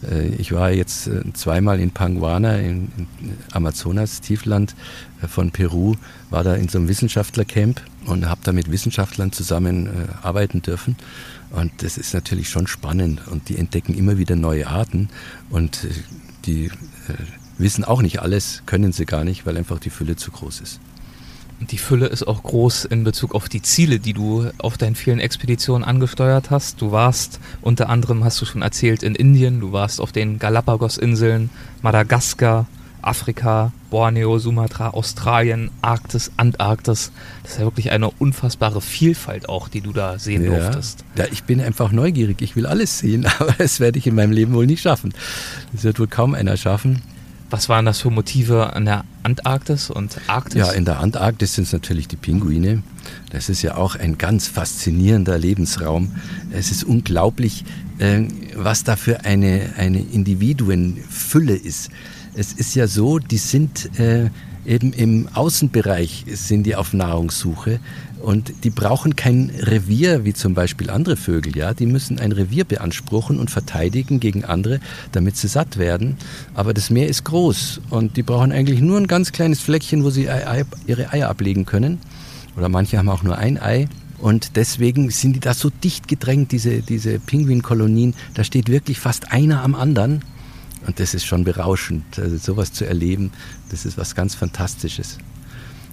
Äh, 0.03 0.29
ich 0.35 0.51
war 0.51 0.71
jetzt 0.71 1.07
äh, 1.07 1.21
zweimal 1.33 1.79
in 1.79 1.91
Panguana, 1.91 2.57
in, 2.57 2.91
in 2.97 3.37
Amazonas, 3.51 4.21
Tiefland 4.21 4.75
äh, 5.21 5.27
von 5.27 5.51
Peru, 5.51 5.95
war 6.29 6.43
da 6.43 6.55
in 6.55 6.69
so 6.69 6.77
einem 6.77 6.87
Wissenschaftlercamp 6.87 7.81
und 8.05 8.27
habe 8.27 8.41
da 8.43 8.51
mit 8.51 8.71
Wissenschaftlern 8.71 9.31
zusammen 9.31 9.89
arbeiten 10.21 10.61
dürfen. 10.61 10.95
Und 11.51 11.71
das 11.83 11.97
ist 11.97 12.13
natürlich 12.13 12.49
schon 12.49 12.67
spannend 12.67 13.27
und 13.27 13.49
die 13.49 13.57
entdecken 13.57 13.93
immer 13.93 14.17
wieder 14.17 14.35
neue 14.35 14.67
Arten 14.67 15.09
und 15.49 15.87
die 16.45 16.71
wissen 17.57 17.83
auch 17.83 18.01
nicht 18.01 18.21
alles, 18.21 18.63
können 18.65 18.93
sie 18.93 19.05
gar 19.05 19.23
nicht, 19.23 19.45
weil 19.45 19.57
einfach 19.57 19.79
die 19.79 19.89
Fülle 19.89 20.15
zu 20.15 20.31
groß 20.31 20.61
ist. 20.61 20.79
Die 21.61 21.77
Fülle 21.77 22.07
ist 22.07 22.25
auch 22.27 22.43
groß 22.43 22.85
in 22.85 23.03
Bezug 23.03 23.35
auf 23.35 23.49
die 23.49 23.61
Ziele, 23.61 23.99
die 23.99 24.13
du 24.13 24.49
auf 24.59 24.77
deinen 24.77 24.95
vielen 24.95 25.19
Expeditionen 25.19 25.83
angesteuert 25.83 26.51
hast. 26.51 26.81
Du 26.81 26.91
warst 26.91 27.39
unter 27.61 27.89
anderem, 27.89 28.23
hast 28.23 28.41
du 28.41 28.45
schon 28.45 28.61
erzählt, 28.61 29.03
in 29.03 29.13
Indien, 29.13 29.59
du 29.59 29.71
warst 29.71 29.99
auf 29.99 30.11
den 30.11 30.39
Galapagos-Inseln, 30.39 31.49
Madagaskar, 31.81 32.65
Afrika, 33.01 33.71
Borneo, 33.89 34.39
Sumatra, 34.39 34.89
Australien, 34.89 35.71
Arktis, 35.81 36.31
Antarktis. 36.37 37.11
Das 37.43 37.53
ist 37.53 37.59
ja 37.59 37.65
wirklich 37.65 37.91
eine 37.91 38.09
unfassbare 38.09 38.81
Vielfalt 38.81 39.49
auch, 39.49 39.67
die 39.67 39.81
du 39.81 39.93
da 39.93 40.19
sehen 40.19 40.43
ja. 40.43 40.51
durftest. 40.51 41.05
Ja, 41.15 41.25
ich 41.31 41.43
bin 41.43 41.61
einfach 41.61 41.91
neugierig. 41.91 42.41
Ich 42.41 42.55
will 42.55 42.65
alles 42.65 42.99
sehen, 42.99 43.25
aber 43.39 43.53
das 43.57 43.79
werde 43.79 43.99
ich 43.99 44.07
in 44.07 44.15
meinem 44.15 44.31
Leben 44.31 44.53
wohl 44.53 44.65
nicht 44.65 44.81
schaffen. 44.81 45.13
Das 45.71 45.83
wird 45.83 45.99
wohl 45.99 46.07
kaum 46.07 46.33
einer 46.33 46.57
schaffen. 46.57 47.01
Was 47.49 47.67
waren 47.67 47.85
das 47.85 48.01
für 48.01 48.11
Motive 48.11 48.73
an 48.73 48.85
der 48.85 49.05
Antarktis 49.23 49.89
und 49.89 50.19
Arktis? 50.27 50.59
Ja, 50.59 50.71
in 50.71 50.85
der 50.85 50.99
Antarktis 50.99 51.55
sind 51.55 51.63
es 51.63 51.73
natürlich 51.73 52.07
die 52.07 52.15
Pinguine. 52.15 52.83
Das 53.31 53.49
ist 53.49 53.63
ja 53.63 53.75
auch 53.75 53.95
ein 53.95 54.17
ganz 54.19 54.47
faszinierender 54.47 55.37
Lebensraum. 55.37 56.11
Es 56.51 56.69
ist 56.69 56.83
unglaublich, 56.83 57.65
äh, 57.97 58.25
was 58.55 58.83
da 58.83 58.95
für 58.95 59.25
eine, 59.25 59.73
eine 59.77 59.99
Individuenfülle 59.99 61.55
ist. 61.55 61.89
Es 62.35 62.53
ist 62.53 62.75
ja 62.75 62.87
so, 62.87 63.17
die 63.17 63.37
sind 63.37 63.99
äh, 63.99 64.29
eben 64.65 64.93
im 64.93 65.27
Außenbereich 65.33 66.25
sind 66.33 66.63
die 66.63 66.75
auf 66.75 66.93
Nahrungssuche 66.93 67.79
und 68.21 68.63
die 68.63 68.69
brauchen 68.69 69.15
kein 69.15 69.51
Revier 69.57 70.25
wie 70.25 70.33
zum 70.33 70.53
Beispiel 70.53 70.89
andere 70.89 71.15
Vögel. 71.15 71.55
Ja, 71.55 71.73
die 71.73 71.85
müssen 71.85 72.19
ein 72.19 72.31
Revier 72.31 72.65
beanspruchen 72.65 73.39
und 73.39 73.49
verteidigen 73.49 74.19
gegen 74.19 74.43
andere, 74.43 74.79
damit 75.11 75.37
sie 75.37 75.47
satt 75.47 75.77
werden. 75.77 76.17
Aber 76.53 76.73
das 76.73 76.89
Meer 76.89 77.07
ist 77.07 77.23
groß 77.23 77.81
und 77.89 78.17
die 78.17 78.23
brauchen 78.23 78.51
eigentlich 78.51 78.81
nur 78.81 78.97
ein 78.97 79.07
ganz 79.07 79.31
kleines 79.31 79.61
Fleckchen, 79.61 80.03
wo 80.03 80.09
sie 80.09 80.27
ihre 80.87 81.11
Eier 81.13 81.29
ablegen 81.29 81.65
können. 81.65 81.99
Oder 82.57 82.67
manche 82.67 82.97
haben 82.97 83.09
auch 83.09 83.23
nur 83.23 83.37
ein 83.37 83.61
Ei. 83.61 83.87
Und 84.17 84.57
deswegen 84.57 85.11
sind 85.11 85.37
die 85.37 85.39
da 85.39 85.53
so 85.53 85.69
dicht 85.69 86.09
gedrängt, 86.09 86.51
diese, 86.51 86.81
diese 86.81 87.19
Pinguinkolonien. 87.19 88.15
Da 88.33 88.43
steht 88.43 88.67
wirklich 88.67 88.99
fast 88.99 89.31
einer 89.31 89.63
am 89.63 89.75
anderen. 89.75 90.25
Und 90.85 90.99
das 90.99 91.13
ist 91.13 91.25
schon 91.25 91.45
berauschend. 91.45 92.19
Also 92.19 92.37
sowas 92.37 92.73
zu 92.73 92.85
erleben, 92.85 93.31
das 93.69 93.85
ist 93.85 93.97
was 93.97 94.15
ganz 94.15 94.35
Fantastisches. 94.35 95.17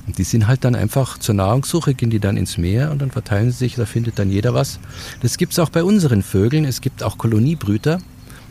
Und 0.07 0.19
die 0.19 0.25
sind 0.25 0.47
halt 0.47 0.65
dann 0.65 0.75
einfach 0.75 1.19
zur 1.19 1.35
Nahrungssuche, 1.35 1.95
gehen 1.95 2.11
die 2.11 2.21
dann 2.21 2.37
ins 2.37 2.59
Meer 2.59 2.93
und 2.93 3.03
dann 3.03 3.11
verteilen 3.11 3.51
sie 3.51 3.59
sich, 3.59 3.75
da 3.75 3.87
findet 3.87 4.19
dann 4.19 4.31
jeder 4.31 4.55
was. 4.55 4.79
Das 5.21 5.37
gibt 5.37 5.53
es 5.53 5.59
auch 5.59 5.71
bei 5.71 5.83
unseren 5.83 6.23
Vögeln. 6.23 6.65
Es 6.65 6.81
gibt 6.81 7.03
auch 7.03 7.19
Koloniebrüter, 7.19 7.99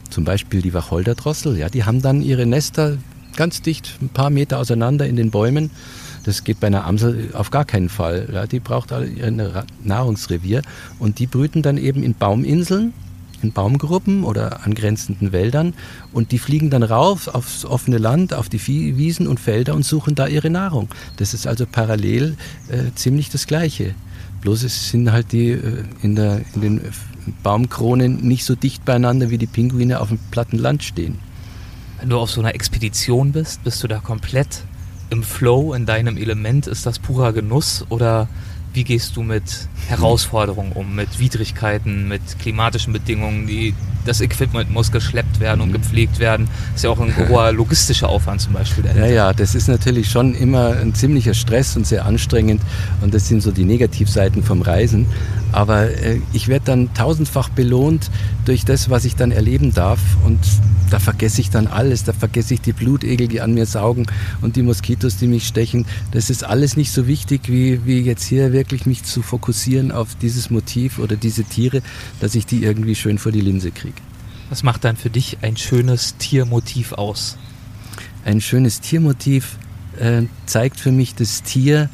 zum 0.09 0.25
Beispiel 0.25 0.61
die 0.61 0.73
Wacholderdrossel. 0.73 1.57
Ja, 1.57 1.69
die 1.69 1.85
haben 1.85 2.01
dann 2.01 2.21
ihre 2.21 2.45
Nester 2.45 2.97
ganz 3.35 3.61
dicht, 3.61 3.97
ein 4.01 4.09
paar 4.09 4.29
Meter 4.29 4.59
auseinander 4.59 5.07
in 5.07 5.15
den 5.15 5.31
Bäumen. 5.31 5.71
Das 6.23 6.43
geht 6.43 6.59
bei 6.59 6.67
einer 6.67 6.85
Amsel 6.85 7.29
auf 7.33 7.51
gar 7.51 7.65
keinen 7.65 7.89
Fall. 7.89 8.27
Ja, 8.33 8.47
die 8.47 8.59
braucht 8.59 8.91
ein 8.91 9.63
Nahrungsrevier 9.83 10.61
und 10.99 11.19
die 11.19 11.27
brüten 11.27 11.61
dann 11.61 11.77
eben 11.77 12.03
in 12.03 12.15
Bauminseln 12.15 12.93
in 13.43 13.51
Baumgruppen 13.51 14.23
oder 14.23 14.65
angrenzenden 14.65 15.31
Wäldern 15.31 15.73
und 16.13 16.31
die 16.31 16.39
fliegen 16.39 16.69
dann 16.69 16.83
rauf 16.83 17.27
aufs 17.27 17.65
offene 17.65 17.97
Land, 17.97 18.33
auf 18.33 18.49
die 18.49 18.65
Wiesen 18.65 19.27
und 19.27 19.39
Felder 19.39 19.75
und 19.75 19.83
suchen 19.83 20.15
da 20.15 20.27
ihre 20.27 20.49
Nahrung. 20.49 20.89
Das 21.17 21.33
ist 21.33 21.47
also 21.47 21.65
parallel 21.65 22.37
äh, 22.69 22.93
ziemlich 22.95 23.29
das 23.29 23.47
Gleiche. 23.47 23.95
Bloß 24.41 24.63
es 24.63 24.89
sind 24.89 25.11
halt 25.11 25.31
die 25.31 25.51
äh, 25.51 25.83
in, 26.01 26.15
der, 26.15 26.41
in 26.53 26.61
den 26.61 26.81
Baumkronen 27.43 28.27
nicht 28.27 28.45
so 28.45 28.55
dicht 28.55 28.85
beieinander, 28.85 29.29
wie 29.29 29.37
die 29.37 29.47
Pinguine 29.47 29.99
auf 29.99 30.09
dem 30.09 30.19
platten 30.31 30.57
Land 30.57 30.83
stehen. 30.83 31.19
Wenn 31.99 32.09
du 32.09 32.19
auf 32.19 32.29
so 32.29 32.41
einer 32.41 32.53
Expedition 32.53 33.31
bist, 33.31 33.63
bist 33.63 33.81
du 33.83 33.87
da 33.87 33.99
komplett 33.99 34.63
im 35.09 35.23
Flow, 35.23 35.73
in 35.73 35.85
deinem 35.85 36.17
Element? 36.17 36.67
Ist 36.67 36.85
das 36.85 36.99
purer 36.99 37.33
Genuss 37.33 37.85
oder 37.89 38.27
wie 38.75 38.83
gehst 38.83 39.15
du 39.15 39.23
mit 39.23 39.43
Herausforderungen 39.87 40.73
um, 40.73 40.95
mit 40.95 41.19
Widrigkeiten, 41.19 42.07
mit 42.07 42.21
klimatischen 42.39 42.93
Bedingungen, 42.93 43.47
die 43.47 43.73
das 44.05 44.21
Equipment 44.21 44.71
muss 44.71 44.91
geschleppt 44.91 45.39
werden 45.39 45.61
und 45.61 45.73
gepflegt 45.73 46.19
werden. 46.19 46.47
Das 46.67 46.77
ist 46.77 46.83
ja 46.83 46.89
auch 46.91 46.99
ein 46.99 47.15
hoher 47.29 47.51
logistischer 47.51 48.09
Aufwand 48.09 48.41
zum 48.41 48.53
Beispiel. 48.53 48.83
Dahinter. 48.83 49.07
Ja, 49.07 49.13
ja, 49.13 49.33
das 49.33 49.55
ist 49.55 49.67
natürlich 49.67 50.09
schon 50.09 50.35
immer 50.35 50.77
ein 50.77 50.93
ziemlicher 50.93 51.33
Stress 51.33 51.75
und 51.75 51.87
sehr 51.87 52.05
anstrengend 52.05 52.61
und 53.01 53.13
das 53.13 53.27
sind 53.27 53.41
so 53.41 53.51
die 53.51 53.65
Negativseiten 53.65 54.43
vom 54.43 54.61
Reisen. 54.61 55.07
Aber 55.51 55.89
äh, 55.89 56.19
ich 56.33 56.47
werde 56.47 56.65
dann 56.65 56.93
tausendfach 56.93 57.49
belohnt 57.49 58.11
durch 58.45 58.65
das, 58.65 58.89
was 58.89 59.05
ich 59.05 59.15
dann 59.15 59.31
erleben 59.31 59.73
darf 59.73 59.99
und 60.23 60.39
da 60.89 60.99
vergesse 60.99 61.41
ich 61.41 61.49
dann 61.49 61.67
alles. 61.67 62.03
Da 62.03 62.13
vergesse 62.13 62.53
ich 62.53 62.61
die 62.61 62.73
Blutegel, 62.73 63.27
die 63.27 63.41
an 63.41 63.53
mir 63.53 63.65
saugen 63.65 64.05
und 64.41 64.55
die 64.55 64.61
Moskitos, 64.61 65.17
die 65.17 65.27
mich 65.27 65.47
stechen. 65.47 65.85
Das 66.11 66.29
ist 66.29 66.43
alles 66.43 66.77
nicht 66.77 66.91
so 66.91 67.07
wichtig, 67.07 67.41
wie, 67.47 67.85
wie 67.85 68.01
jetzt 68.01 68.25
hier 68.25 68.53
wirklich 68.53 68.64
mich 68.85 69.03
zu 69.03 69.21
fokussieren 69.21 69.91
auf 69.91 70.15
dieses 70.15 70.49
Motiv 70.49 70.99
oder 70.99 71.15
diese 71.15 71.43
Tiere, 71.43 71.81
dass 72.19 72.35
ich 72.35 72.45
die 72.45 72.63
irgendwie 72.63 72.95
schön 72.95 73.17
vor 73.17 73.31
die 73.31 73.41
Linse 73.41 73.71
kriege. 73.71 74.01
Was 74.49 74.63
macht 74.63 74.83
dann 74.83 74.95
für 74.95 75.09
dich 75.09 75.37
ein 75.41 75.57
schönes 75.57 76.17
Tiermotiv 76.17 76.93
aus? 76.93 77.37
Ein 78.25 78.41
schönes 78.41 78.81
Tiermotiv 78.81 79.57
äh, 79.99 80.23
zeigt 80.45 80.79
für 80.79 80.91
mich 80.91 81.15
das 81.15 81.43
Tier, 81.43 81.89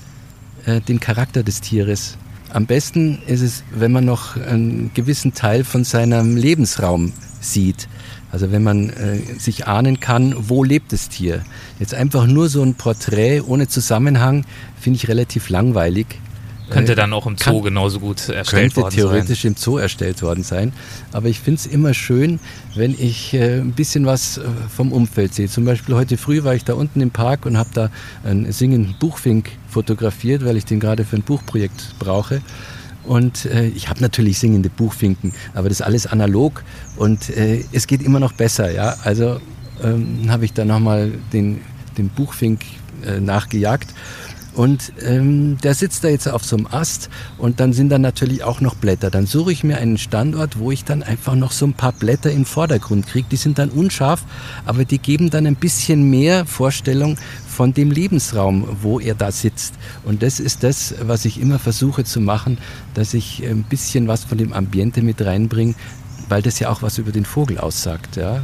äh, 0.66 0.82
den 0.82 1.00
Charakter 1.00 1.44
des 1.44 1.62
Tieres. 1.62 2.18
Am 2.50 2.66
besten 2.66 3.22
ist 3.28 3.42
es, 3.42 3.64
wenn 3.72 3.92
man 3.92 4.04
noch 4.04 4.36
einen 4.36 4.92
gewissen 4.94 5.34
Teil 5.34 5.64
von 5.64 5.84
seinem 5.84 6.36
Lebensraum 6.36 7.14
sieht. 7.40 7.88
Also 8.32 8.52
wenn 8.52 8.64
man 8.64 8.90
äh, 8.90 9.20
sich 9.38 9.68
ahnen 9.68 10.00
kann, 10.00 10.36
wo 10.38 10.64
lebt 10.64 10.94
das 10.94 11.10
Tier. 11.10 11.44
Jetzt 11.80 11.94
einfach 11.94 12.28
nur 12.28 12.50
so 12.50 12.62
ein 12.64 12.76
Porträt 12.76 13.42
ohne 13.42 13.68
Zusammenhang 13.68 14.46
finde 14.80 14.98
ich 14.98 15.08
relativ 15.08 15.50
langweilig. 15.50 16.08
Könnte 16.72 16.96
dann 16.96 17.14
auch 17.14 17.28
im 17.28 17.38
Zoo 17.38 17.56
kann, 17.56 17.64
genauso 17.64 18.00
gut 18.00 18.30
erstellt 18.30 18.76
worden 18.76 18.92
sein. 18.92 18.92
Könnte 18.92 18.96
theoretisch 18.96 19.46
im 19.46 19.56
Zoo 19.56 19.78
erstellt 19.78 20.22
worden 20.22 20.44
sein. 20.44 20.74
Aber 21.12 21.28
ich 21.28 21.40
finde 21.40 21.60
es 21.60 21.66
immer 21.66 21.94
schön, 21.94 22.40
wenn 22.76 22.96
ich 22.98 23.34
äh, 23.34 23.60
ein 23.60 23.74
bisschen 23.74 24.06
was 24.06 24.38
äh, 24.38 24.44
vom 24.76 24.92
Umfeld 24.92 25.34
sehe. 25.34 25.48
Zum 25.48 25.66
Beispiel 25.66 25.96
heute 25.96 26.18
früh 26.18 26.44
war 26.44 26.56
ich 26.56 26.64
da 26.64 26.74
unten 26.74 27.02
im 27.02 27.12
Park 27.12 27.46
und 27.46 27.58
habe 27.58 27.70
da 27.74 27.90
einen 28.24 28.52
singenden 28.52 28.96
Buchfink 29.00 29.50
fotografiert, 29.70 30.46
weil 30.46 30.58
ich 30.58 30.66
den 30.66 30.80
gerade 30.80 31.06
für 31.06 31.18
ein 31.18 31.24
Buchprojekt 31.24 31.96
brauche. 32.00 32.42
Und 33.04 33.46
äh, 33.46 33.68
ich 33.68 33.90
habe 33.90 34.00
natürlich 34.02 34.40
singende 34.40 34.70
Buchfinken, 34.70 35.34
aber 35.54 35.70
das 35.70 35.80
ist 35.80 35.86
alles 35.86 36.06
analog 36.06 36.64
und 36.98 37.30
äh, 37.32 37.64
es 37.72 37.88
geht 37.88 38.04
immer 38.04 38.20
noch 38.20 38.34
besser. 38.34 38.72
Ja? 38.72 38.96
Also 39.04 39.40
ähm, 39.84 40.28
habe 40.30 40.46
ich 40.46 40.54
da 40.54 40.66
nochmal 40.66 41.12
den, 41.34 41.62
den 41.98 42.10
Buchfink 42.10 42.62
äh, 43.06 43.20
nachgejagt 43.20 43.94
und 44.54 44.92
ähm, 45.02 45.58
der 45.64 45.74
sitzt 45.74 46.04
da 46.04 46.10
jetzt 46.10 46.28
auf 46.28 46.44
so 46.44 46.58
einem 46.58 46.68
Ast 46.68 47.10
und 47.38 47.60
dann 47.60 47.72
sind 47.72 47.90
da 47.90 47.98
natürlich 47.98 48.44
auch 48.44 48.60
noch 48.60 48.76
Blätter. 48.76 49.10
Dann 49.10 49.26
suche 49.26 49.52
ich 49.52 49.64
mir 49.64 49.78
einen 49.78 49.98
Standort, 49.98 50.60
wo 50.60 50.72
ich 50.72 50.84
dann 50.84 51.04
einfach 51.04 51.36
noch 51.36 51.52
so 51.52 51.66
ein 51.66 51.74
paar 51.74 51.94
Blätter 51.94 52.32
im 52.32 52.46
Vordergrund 52.46 53.08
kriege. 53.08 53.28
Die 53.32 53.38
sind 53.38 53.60
dann 53.60 53.70
unscharf, 53.70 54.24
aber 54.66 54.84
die 54.84 55.00
geben 55.00 55.30
dann 55.30 55.48
ein 55.48 55.56
bisschen 55.56 56.10
mehr 56.10 56.46
Vorstellung 56.46 57.18
von 57.48 57.74
dem 57.74 57.92
Lebensraum, 57.92 58.78
wo 58.82 59.00
er 59.00 59.16
da 59.16 59.32
sitzt. 59.32 59.76
Und 60.04 60.22
das 60.22 60.40
ist 60.40 60.64
das, 60.64 60.96
was 61.02 61.26
ich 61.26 61.40
immer 61.40 61.60
versuche 61.60 62.04
zu 62.04 62.20
machen, 62.20 62.58
dass 62.94 63.14
ich 63.14 63.44
ein 63.46 63.64
bisschen 63.64 64.08
was 64.08 64.26
von 64.26 64.38
dem 64.38 64.52
Ambiente 64.52 65.02
mit 65.02 65.22
reinbringe, 65.22 65.76
weil 66.28 66.42
das 66.42 66.60
ja 66.60 66.70
auch 66.70 66.82
was 66.82 66.98
über 66.98 67.12
den 67.12 67.26
Vogel 67.26 67.58
aussagt. 67.58 68.18
Ja. 68.18 68.42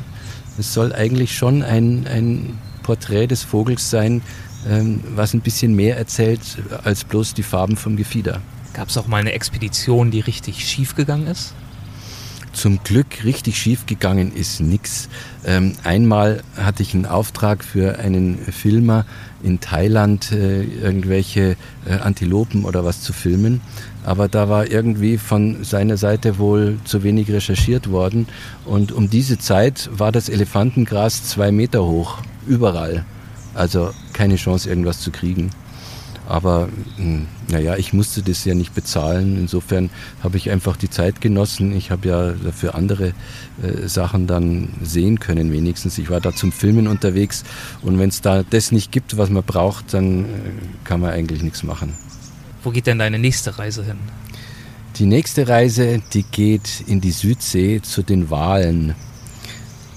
Es 0.58 0.74
soll 0.74 0.94
eigentlich 0.94 1.36
schon 1.36 1.64
ein, 1.64 2.08
ein 2.08 2.58
Porträt 2.84 3.28
des 3.28 3.44
Vogels 3.44 3.90
sein, 3.90 4.22
was 5.16 5.34
ein 5.34 5.42
bisschen 5.42 5.76
mehr 5.76 5.98
erzählt 5.98 6.42
als 6.84 7.04
bloß 7.04 7.34
die 7.34 7.44
Farben 7.44 7.78
vom 7.78 7.96
Gefieder. 7.96 8.42
Gab 8.74 8.90
es 8.90 8.98
auch 8.98 9.08
mal 9.08 9.18
eine 9.18 9.32
Expedition, 9.32 10.12
die 10.12 10.20
richtig 10.20 10.68
schief 10.68 10.96
gegangen 10.96 11.28
ist? 11.28 11.54
Zum 12.54 12.84
Glück 12.84 13.24
richtig 13.24 13.58
schief 13.58 13.86
gegangen 13.86 14.34
ist 14.34 14.62
nichts. 14.62 15.10
Ähm, 15.46 15.74
einmal 15.84 16.42
hatte 16.56 16.82
ich 16.82 16.96
einen 16.96 17.06
Auftrag 17.06 17.64
für 17.64 18.00
einen 18.00 18.40
Filmer 18.40 19.06
in 19.44 19.60
Thailand, 19.60 20.32
äh, 20.32 20.64
irgendwelche 20.64 21.56
äh, 21.86 21.94
Antilopen 22.02 22.66
oder 22.66 22.84
was 22.84 23.02
zu 23.02 23.14
filmen. 23.14 23.62
Aber 24.04 24.28
da 24.28 24.50
war 24.50 24.72
irgendwie 24.72 25.20
von 25.20 25.64
seiner 25.64 25.98
Seite 25.98 26.40
wohl 26.40 26.80
zu 26.84 27.04
wenig 27.04 27.30
recherchiert 27.30 27.92
worden. 27.92 28.28
Und 28.66 28.92
um 28.92 29.08
diese 29.08 29.38
Zeit 29.38 29.90
war 29.92 30.12
das 30.12 30.28
Elefantengras 30.28 31.26
zwei 31.26 31.52
Meter 31.52 31.86
hoch, 31.86 32.18
überall. 32.48 33.06
Also 33.58 33.92
keine 34.14 34.36
Chance, 34.36 34.70
irgendwas 34.70 35.00
zu 35.00 35.12
kriegen. 35.12 35.50
Aber 36.28 36.68
hm, 36.98 37.26
naja, 37.50 37.78
ich 37.78 37.94
musste 37.94 38.22
das 38.22 38.44
ja 38.44 38.54
nicht 38.54 38.76
bezahlen. 38.76 39.38
Insofern 39.38 39.90
habe 40.22 40.38
ich 40.38 40.52
einfach 40.52 40.76
die 40.76 40.90
Zeit 40.90 41.22
genossen. 41.22 41.76
Ich 41.76 41.90
habe 41.90 42.08
ja 42.10 42.32
dafür 42.32 42.76
andere 42.76 43.14
äh, 43.64 43.88
Sachen 43.88 44.28
dann 44.28 44.70
sehen 44.84 45.20
können, 45.20 45.52
wenigstens. 45.52 45.98
Ich 45.98 46.10
war 46.10 46.20
da 46.20 46.34
zum 46.34 46.52
Filmen 46.52 46.88
unterwegs 46.88 47.44
und 47.82 47.98
wenn 47.98 48.10
es 48.10 48.22
da 48.22 48.44
das 48.44 48.72
nicht 48.72 48.92
gibt, 48.92 49.18
was 49.18 49.30
man 49.30 49.44
braucht, 49.44 49.94
dann 49.94 50.26
äh, 50.26 50.26
kann 50.84 51.00
man 51.00 51.12
eigentlich 51.12 51.42
nichts 51.42 51.64
machen. 51.64 51.94
Wo 52.64 52.72
geht 52.72 52.88
denn 52.88 53.00
deine 53.00 53.20
nächste 53.20 53.58
Reise 53.58 53.86
hin? 53.86 53.98
Die 54.98 55.06
nächste 55.06 55.48
Reise, 55.48 56.02
die 56.14 56.24
geht 56.24 56.84
in 56.88 57.00
die 57.02 57.12
Südsee 57.12 57.82
zu 57.82 58.02
den 58.02 58.30
Walen. 58.30 58.96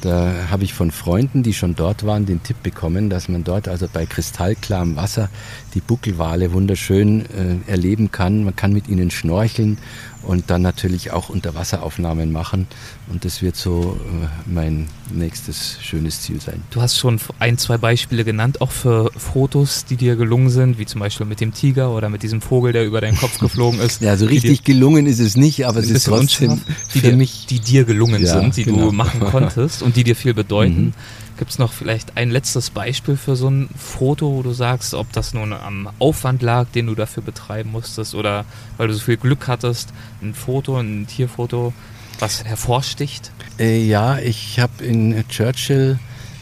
Da 0.00 0.48
habe 0.50 0.64
ich 0.64 0.72
von 0.72 0.90
Freunden, 0.90 1.42
die 1.42 1.52
schon 1.52 1.74
dort 1.74 2.06
waren, 2.06 2.24
den 2.24 2.42
Tipp 2.42 2.62
bekommen, 2.62 3.10
dass 3.10 3.28
man 3.28 3.44
dort 3.44 3.68
also 3.68 3.86
bei 3.92 4.06
kristallklarem 4.06 4.96
Wasser 4.96 5.28
die 5.74 5.80
Buckelwale 5.80 6.52
wunderschön 6.52 7.26
äh, 7.26 7.70
erleben 7.70 8.10
kann. 8.10 8.44
Man 8.44 8.56
kann 8.56 8.72
mit 8.72 8.88
ihnen 8.88 9.10
schnorcheln 9.10 9.78
und 10.22 10.50
dann 10.50 10.62
natürlich 10.62 11.12
auch 11.12 11.28
Unterwasseraufnahmen 11.28 12.30
machen. 12.30 12.66
Und 13.10 13.24
das 13.24 13.42
wird 13.42 13.56
so 13.56 13.98
äh, 14.00 14.26
mein 14.46 14.88
nächstes 15.12 15.78
schönes 15.80 16.20
Ziel 16.22 16.40
sein. 16.40 16.62
Du 16.70 16.82
hast 16.82 16.98
schon 16.98 17.18
ein, 17.38 17.58
zwei 17.58 17.78
Beispiele 17.78 18.24
genannt, 18.24 18.60
auch 18.60 18.70
für 18.70 19.10
Fotos, 19.16 19.84
die 19.84 19.96
dir 19.96 20.16
gelungen 20.16 20.50
sind, 20.50 20.78
wie 20.78 20.86
zum 20.86 21.00
Beispiel 21.00 21.26
mit 21.26 21.40
dem 21.40 21.52
Tiger 21.52 21.90
oder 21.90 22.08
mit 22.08 22.22
diesem 22.22 22.40
Vogel, 22.40 22.72
der 22.72 22.84
über 22.84 23.00
deinen 23.00 23.16
Kopf 23.16 23.38
geflogen 23.40 23.80
ist. 23.80 24.00
ja, 24.00 24.16
so 24.16 24.26
richtig 24.26 24.64
gelungen 24.64 25.06
ist 25.06 25.20
es 25.20 25.36
nicht, 25.36 25.66
aber 25.66 25.80
es 25.80 25.90
ist 25.90 26.04
trotzdem 26.04 26.60
die 26.94 27.00
dir, 27.00 27.16
mich, 27.16 27.46
die 27.46 27.60
dir 27.60 27.84
gelungen 27.84 28.22
ja, 28.22 28.40
sind, 28.40 28.56
die 28.56 28.64
genau. 28.64 28.86
du 28.86 28.92
machen 28.92 29.20
konntest 29.20 29.82
und 29.82 29.96
die 29.96 30.04
dir 30.04 30.16
viel 30.16 30.34
bedeuten. 30.40 30.86
Mhm. 30.86 30.92
Gibt 31.40 31.52
es 31.52 31.58
noch 31.58 31.72
vielleicht 31.72 32.18
ein 32.18 32.28
letztes 32.30 32.68
Beispiel 32.68 33.16
für 33.16 33.34
so 33.34 33.48
ein 33.48 33.70
Foto, 33.74 34.30
wo 34.30 34.42
du 34.42 34.52
sagst, 34.52 34.92
ob 34.92 35.10
das 35.14 35.32
nun 35.32 35.54
am 35.54 35.88
Aufwand 35.98 36.42
lag, 36.42 36.66
den 36.74 36.86
du 36.86 36.94
dafür 36.94 37.22
betreiben 37.22 37.70
musstest 37.70 38.14
oder 38.14 38.44
weil 38.76 38.88
du 38.88 38.92
so 38.92 39.00
viel 39.00 39.16
Glück 39.16 39.48
hattest, 39.48 39.88
ein 40.20 40.34
Foto, 40.34 40.76
ein 40.76 41.06
Tierfoto, 41.06 41.72
was 42.18 42.44
hervorsticht? 42.44 43.32
Äh, 43.58 43.82
ja, 43.82 44.18
ich 44.18 44.60
habe 44.60 44.84
in 44.84 45.24
Churchill 45.30 45.98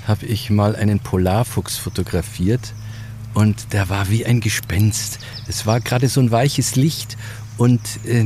habe 0.08 0.26
ich 0.26 0.50
mal 0.50 0.74
einen 0.74 0.98
Polarfuchs 0.98 1.76
fotografiert 1.76 2.74
und 3.34 3.72
der 3.72 3.88
war 3.88 4.10
wie 4.10 4.26
ein 4.26 4.40
Gespenst. 4.40 5.20
Es 5.46 5.64
war 5.64 5.78
gerade 5.78 6.08
so 6.08 6.20
ein 6.20 6.32
weiches 6.32 6.74
Licht 6.74 7.16
und 7.56 7.80
äh, 8.04 8.24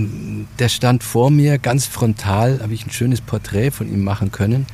der 0.58 0.70
stand 0.70 1.02
vor 1.02 1.30
mir 1.30 1.58
ganz 1.58 1.84
frontal, 1.84 2.60
habe 2.62 2.72
ich 2.72 2.86
ein 2.86 2.90
schönes 2.90 3.20
Porträt 3.20 3.72
von 3.72 3.92
ihm 3.92 4.02
machen 4.02 4.32
können 4.32 4.66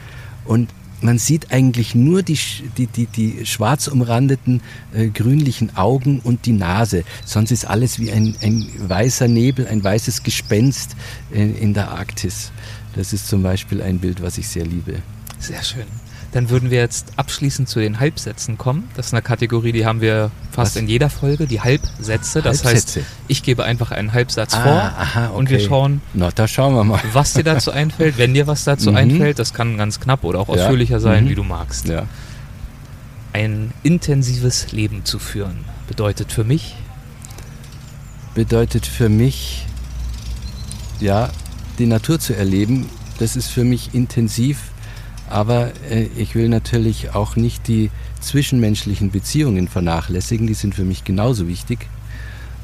und 0.45 0.69
man 1.01 1.19
sieht 1.19 1.51
eigentlich 1.53 1.95
nur 1.95 2.23
die, 2.23 2.39
die, 2.77 2.87
die, 2.87 3.07
die 3.07 3.47
schwarz 3.47 3.89
umrandeten 3.89 4.63
äh, 4.93 5.09
grünlichen 5.09 5.77
Augen 5.77 6.21
und 6.21 6.47
die 6.47 6.53
Nase. 6.53 7.05
Sonst 7.25 7.51
ist 7.51 7.65
alles 7.65 7.99
wie 7.99 8.11
ein, 8.11 8.37
ein 8.43 8.69
weißer 8.79 9.29
Nebel, 9.29 9.67
ein 9.69 9.83
weißes 9.83 10.23
Gespenst 10.23 10.97
äh, 11.33 11.43
in 11.43 11.75
der 11.75 11.91
Arktis. 11.91 12.53
Das 12.95 13.13
ist 13.13 13.29
zum 13.29 13.43
Beispiel 13.43 13.83
ein 13.83 13.99
Bild, 13.99 14.23
was 14.23 14.39
ich 14.39 14.49
sehr 14.49 14.65
liebe. 14.65 14.97
Sehr 15.39 15.63
schön. 15.63 15.87
Dann 16.33 16.51
würden 16.51 16.71
wir 16.71 16.79
jetzt 16.79 17.13
abschließend 17.17 17.71
zu 17.71 17.81
den 17.81 18.01
Halbsätzen 18.01 18.59
kommen. 18.59 18.91
Das 18.97 19.07
ist 19.07 19.15
eine 19.15 19.23
Kategorie, 19.23 19.73
die 19.73 19.87
haben 19.87 20.03
wir 20.03 20.31
fast 20.53 20.77
Was? 20.77 20.83
in 20.83 20.87
jeder 20.87 21.09
Folge, 21.09 21.47
die 21.47 21.63
Halbsätze. 21.63 22.43
Das 22.43 22.65
Halbsätze. 22.65 23.01
heißt, 23.01 23.11
ich 23.29 23.43
gebe 23.43 23.65
einfach 23.65 23.93
einen 23.93 24.13
Halbsatz 24.13 24.55
ah, 24.55 24.63
vor 24.63 24.73
aha, 24.73 25.27
okay. 25.29 25.37
und 25.39 25.51
wir 25.51 25.61
schauen, 25.61 26.03
Na, 26.13 26.31
da 26.35 26.47
schauen 26.47 26.75
wir 26.75 26.85
mal. 26.85 27.01
was 27.13 27.33
dir 27.33 27.45
dazu 27.45 27.71
einfällt. 27.71 28.19
Wenn 28.19 28.35
dir 28.35 28.47
was 28.47 28.65
dazu 28.65 28.91
mhm. 28.91 28.97
einfällt, 28.97 29.39
das 29.39 29.55
kann 29.55 29.79
ganz 29.79 30.01
knapp 30.01 30.23
oder 30.23 30.41
auch 30.41 30.49
ausführlicher 30.51 30.97
ja. 30.97 31.01
sein, 31.01 31.25
mhm. 31.25 31.29
wie 31.31 31.35
du 31.35 31.45
magst. 31.45 31.89
Ja. 31.89 32.05
Ein 33.33 33.73
intensives 33.83 34.73
Leben 34.73 35.05
zu 35.07 35.19
führen 35.19 35.65
bedeutet 35.87 36.31
für 36.31 36.45
mich? 36.45 36.77
Bedeutet 38.35 38.87
für 38.87 39.09
mich, 39.09 39.67
ja, 41.01 41.31
die 41.79 41.87
Natur 41.87 42.21
zu 42.21 42.37
erleben, 42.37 42.89
das 43.19 43.35
ist 43.35 43.49
für 43.49 43.65
mich 43.65 43.95
intensiv, 43.95 44.59
aber 45.31 45.73
äh, 45.91 46.09
ich 46.17 46.35
will 46.35 46.49
natürlich 46.49 47.15
auch 47.15 47.37
nicht 47.37 47.69
die 47.69 47.91
zwischenmenschlichen 48.21 49.11
Beziehungen 49.11 49.69
vernachlässigen, 49.69 50.47
die 50.47 50.55
sind 50.55 50.75
für 50.75 50.85
mich 50.85 51.05
genauso 51.05 51.49
wichtig. 51.49 51.87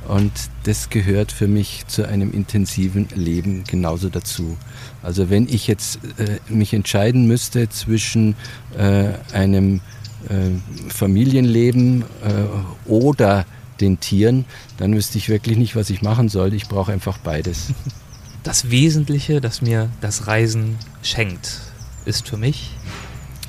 Und 0.08 0.32
das 0.64 0.90
gehört 0.90 1.32
für 1.32 1.48
mich 1.48 1.86
zu 1.86 2.06
einem 2.06 2.32
intensiven 2.32 3.08
Leben 3.14 3.64
genauso 3.64 4.10
dazu. 4.10 4.56
Also 5.02 5.30
wenn 5.30 5.48
ich 5.48 5.66
jetzt 5.66 5.98
äh, 6.18 6.38
mich 6.52 6.74
entscheiden 6.74 7.26
müsste 7.26 7.70
zwischen 7.70 8.36
äh, 8.76 9.12
einem 9.32 9.80
äh, 10.28 10.90
Familienleben 10.90 12.02
äh, 12.02 12.88
oder 12.88 13.46
den 13.80 13.98
Tieren, 13.98 14.44
dann 14.76 14.94
wüsste 14.94 15.18
ich 15.18 15.28
wirklich 15.28 15.56
nicht, 15.56 15.74
was 15.74 15.90
ich 15.90 16.02
machen 16.02 16.28
soll. 16.28 16.54
Ich 16.54 16.68
brauche 16.68 16.92
einfach 16.92 17.18
beides. 17.18 17.72
Das 18.42 18.70
Wesentliche, 18.70 19.40
das 19.40 19.62
mir 19.62 19.88
das 20.02 20.26
Reisen 20.26 20.76
schenkt, 21.02 21.60
ist 22.04 22.28
für 22.28 22.36
mich? 22.36 22.70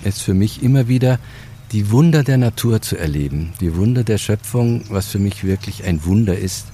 Ist 0.04 0.22
für 0.22 0.34
mich 0.34 0.64
immer 0.64 0.88
wieder 0.88 1.20
die 1.72 1.92
Wunder 1.92 2.24
der 2.24 2.38
Natur 2.38 2.82
zu 2.82 2.98
erleben, 2.98 3.54
die 3.60 3.76
Wunder 3.76 4.04
der 4.04 4.18
Schöpfung, 4.18 4.84
was 4.90 5.08
für 5.08 5.20
mich 5.20 5.44
wirklich 5.44 5.84
ein 5.84 6.06
Wunder 6.06 6.38
ist. 6.38 6.68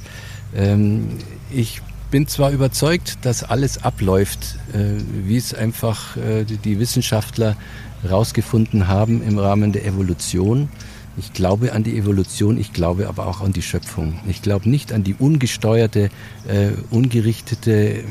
Ähm, 0.56 1.18
ich 1.52 1.82
bin 2.12 2.28
zwar 2.28 2.52
überzeugt, 2.52 3.20
dass 3.24 3.44
alles 3.44 3.84
abläuft, 3.84 4.58
äh, 4.74 5.02
wie 5.26 5.38
es 5.38 5.54
einfach 5.54 6.18
äh, 6.18 6.44
die 6.44 6.78
Wissenschaftler 6.78 7.56
herausgefunden 8.02 8.88
haben 8.88 9.24
im 9.24 9.40
Rahmen 9.40 9.72
der 9.72 9.86
Evolution. 9.86 10.70
Ich 11.18 11.34
glaube 11.34 11.74
an 11.74 11.84
die 11.84 11.98
Evolution, 11.98 12.58
ich 12.58 12.72
glaube 12.72 13.10
aber 13.10 13.28
auch 13.28 13.42
an 13.42 13.52
die 13.52 13.62
Schöpfung. 13.62 14.20
Ich 14.28 14.42
glaube 14.42 14.70
nicht 14.70 14.94
an 14.94 15.04
die 15.04 15.14
ungesteuerte, 15.14 16.10
äh, 16.48 16.70
ungerichtete 16.90 18.00
äh, 18.00 18.04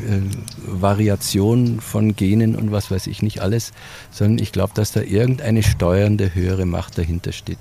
Variation 0.66 1.80
von 1.80 2.14
Genen 2.14 2.56
und 2.56 2.72
was 2.72 2.90
weiß 2.90 3.06
ich 3.06 3.22
nicht 3.22 3.40
alles, 3.40 3.72
sondern 4.10 4.38
ich 4.38 4.52
glaube, 4.52 4.74
dass 4.74 4.92
da 4.92 5.00
irgendeine 5.00 5.62
steuernde 5.62 6.34
höhere 6.34 6.66
Macht 6.66 6.98
dahinter 6.98 7.32
steht. 7.32 7.58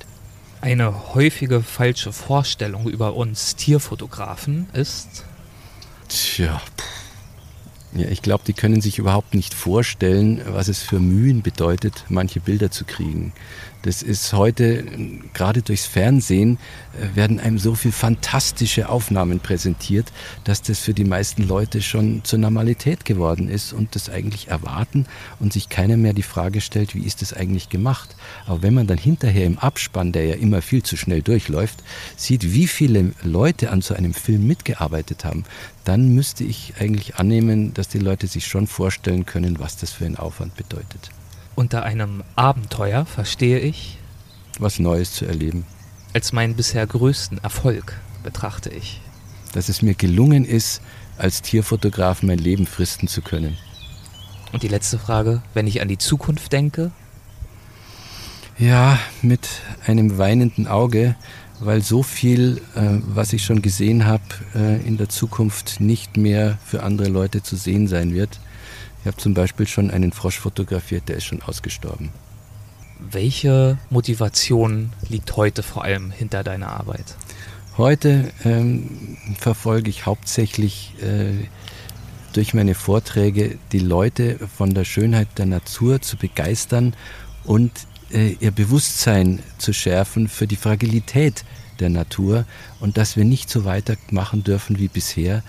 Eine 0.62 1.14
häufige 1.14 1.62
falsche 1.62 2.12
Vorstellung 2.12 2.90
über 2.90 3.16
uns 3.16 3.56
Tierfotografen 3.56 4.68
ist? 4.74 5.24
Tja, 6.10 6.60
ja, 7.94 8.08
ich 8.08 8.22
glaube, 8.22 8.44
die 8.46 8.54
können 8.54 8.82
sich 8.82 9.00
überhaupt 9.00 9.34
nicht 9.34 9.54
vorstellen, 9.54 10.42
was 10.46 10.68
es 10.68 10.84
für 10.84 11.00
Mühen 11.00 11.42
bedeutet, 11.42 12.06
manche 12.08 12.40
Bilder 12.40 12.70
zu 12.70 12.86
kriegen. 12.86 13.34
Das 13.82 14.04
ist 14.04 14.34
heute, 14.34 14.84
gerade 15.34 15.62
durchs 15.62 15.86
Fernsehen, 15.86 16.58
äh, 17.00 17.16
werden 17.16 17.40
einem 17.40 17.58
so 17.58 17.76
viel 17.76 17.94
fantastische 17.94 18.90
Aufnahmen 18.90 19.40
präsentiert, 19.40 20.12
dass 20.44 20.62
das 20.62 20.80
für 20.80 20.94
die 20.94 21.06
meisten 21.06 21.48
Leute 21.48 21.82
schon 21.82 22.22
zur 22.26 22.40
Normalität 22.40 23.06
geworden 23.06 23.48
ist 23.48 23.72
und 23.72 23.96
das 23.96 24.10
eigentlich 24.10 24.50
erwarten 24.50 25.06
und 25.40 25.54
sich 25.54 25.70
keiner 25.70 25.96
mehr 25.96 26.12
die 26.12 26.24
Frage 26.24 26.60
stellt, 26.60 26.94
wie 26.94 27.06
ist 27.06 27.22
das 27.22 27.32
eigentlich 27.32 27.70
gemacht. 27.70 28.18
Aber 28.46 28.62
wenn 28.64 28.74
man 28.74 28.88
dann 28.88 28.98
hinterher 28.98 29.46
im 29.46 29.60
Abspann, 29.60 30.12
der 30.12 30.26
ja 30.26 30.36
immer 30.36 30.62
viel 30.62 30.84
zu 30.84 30.98
schnell 30.98 31.22
durchläuft, 31.22 31.82
sieht, 32.18 32.52
wie 32.52 32.68
viele 32.68 33.14
Leute 33.24 33.72
an 33.72 33.82
so 33.82 33.94
einem 33.94 34.14
Film 34.14 34.46
mitgearbeitet 34.46 35.24
haben, 35.24 35.46
dann 35.86 36.14
müsste 36.14 36.44
ich 36.44 36.74
eigentlich 36.80 37.16
annehmen, 37.16 37.74
dass 37.74 37.88
die 37.88 38.00
Leute 38.00 38.28
sich 38.28 38.46
schon 38.46 38.68
vorstellen 38.68 39.26
können, 39.26 39.60
was 39.60 39.78
das 39.78 39.92
für 39.92 40.06
ein 40.06 40.18
Aufwand 40.18 40.56
bedeutet. 40.58 41.12
Unter 41.60 41.84
einem 41.84 42.24
Abenteuer 42.38 43.06
verstehe 43.06 43.60
ich, 43.60 43.98
was 44.60 44.80
Neues 44.80 45.12
zu 45.12 45.26
erleben. 45.26 45.66
Als 46.14 46.32
meinen 46.32 46.56
bisher 46.56 46.88
größten 46.88 47.40
Erfolg 47.40 48.00
betrachte 48.24 48.70
ich. 48.70 49.02
Dass 49.52 49.68
es 49.68 49.82
mir 49.82 49.94
gelungen 49.94 50.46
ist, 50.46 50.82
als 51.18 51.42
Tierfotograf 51.42 52.24
mein 52.24 52.38
Leben 52.38 52.66
fristen 52.66 53.10
zu 53.10 53.22
können. 53.22 53.58
Und 54.54 54.64
die 54.64 54.70
letzte 54.70 54.98
Frage, 54.98 55.44
wenn 55.54 55.68
ich 55.68 55.82
an 55.82 55.90
die 55.90 55.98
Zukunft 55.98 56.54
denke? 56.54 56.92
Ja, 58.58 58.98
mit 59.22 59.50
einem 59.86 60.18
weinenden 60.18 60.66
Auge, 60.66 61.18
weil 61.60 61.82
so 61.82 62.04
viel, 62.04 62.62
äh, 62.76 63.02
was 63.02 63.34
ich 63.34 63.44
schon 63.44 63.62
gesehen 63.62 64.06
habe, 64.06 64.24
äh, 64.56 64.80
in 64.88 64.96
der 64.96 65.10
Zukunft 65.10 65.82
nicht 65.82 66.16
mehr 66.16 66.58
für 66.64 66.84
andere 66.84 67.10
Leute 67.10 67.44
zu 67.44 67.58
sehen 67.58 67.90
sein 67.90 68.14
wird. 68.14 68.40
Ich 69.10 69.12
habe 69.12 69.24
zum 69.24 69.34
Beispiel 69.34 69.66
schon 69.66 69.90
einen 69.90 70.12
Frosch 70.12 70.38
fotografiert, 70.38 71.10
der 71.10 71.18
ist 71.18 71.24
schon 71.24 71.42
ausgestorben. 71.42 72.12
Welche 73.00 73.80
Motivation 73.90 74.94
liegt 75.10 75.36
heute 75.36 75.64
vor 75.64 75.84
allem 75.84 76.12
hinter 76.12 76.44
deiner 76.44 76.68
Arbeit? 76.68 77.16
Heute 77.76 78.32
ähm, 78.46 79.18
verfolge 79.40 79.90
ich 79.90 80.06
hauptsächlich 80.06 80.94
äh, 81.02 81.48
durch 82.34 82.54
meine 82.54 82.76
Vorträge 82.76 83.58
die 83.72 83.80
Leute 83.80 84.38
von 84.56 84.76
der 84.76 84.86
Schönheit 84.86 85.40
der 85.40 85.48
Natur 85.48 86.04
zu 86.04 86.16
begeistern 86.16 86.96
und 87.46 87.72
äh, 88.12 88.36
ihr 88.40 88.52
Bewusstsein 88.52 89.40
zu 89.58 89.74
schärfen 89.74 90.28
für 90.28 90.46
die 90.46 90.56
Fragilität 90.56 91.46
der 91.80 91.90
Natur 91.90 92.46
und 92.80 92.98
dass 92.98 93.18
wir 93.18 93.26
nicht 93.26 93.50
so 93.50 93.66
weitermachen 93.66 94.44
dürfen 94.44 94.78
wie 94.78 94.88
bisher, 94.88 95.42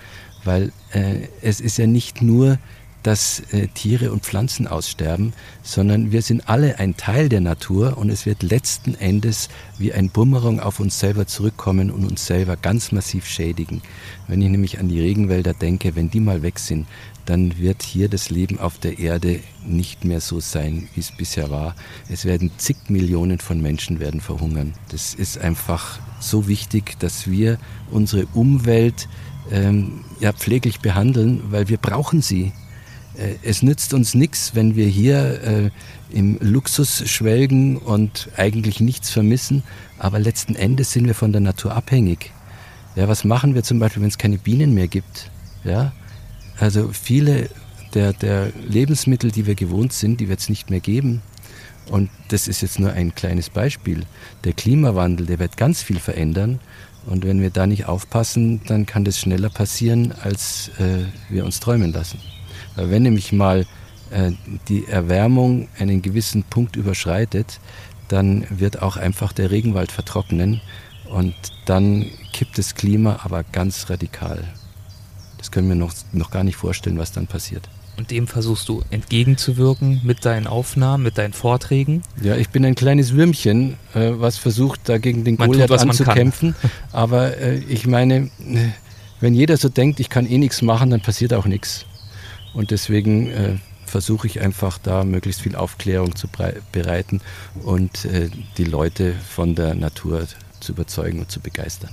weil 0.43 0.71
äh, 0.93 1.27
es 1.43 1.61
ist 1.61 1.77
ja 1.77 1.85
nicht 1.85 2.23
nur 2.23 2.57
dass 3.03 3.41
äh, 3.51 3.67
Tiere 3.67 4.11
und 4.11 4.23
Pflanzen 4.23 4.67
aussterben, 4.67 5.33
sondern 5.63 6.11
wir 6.11 6.21
sind 6.21 6.47
alle 6.47 6.79
ein 6.79 6.97
Teil 6.97 7.29
der 7.29 7.41
Natur 7.41 7.97
und 7.97 8.09
es 8.09 8.25
wird 8.25 8.43
letzten 8.43 8.95
Endes 8.95 9.49
wie 9.77 9.93
ein 9.93 10.09
Bumerang 10.09 10.59
auf 10.59 10.79
uns 10.79 10.99
selber 10.99 11.25
zurückkommen 11.27 11.91
und 11.91 12.05
uns 12.05 12.25
selber 12.25 12.57
ganz 12.57 12.91
massiv 12.91 13.25
schädigen. 13.25 13.81
Wenn 14.27 14.41
ich 14.41 14.49
nämlich 14.49 14.79
an 14.79 14.89
die 14.89 15.01
Regenwälder 15.01 15.53
denke, 15.53 15.95
wenn 15.95 16.09
die 16.11 16.19
mal 16.19 16.41
weg 16.41 16.59
sind, 16.59 16.87
dann 17.25 17.57
wird 17.57 17.83
hier 17.83 18.09
das 18.09 18.29
Leben 18.29 18.59
auf 18.59 18.77
der 18.77 18.99
Erde 18.99 19.39
nicht 19.65 20.05
mehr 20.05 20.21
so 20.21 20.39
sein, 20.39 20.87
wie 20.95 20.99
es 20.99 21.11
bisher 21.11 21.49
war. 21.49 21.75
Es 22.09 22.25
werden 22.25 22.51
zig 22.57 22.77
Millionen 22.89 23.39
von 23.39 23.61
Menschen 23.61 23.99
werden 23.99 24.21
verhungern. 24.21 24.73
Das 24.89 25.13
ist 25.13 25.37
einfach 25.37 25.99
so 26.19 26.47
wichtig, 26.47 26.99
dass 26.99 27.29
wir 27.29 27.57
unsere 27.91 28.25
Umwelt 28.33 29.07
ähm, 29.51 30.01
ja, 30.19 30.33
pfleglich 30.33 30.79
behandeln, 30.79 31.41
weil 31.51 31.67
wir 31.69 31.77
brauchen 31.77 32.21
sie. 32.21 32.53
Äh, 33.17 33.35
es 33.43 33.61
nützt 33.61 33.93
uns 33.93 34.13
nichts, 34.13 34.55
wenn 34.55 34.75
wir 34.75 34.87
hier 34.87 35.41
äh, 35.43 35.69
im 36.11 36.37
Luxus 36.41 37.09
schwelgen 37.09 37.77
und 37.77 38.29
eigentlich 38.37 38.79
nichts 38.79 39.09
vermissen, 39.09 39.63
aber 39.97 40.19
letzten 40.19 40.55
Endes 40.55 40.91
sind 40.91 41.07
wir 41.07 41.15
von 41.15 41.31
der 41.31 41.41
Natur 41.41 41.73
abhängig. 41.75 42.31
Ja, 42.95 43.07
was 43.07 43.23
machen 43.23 43.55
wir 43.55 43.63
zum 43.63 43.79
Beispiel, 43.79 44.01
wenn 44.01 44.09
es 44.09 44.17
keine 44.17 44.37
Bienen 44.37 44.73
mehr 44.73 44.87
gibt? 44.87 45.29
Ja, 45.63 45.93
also 46.59 46.89
viele 46.91 47.49
der, 47.93 48.13
der 48.13 48.51
Lebensmittel, 48.67 49.31
die 49.31 49.45
wir 49.45 49.55
gewohnt 49.55 49.93
sind, 49.93 50.19
die 50.19 50.29
wird 50.29 50.39
es 50.39 50.49
nicht 50.49 50.69
mehr 50.69 50.79
geben. 50.79 51.21
Und 51.89 52.09
das 52.29 52.47
ist 52.47 52.61
jetzt 52.61 52.79
nur 52.79 52.93
ein 52.93 53.15
kleines 53.15 53.49
Beispiel. 53.49 54.03
Der 54.43 54.53
Klimawandel, 54.53 55.25
der 55.25 55.39
wird 55.39 55.57
ganz 55.57 55.81
viel 55.81 55.99
verändern. 55.99 56.59
Und 57.05 57.25
wenn 57.25 57.41
wir 57.41 57.49
da 57.49 57.65
nicht 57.65 57.85
aufpassen, 57.85 58.61
dann 58.67 58.85
kann 58.85 59.03
das 59.03 59.19
schneller 59.19 59.49
passieren, 59.49 60.13
als 60.21 60.69
äh, 60.79 61.05
wir 61.29 61.43
uns 61.43 61.59
träumen 61.59 61.91
lassen. 61.91 62.19
Wenn 62.75 63.03
nämlich 63.03 63.31
mal 63.31 63.65
äh, 64.11 64.31
die 64.67 64.87
Erwärmung 64.87 65.67
einen 65.79 66.01
gewissen 66.01 66.43
Punkt 66.43 66.75
überschreitet, 66.75 67.59
dann 68.07 68.45
wird 68.49 68.81
auch 68.81 68.97
einfach 68.97 69.33
der 69.33 69.51
Regenwald 69.51 69.91
vertrocknen 69.91 70.61
und 71.09 71.33
dann 71.65 72.05
kippt 72.33 72.57
das 72.57 72.75
Klima 72.75 73.19
aber 73.23 73.43
ganz 73.43 73.89
radikal. 73.89 74.43
Das 75.37 75.51
können 75.51 75.67
wir 75.69 75.75
noch, 75.75 75.93
noch 76.11 76.29
gar 76.31 76.43
nicht 76.43 76.55
vorstellen, 76.55 76.97
was 76.97 77.11
dann 77.11 77.27
passiert. 77.27 77.69
Und 77.97 78.11
dem 78.11 78.27
versuchst 78.27 78.67
du 78.69 78.83
entgegenzuwirken 78.89 80.01
mit 80.03 80.25
deinen 80.25 80.47
Aufnahmen, 80.47 81.03
mit 81.03 81.17
deinen 81.17 81.33
Vorträgen? 81.33 82.01
Ja, 82.21 82.35
ich 82.35 82.49
bin 82.49 82.65
ein 82.65 82.75
kleines 82.75 83.13
Würmchen, 83.13 83.75
äh, 83.93 84.11
was 84.13 84.37
versucht, 84.37 84.87
dagegen 84.89 85.23
den 85.23 85.37
Goliath 85.37 85.71
anzukämpfen. 85.71 86.55
Aber 86.91 87.37
äh, 87.37 87.57
ich 87.59 87.85
meine, 87.87 88.29
wenn 89.19 89.33
jeder 89.33 89.57
so 89.57 89.69
denkt, 89.69 89.99
ich 89.99 90.09
kann 90.09 90.25
eh 90.25 90.37
nichts 90.37 90.61
machen, 90.61 90.89
dann 90.89 91.01
passiert 91.01 91.33
auch 91.33 91.45
nichts. 91.45 91.85
Und 92.53 92.71
deswegen 92.71 93.29
äh, 93.29 93.55
versuche 93.85 94.27
ich 94.27 94.41
einfach 94.41 94.77
da 94.77 95.03
möglichst 95.03 95.41
viel 95.41 95.55
Aufklärung 95.55 96.15
zu 96.15 96.27
bereiten 96.71 97.21
und 97.63 98.05
äh, 98.05 98.29
die 98.57 98.63
Leute 98.63 99.13
von 99.13 99.55
der 99.55 99.75
Natur 99.75 100.27
zu 100.59 100.73
überzeugen 100.73 101.19
und 101.19 101.31
zu 101.31 101.39
begeistern. 101.39 101.91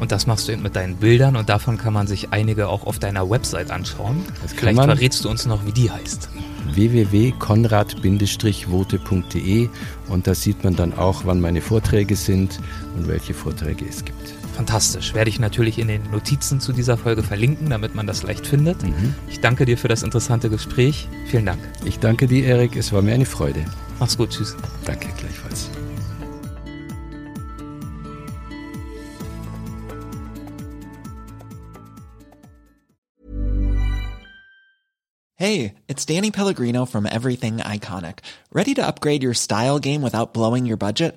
Und 0.00 0.10
das 0.12 0.26
machst 0.26 0.48
du 0.48 0.52
eben 0.52 0.62
mit 0.62 0.76
deinen 0.76 0.96
Bildern 0.96 1.36
und 1.36 1.48
davon 1.48 1.78
kann 1.78 1.92
man 1.92 2.06
sich 2.06 2.32
einige 2.32 2.68
auch 2.68 2.86
auf 2.86 2.98
deiner 2.98 3.30
Website 3.30 3.70
anschauen. 3.70 4.24
Vielleicht 4.46 4.78
verrätst 4.78 5.24
du 5.24 5.30
uns 5.30 5.46
noch, 5.46 5.64
wie 5.66 5.72
die 5.72 5.90
heißt 5.90 6.28
www.konrad-vote.de 6.74 9.68
und 10.08 10.26
da 10.26 10.34
sieht 10.34 10.64
man 10.64 10.76
dann 10.76 10.92
auch, 10.92 11.22
wann 11.24 11.40
meine 11.40 11.62
Vorträge 11.62 12.14
sind 12.14 12.60
und 12.96 13.08
welche 13.08 13.32
Vorträge 13.34 13.86
es 13.88 14.04
gibt. 14.04 14.37
Fantastisch. 14.58 15.14
Werde 15.14 15.30
ich 15.30 15.38
natürlich 15.38 15.78
in 15.78 15.86
den 15.86 16.10
Notizen 16.10 16.58
zu 16.58 16.72
dieser 16.72 16.96
Folge 16.96 17.22
verlinken, 17.22 17.70
damit 17.70 17.94
man 17.94 18.08
das 18.08 18.24
leicht 18.24 18.44
findet. 18.44 18.82
Mhm. 18.82 19.14
Ich 19.28 19.38
danke 19.38 19.64
dir 19.64 19.78
für 19.78 19.86
das 19.86 20.02
interessante 20.02 20.50
Gespräch. 20.50 21.06
Vielen 21.26 21.46
Dank. 21.46 21.60
Ich 21.84 22.00
danke 22.00 22.26
dir, 22.26 22.44
Erik. 22.44 22.74
Es 22.74 22.92
war 22.92 23.00
mir 23.00 23.14
eine 23.14 23.24
Freude. 23.24 23.64
Mach's 24.00 24.18
gut. 24.18 24.30
Tschüss. 24.30 24.56
Danke 24.84 25.06
gleichfalls. 25.16 25.70
Hey, 35.36 35.74
it's 35.86 36.04
Danny 36.04 36.32
Pellegrino 36.32 36.84
from 36.84 37.06
Everything 37.06 37.58
Iconic. 37.58 38.22
Ready 38.52 38.74
to 38.74 38.84
upgrade 38.84 39.22
your 39.22 39.34
style 39.34 39.78
game 39.78 40.02
without 40.02 40.34
blowing 40.34 40.66
your 40.66 40.76
budget? 40.76 41.16